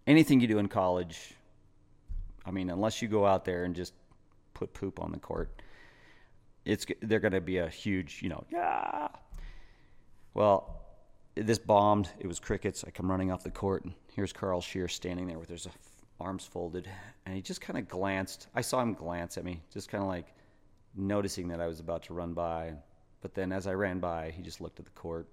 Anything 0.06 0.40
you 0.40 0.48
do 0.48 0.60
in 0.60 0.68
college, 0.68 1.34
I 2.46 2.52
mean, 2.52 2.70
unless 2.70 3.02
you 3.02 3.08
go 3.08 3.26
out 3.26 3.46
there 3.46 3.64
and 3.64 3.76
just 3.76 3.94
put 4.56 4.74
poop 4.74 5.00
on 5.00 5.12
the 5.12 5.20
court, 5.20 5.62
it's 6.66 6.88
they're 7.04 7.20
going 7.20 7.34
to 7.34 7.42
be 7.42 7.60
a 7.60 7.70
huge, 7.70 8.22
you 8.24 8.30
know, 8.30 8.44
yeah. 8.52 9.10
Well, 10.34 10.82
this 11.36 11.60
bombed. 11.60 12.10
It 12.20 12.28
was 12.28 12.40
crickets. 12.40 12.84
I 12.88 12.90
come 12.90 13.10
running 13.10 13.32
off 13.32 13.44
the 13.44 13.52
court, 13.52 13.84
and 13.84 13.94
here's 14.16 14.34
Carl 14.34 14.62
Scheer 14.62 14.88
standing 14.88 15.28
there 15.28 15.38
with 15.38 15.50
his 15.50 15.68
arms 16.20 16.46
folded, 16.46 16.90
and 17.26 17.36
he 17.36 17.42
just 17.42 17.62
kind 17.62 17.78
of 17.78 17.88
glanced. 17.88 18.48
I 18.56 18.62
saw 18.62 18.82
him 18.82 18.94
glance 18.94 19.38
at 19.38 19.46
me, 19.46 19.62
just 19.72 19.90
kind 19.90 20.04
of 20.04 20.10
like 20.10 20.34
noticing 20.96 21.48
that 21.50 21.60
I 21.62 21.68
was 21.68 21.80
about 21.80 22.04
to 22.04 22.14
run 22.14 22.34
by. 22.34 22.74
But 23.22 23.34
then, 23.34 23.52
as 23.52 23.68
I 23.68 23.74
ran 23.74 24.00
by, 24.00 24.32
he 24.32 24.42
just 24.42 24.62
looked 24.62 24.80
at 24.80 24.86
the 24.86 24.92
court. 24.92 25.28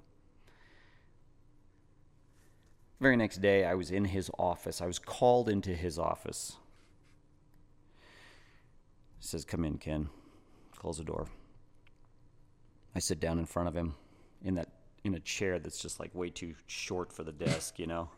The 2.99 3.03
very 3.03 3.17
next 3.17 3.41
day, 3.43 3.65
I 3.65 3.75
was 3.75 3.91
in 3.91 4.05
his 4.05 4.31
office. 4.39 4.81
I 4.81 4.87
was 4.87 4.99
called 4.99 5.49
into 5.49 5.75
his 5.75 5.99
office. 5.99 6.57
He 9.23 9.29
says, 9.29 9.45
Come 9.45 9.65
in, 9.65 9.79
Ken. 9.79 10.09
Close 10.77 10.99
the 10.99 11.05
door. 11.05 11.29
I 12.95 12.99
sit 12.99 13.21
down 13.21 13.39
in 13.39 13.47
front 13.47 13.69
of 13.69 13.77
him 13.77 13.95
in 14.45 14.57
that 14.57 14.69
in 15.05 15.15
a 15.15 15.21
chair 15.21 15.61
that's 15.61 15.79
just 15.81 16.01
like 16.01 16.13
way 16.13 16.29
too 16.29 16.55
short 16.67 17.13
for 17.13 17.23
the 17.23 17.31
desk, 17.31 17.79
you 17.79 17.87
know. 17.87 18.09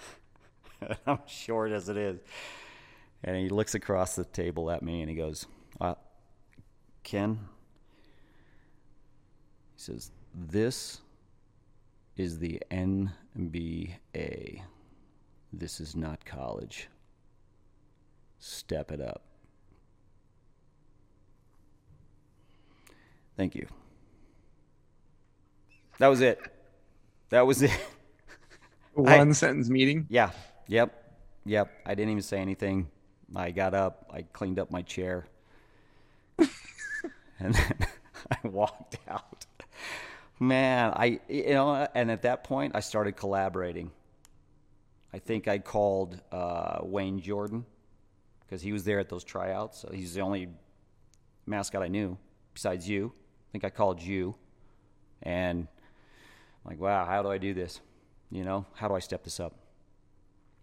I'm 1.06 1.20
short 1.26 1.70
as 1.70 1.88
it 1.88 1.96
is. 1.96 2.18
And 3.22 3.36
he 3.36 3.48
looks 3.50 3.76
across 3.76 4.16
the 4.16 4.24
table 4.24 4.68
at 4.68 4.82
me 4.82 5.00
and 5.00 5.08
he 5.08 5.14
goes, 5.14 5.46
uh, 5.80 5.94
Ken, 7.04 7.38
he 9.76 9.80
says, 9.80 10.10
This 10.34 11.00
is 12.16 12.40
the 12.40 12.60
NBA. 12.68 14.62
This 15.52 15.80
is 15.80 15.94
not 15.94 16.24
college. 16.24 16.88
Step 18.40 18.90
it 18.90 19.00
up. 19.00 19.22
Thank 23.36 23.54
you. 23.54 23.66
That 25.98 26.08
was 26.08 26.20
it. 26.20 26.40
That 27.30 27.46
was 27.46 27.62
it. 27.62 27.70
One 28.94 29.30
I- 29.30 29.32
sentence 29.32 29.68
meeting. 29.68 30.06
Yeah. 30.10 30.30
Yep. 30.68 30.98
Yep. 31.44 31.70
I 31.86 31.94
didn't 31.94 32.10
even 32.10 32.22
say 32.22 32.38
anything. 32.38 32.88
I 33.34 33.50
got 33.50 33.74
up. 33.74 34.10
I 34.12 34.22
cleaned 34.22 34.58
up 34.58 34.70
my 34.70 34.82
chair. 34.82 35.26
and 36.38 37.54
then 37.54 37.78
I 38.30 38.48
walked 38.48 38.98
out. 39.08 39.46
Man, 40.38 40.92
I 40.94 41.20
you 41.28 41.50
know, 41.50 41.86
and 41.94 42.10
at 42.10 42.22
that 42.22 42.44
point 42.44 42.74
I 42.74 42.80
started 42.80 43.12
collaborating. 43.12 43.90
I 45.14 45.18
think 45.18 45.46
I 45.46 45.58
called 45.58 46.20
uh, 46.32 46.80
Wayne 46.82 47.20
Jordan 47.20 47.64
because 48.40 48.60
he 48.62 48.72
was 48.72 48.84
there 48.84 48.98
at 48.98 49.08
those 49.08 49.24
tryouts. 49.24 49.80
So 49.80 49.90
he's 49.92 50.14
the 50.14 50.20
only 50.20 50.48
mascot 51.46 51.82
I 51.82 51.88
knew 51.88 52.18
besides 52.54 52.88
you. 52.88 53.12
I 53.52 53.58
think 53.60 53.64
I 53.64 53.70
called 53.70 54.00
you, 54.00 54.34
and 55.22 55.68
I'm 56.64 56.70
like, 56.70 56.80
wow, 56.80 57.04
how 57.04 57.22
do 57.22 57.28
I 57.28 57.36
do 57.36 57.52
this? 57.52 57.80
You 58.30 58.44
know, 58.44 58.64
how 58.72 58.88
do 58.88 58.94
I 58.94 58.98
step 58.98 59.24
this 59.24 59.38
up? 59.38 59.54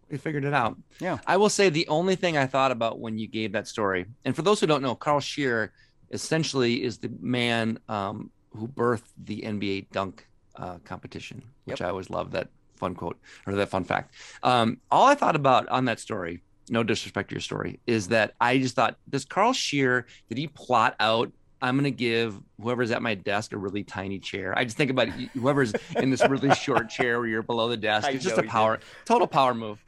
We 0.09 0.17
figured 0.17 0.43
it 0.43 0.55
out. 0.55 0.75
Yeah. 0.99 1.19
I 1.27 1.37
will 1.37 1.49
say 1.49 1.69
the 1.69 1.87
only 1.87 2.15
thing 2.15 2.35
I 2.35 2.47
thought 2.47 2.71
about 2.71 2.97
when 2.99 3.19
you 3.19 3.27
gave 3.27 3.51
that 3.51 3.67
story, 3.67 4.07
and 4.25 4.35
for 4.35 4.41
those 4.41 4.59
who 4.59 4.65
don't 4.65 4.81
know, 4.81 4.95
Carl 4.95 5.19
Scheer 5.19 5.71
essentially 6.09 6.83
is 6.83 6.97
the 6.97 7.11
man 7.21 7.77
um, 7.87 8.31
who 8.57 8.67
birthed 8.67 9.03
the 9.23 9.41
NBA 9.41 9.91
dunk 9.91 10.27
uh, 10.55 10.79
competition, 10.83 11.43
which 11.65 11.81
Yep. 11.81 11.87
I 11.87 11.91
always 11.91 12.09
love 12.09 12.31
that 12.31 12.49
fun 12.75 12.95
quote 12.95 13.19
or 13.45 13.53
that 13.53 13.69
fun 13.69 13.83
fact. 13.83 14.15
Um, 14.41 14.79
all 14.89 15.05
I 15.05 15.13
thought 15.13 15.35
about 15.35 15.67
on 15.67 15.85
that 15.85 15.99
story, 15.99 16.41
no 16.71 16.81
disrespect 16.81 17.29
to 17.29 17.35
your 17.35 17.41
story, 17.41 17.79
is 17.85 18.07
that 18.07 18.33
I 18.41 18.57
just 18.57 18.75
thought, 18.75 18.97
does 19.07 19.25
Carl 19.25 19.53
Scheer, 19.53 20.07
did 20.27 20.39
he 20.39 20.47
plot 20.47 20.95
out? 20.99 21.31
I'm 21.62 21.76
going 21.76 21.84
to 21.84 21.91
give 21.91 22.39
whoever's 22.62 22.91
at 22.91 23.01
my 23.01 23.16
desk 23.16 23.51
a 23.51 23.57
really 23.57 23.84
tiny 23.84 24.18
chair. 24.20 24.57
I 24.57 24.64
just 24.64 24.78
think 24.78 24.91
about 24.91 25.10
whoever's 25.10 25.74
in 25.97 26.10
this 26.10 26.26
really 26.28 26.53
short 26.55 26.89
chair 26.89 27.20
where 27.20 27.28
you're 27.28 27.43
below 27.43 27.68
the 27.68 27.78
desk. 27.78 28.07
I 28.07 28.12
It's 28.12 28.24
just 28.24 28.38
a 28.38 28.38
you 28.38 28.43
did. 28.43 28.51
power, 28.51 28.80
total 29.05 29.28
power 29.28 29.53
move. 29.53 29.84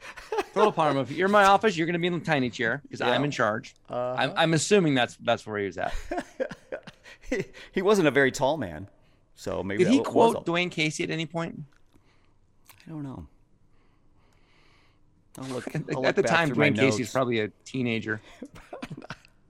Total 0.52 0.70
power 0.70 0.92
move. 0.92 1.10
You're 1.10 1.26
in 1.26 1.32
my 1.32 1.44
office. 1.44 1.76
You're 1.76 1.86
going 1.86 1.94
to 1.94 1.98
be 1.98 2.08
in 2.08 2.18
the 2.18 2.24
tiny 2.24 2.50
chair 2.50 2.82
because 2.82 3.00
I'm 3.00 3.24
in 3.24 3.30
charge. 3.30 3.74
Uh, 3.88 4.14
I'm, 4.18 4.32
I'm 4.36 4.54
assuming 4.54 4.94
that's 4.94 5.16
that's 5.16 5.46
where 5.46 5.58
he 5.58 5.66
was 5.66 5.78
at. 5.78 5.94
he, 7.30 7.44
he 7.72 7.82
wasn't 7.82 8.08
a 8.08 8.10
very 8.10 8.30
tall 8.30 8.58
man, 8.58 8.88
so 9.34 9.62
maybe 9.62 9.84
Did 9.84 9.92
he 9.92 10.00
quote 10.00 10.44
Dwane 10.44 10.70
Casey 10.70 11.04
at 11.04 11.10
any 11.10 11.24
point? 11.26 11.58
I 12.86 12.90
don't 12.90 13.02
know. 13.02 13.26
I'll 15.38 15.44
look, 15.48 15.74
At, 15.74 15.82
I'll 15.94 16.06
at 16.06 16.16
the 16.16 16.22
time, 16.22 16.50
Dwane 16.50 16.76
Casey's 16.76 17.10
probably 17.10 17.40
a 17.40 17.48
teenager. 17.64 18.20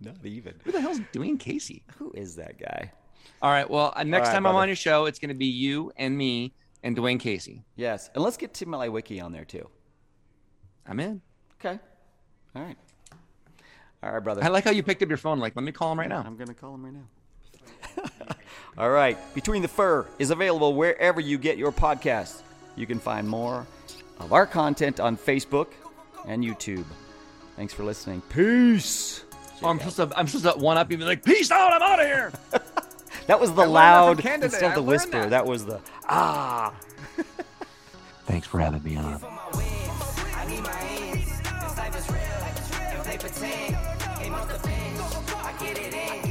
Not 0.05 0.25
even. 0.25 0.55
Who 0.65 0.73
the 0.73 0.81
hell's 0.81 1.01
Dwane 1.13 1.39
Casey? 1.39 1.83
Who 1.99 2.13
is 2.15 2.37
that 2.37 2.59
guy? 2.59 2.93
All 3.41 3.51
right. 3.51 3.69
Well, 3.69 3.93
uh, 3.97 4.03
next 4.03 4.29
right, 4.29 4.35
time 4.35 4.47
I'm 4.47 4.55
on 4.55 4.69
your 4.69 4.77
show, 4.77 5.07
it's 5.07 5.19
going 5.19 5.29
to 5.31 5.35
be 5.35 5.47
you 5.47 5.93
and 5.97 6.17
me 6.17 6.55
and 6.83 6.97
Dwane 6.97 7.21
Casey. 7.21 7.63
Yes, 7.77 8.11
and 8.15 8.23
let's 8.23 8.37
get 8.37 8.55
Tim 8.55 8.69
Leiweke 8.69 9.23
on 9.23 9.33
there 9.33 9.45
too. 9.45 9.69
I'm 10.87 10.99
in. 11.01 11.21
Okay. 11.61 11.79
All 12.55 12.63
right. 12.63 12.77
All 14.03 14.13
right, 14.13 14.23
brother. 14.23 14.43
I 14.43 14.49
like 14.49 14.65
how 14.65 14.73
you 14.73 14.83
picked 14.83 15.03
up 15.03 15.09
your 15.09 15.19
phone. 15.19 15.39
Like, 15.39 15.55
let 15.55 15.63
me 15.63 15.73
call 15.73 15.93
him 15.93 15.99
right 15.99 16.09
now. 16.09 16.23
I'm 16.27 16.37
gonna 16.37 16.55
call 16.55 16.75
him 16.75 16.85
right 16.85 16.95
now. 16.95 18.05
All 18.79 18.91
right. 18.91 19.17
Between 19.35 19.63
the 19.63 19.69
Fur 19.69 20.09
is 20.19 20.31
available 20.31 20.75
wherever 20.75 21.21
you 21.21 21.39
get 21.39 21.57
your 21.57 21.73
podcasts. 21.73 22.43
You 22.75 22.87
can 22.87 22.99
find 22.99 23.29
more 23.29 23.67
of 24.19 24.33
our 24.33 24.47
content 24.47 24.99
on 24.99 25.17
Facebook 25.17 25.69
and 26.27 26.43
YouTube. 26.43 26.85
Thanks 27.57 27.75
for 27.75 27.85
listening. 27.85 28.23
Peace. 28.29 29.25
Oh, 29.65 29.69
I'm 29.69 29.79
supposed 29.79 29.97
to. 29.97 30.19
I'm 30.19 30.27
supposed 30.27 30.59
to 30.59 30.65
one 30.65 30.77
up 30.77 30.91
you 30.91 30.95
and 30.95 31.01
be 31.01 31.07
like, 31.07 31.25
"Peace 31.25 31.51
out! 31.51 31.73
I'm 31.73 31.83
out 31.83 32.01
of 32.01 32.07
here." 32.07 32.33
That 33.29 33.39
was 33.39 33.51
the 33.51 33.59
learned 33.59 33.69
that 33.69 33.73
loud 33.73 34.17
from 34.17 34.23
Canada. 34.23 34.45
instead 34.47 34.65
of 34.65 34.75
the 34.75 34.83
whisper. 34.83 35.11
that. 35.13 35.31
That. 35.31 35.47
was 35.47 35.65
the 35.65 35.81
ah. 36.09 36.75
Thanks 38.27 38.49
for 38.49 38.59
having 38.59 38.83
me 38.83 38.97
on. 38.97 39.23
I 39.23 40.45
need 40.49 40.63
my 40.63 40.71
hands. 40.71 41.27
This 41.29 41.79
life 41.79 41.97
is 41.97 42.09
real. 42.11 42.19
Don't 42.93 43.05
play 43.05 43.19
pretend. 43.19 43.77
Came 44.19 44.35
off 44.35 44.49
the 44.49 44.59
bench. 44.67 45.01
I 45.37 45.55
get 45.61 45.79
it 45.79 45.95
in. 45.95 46.22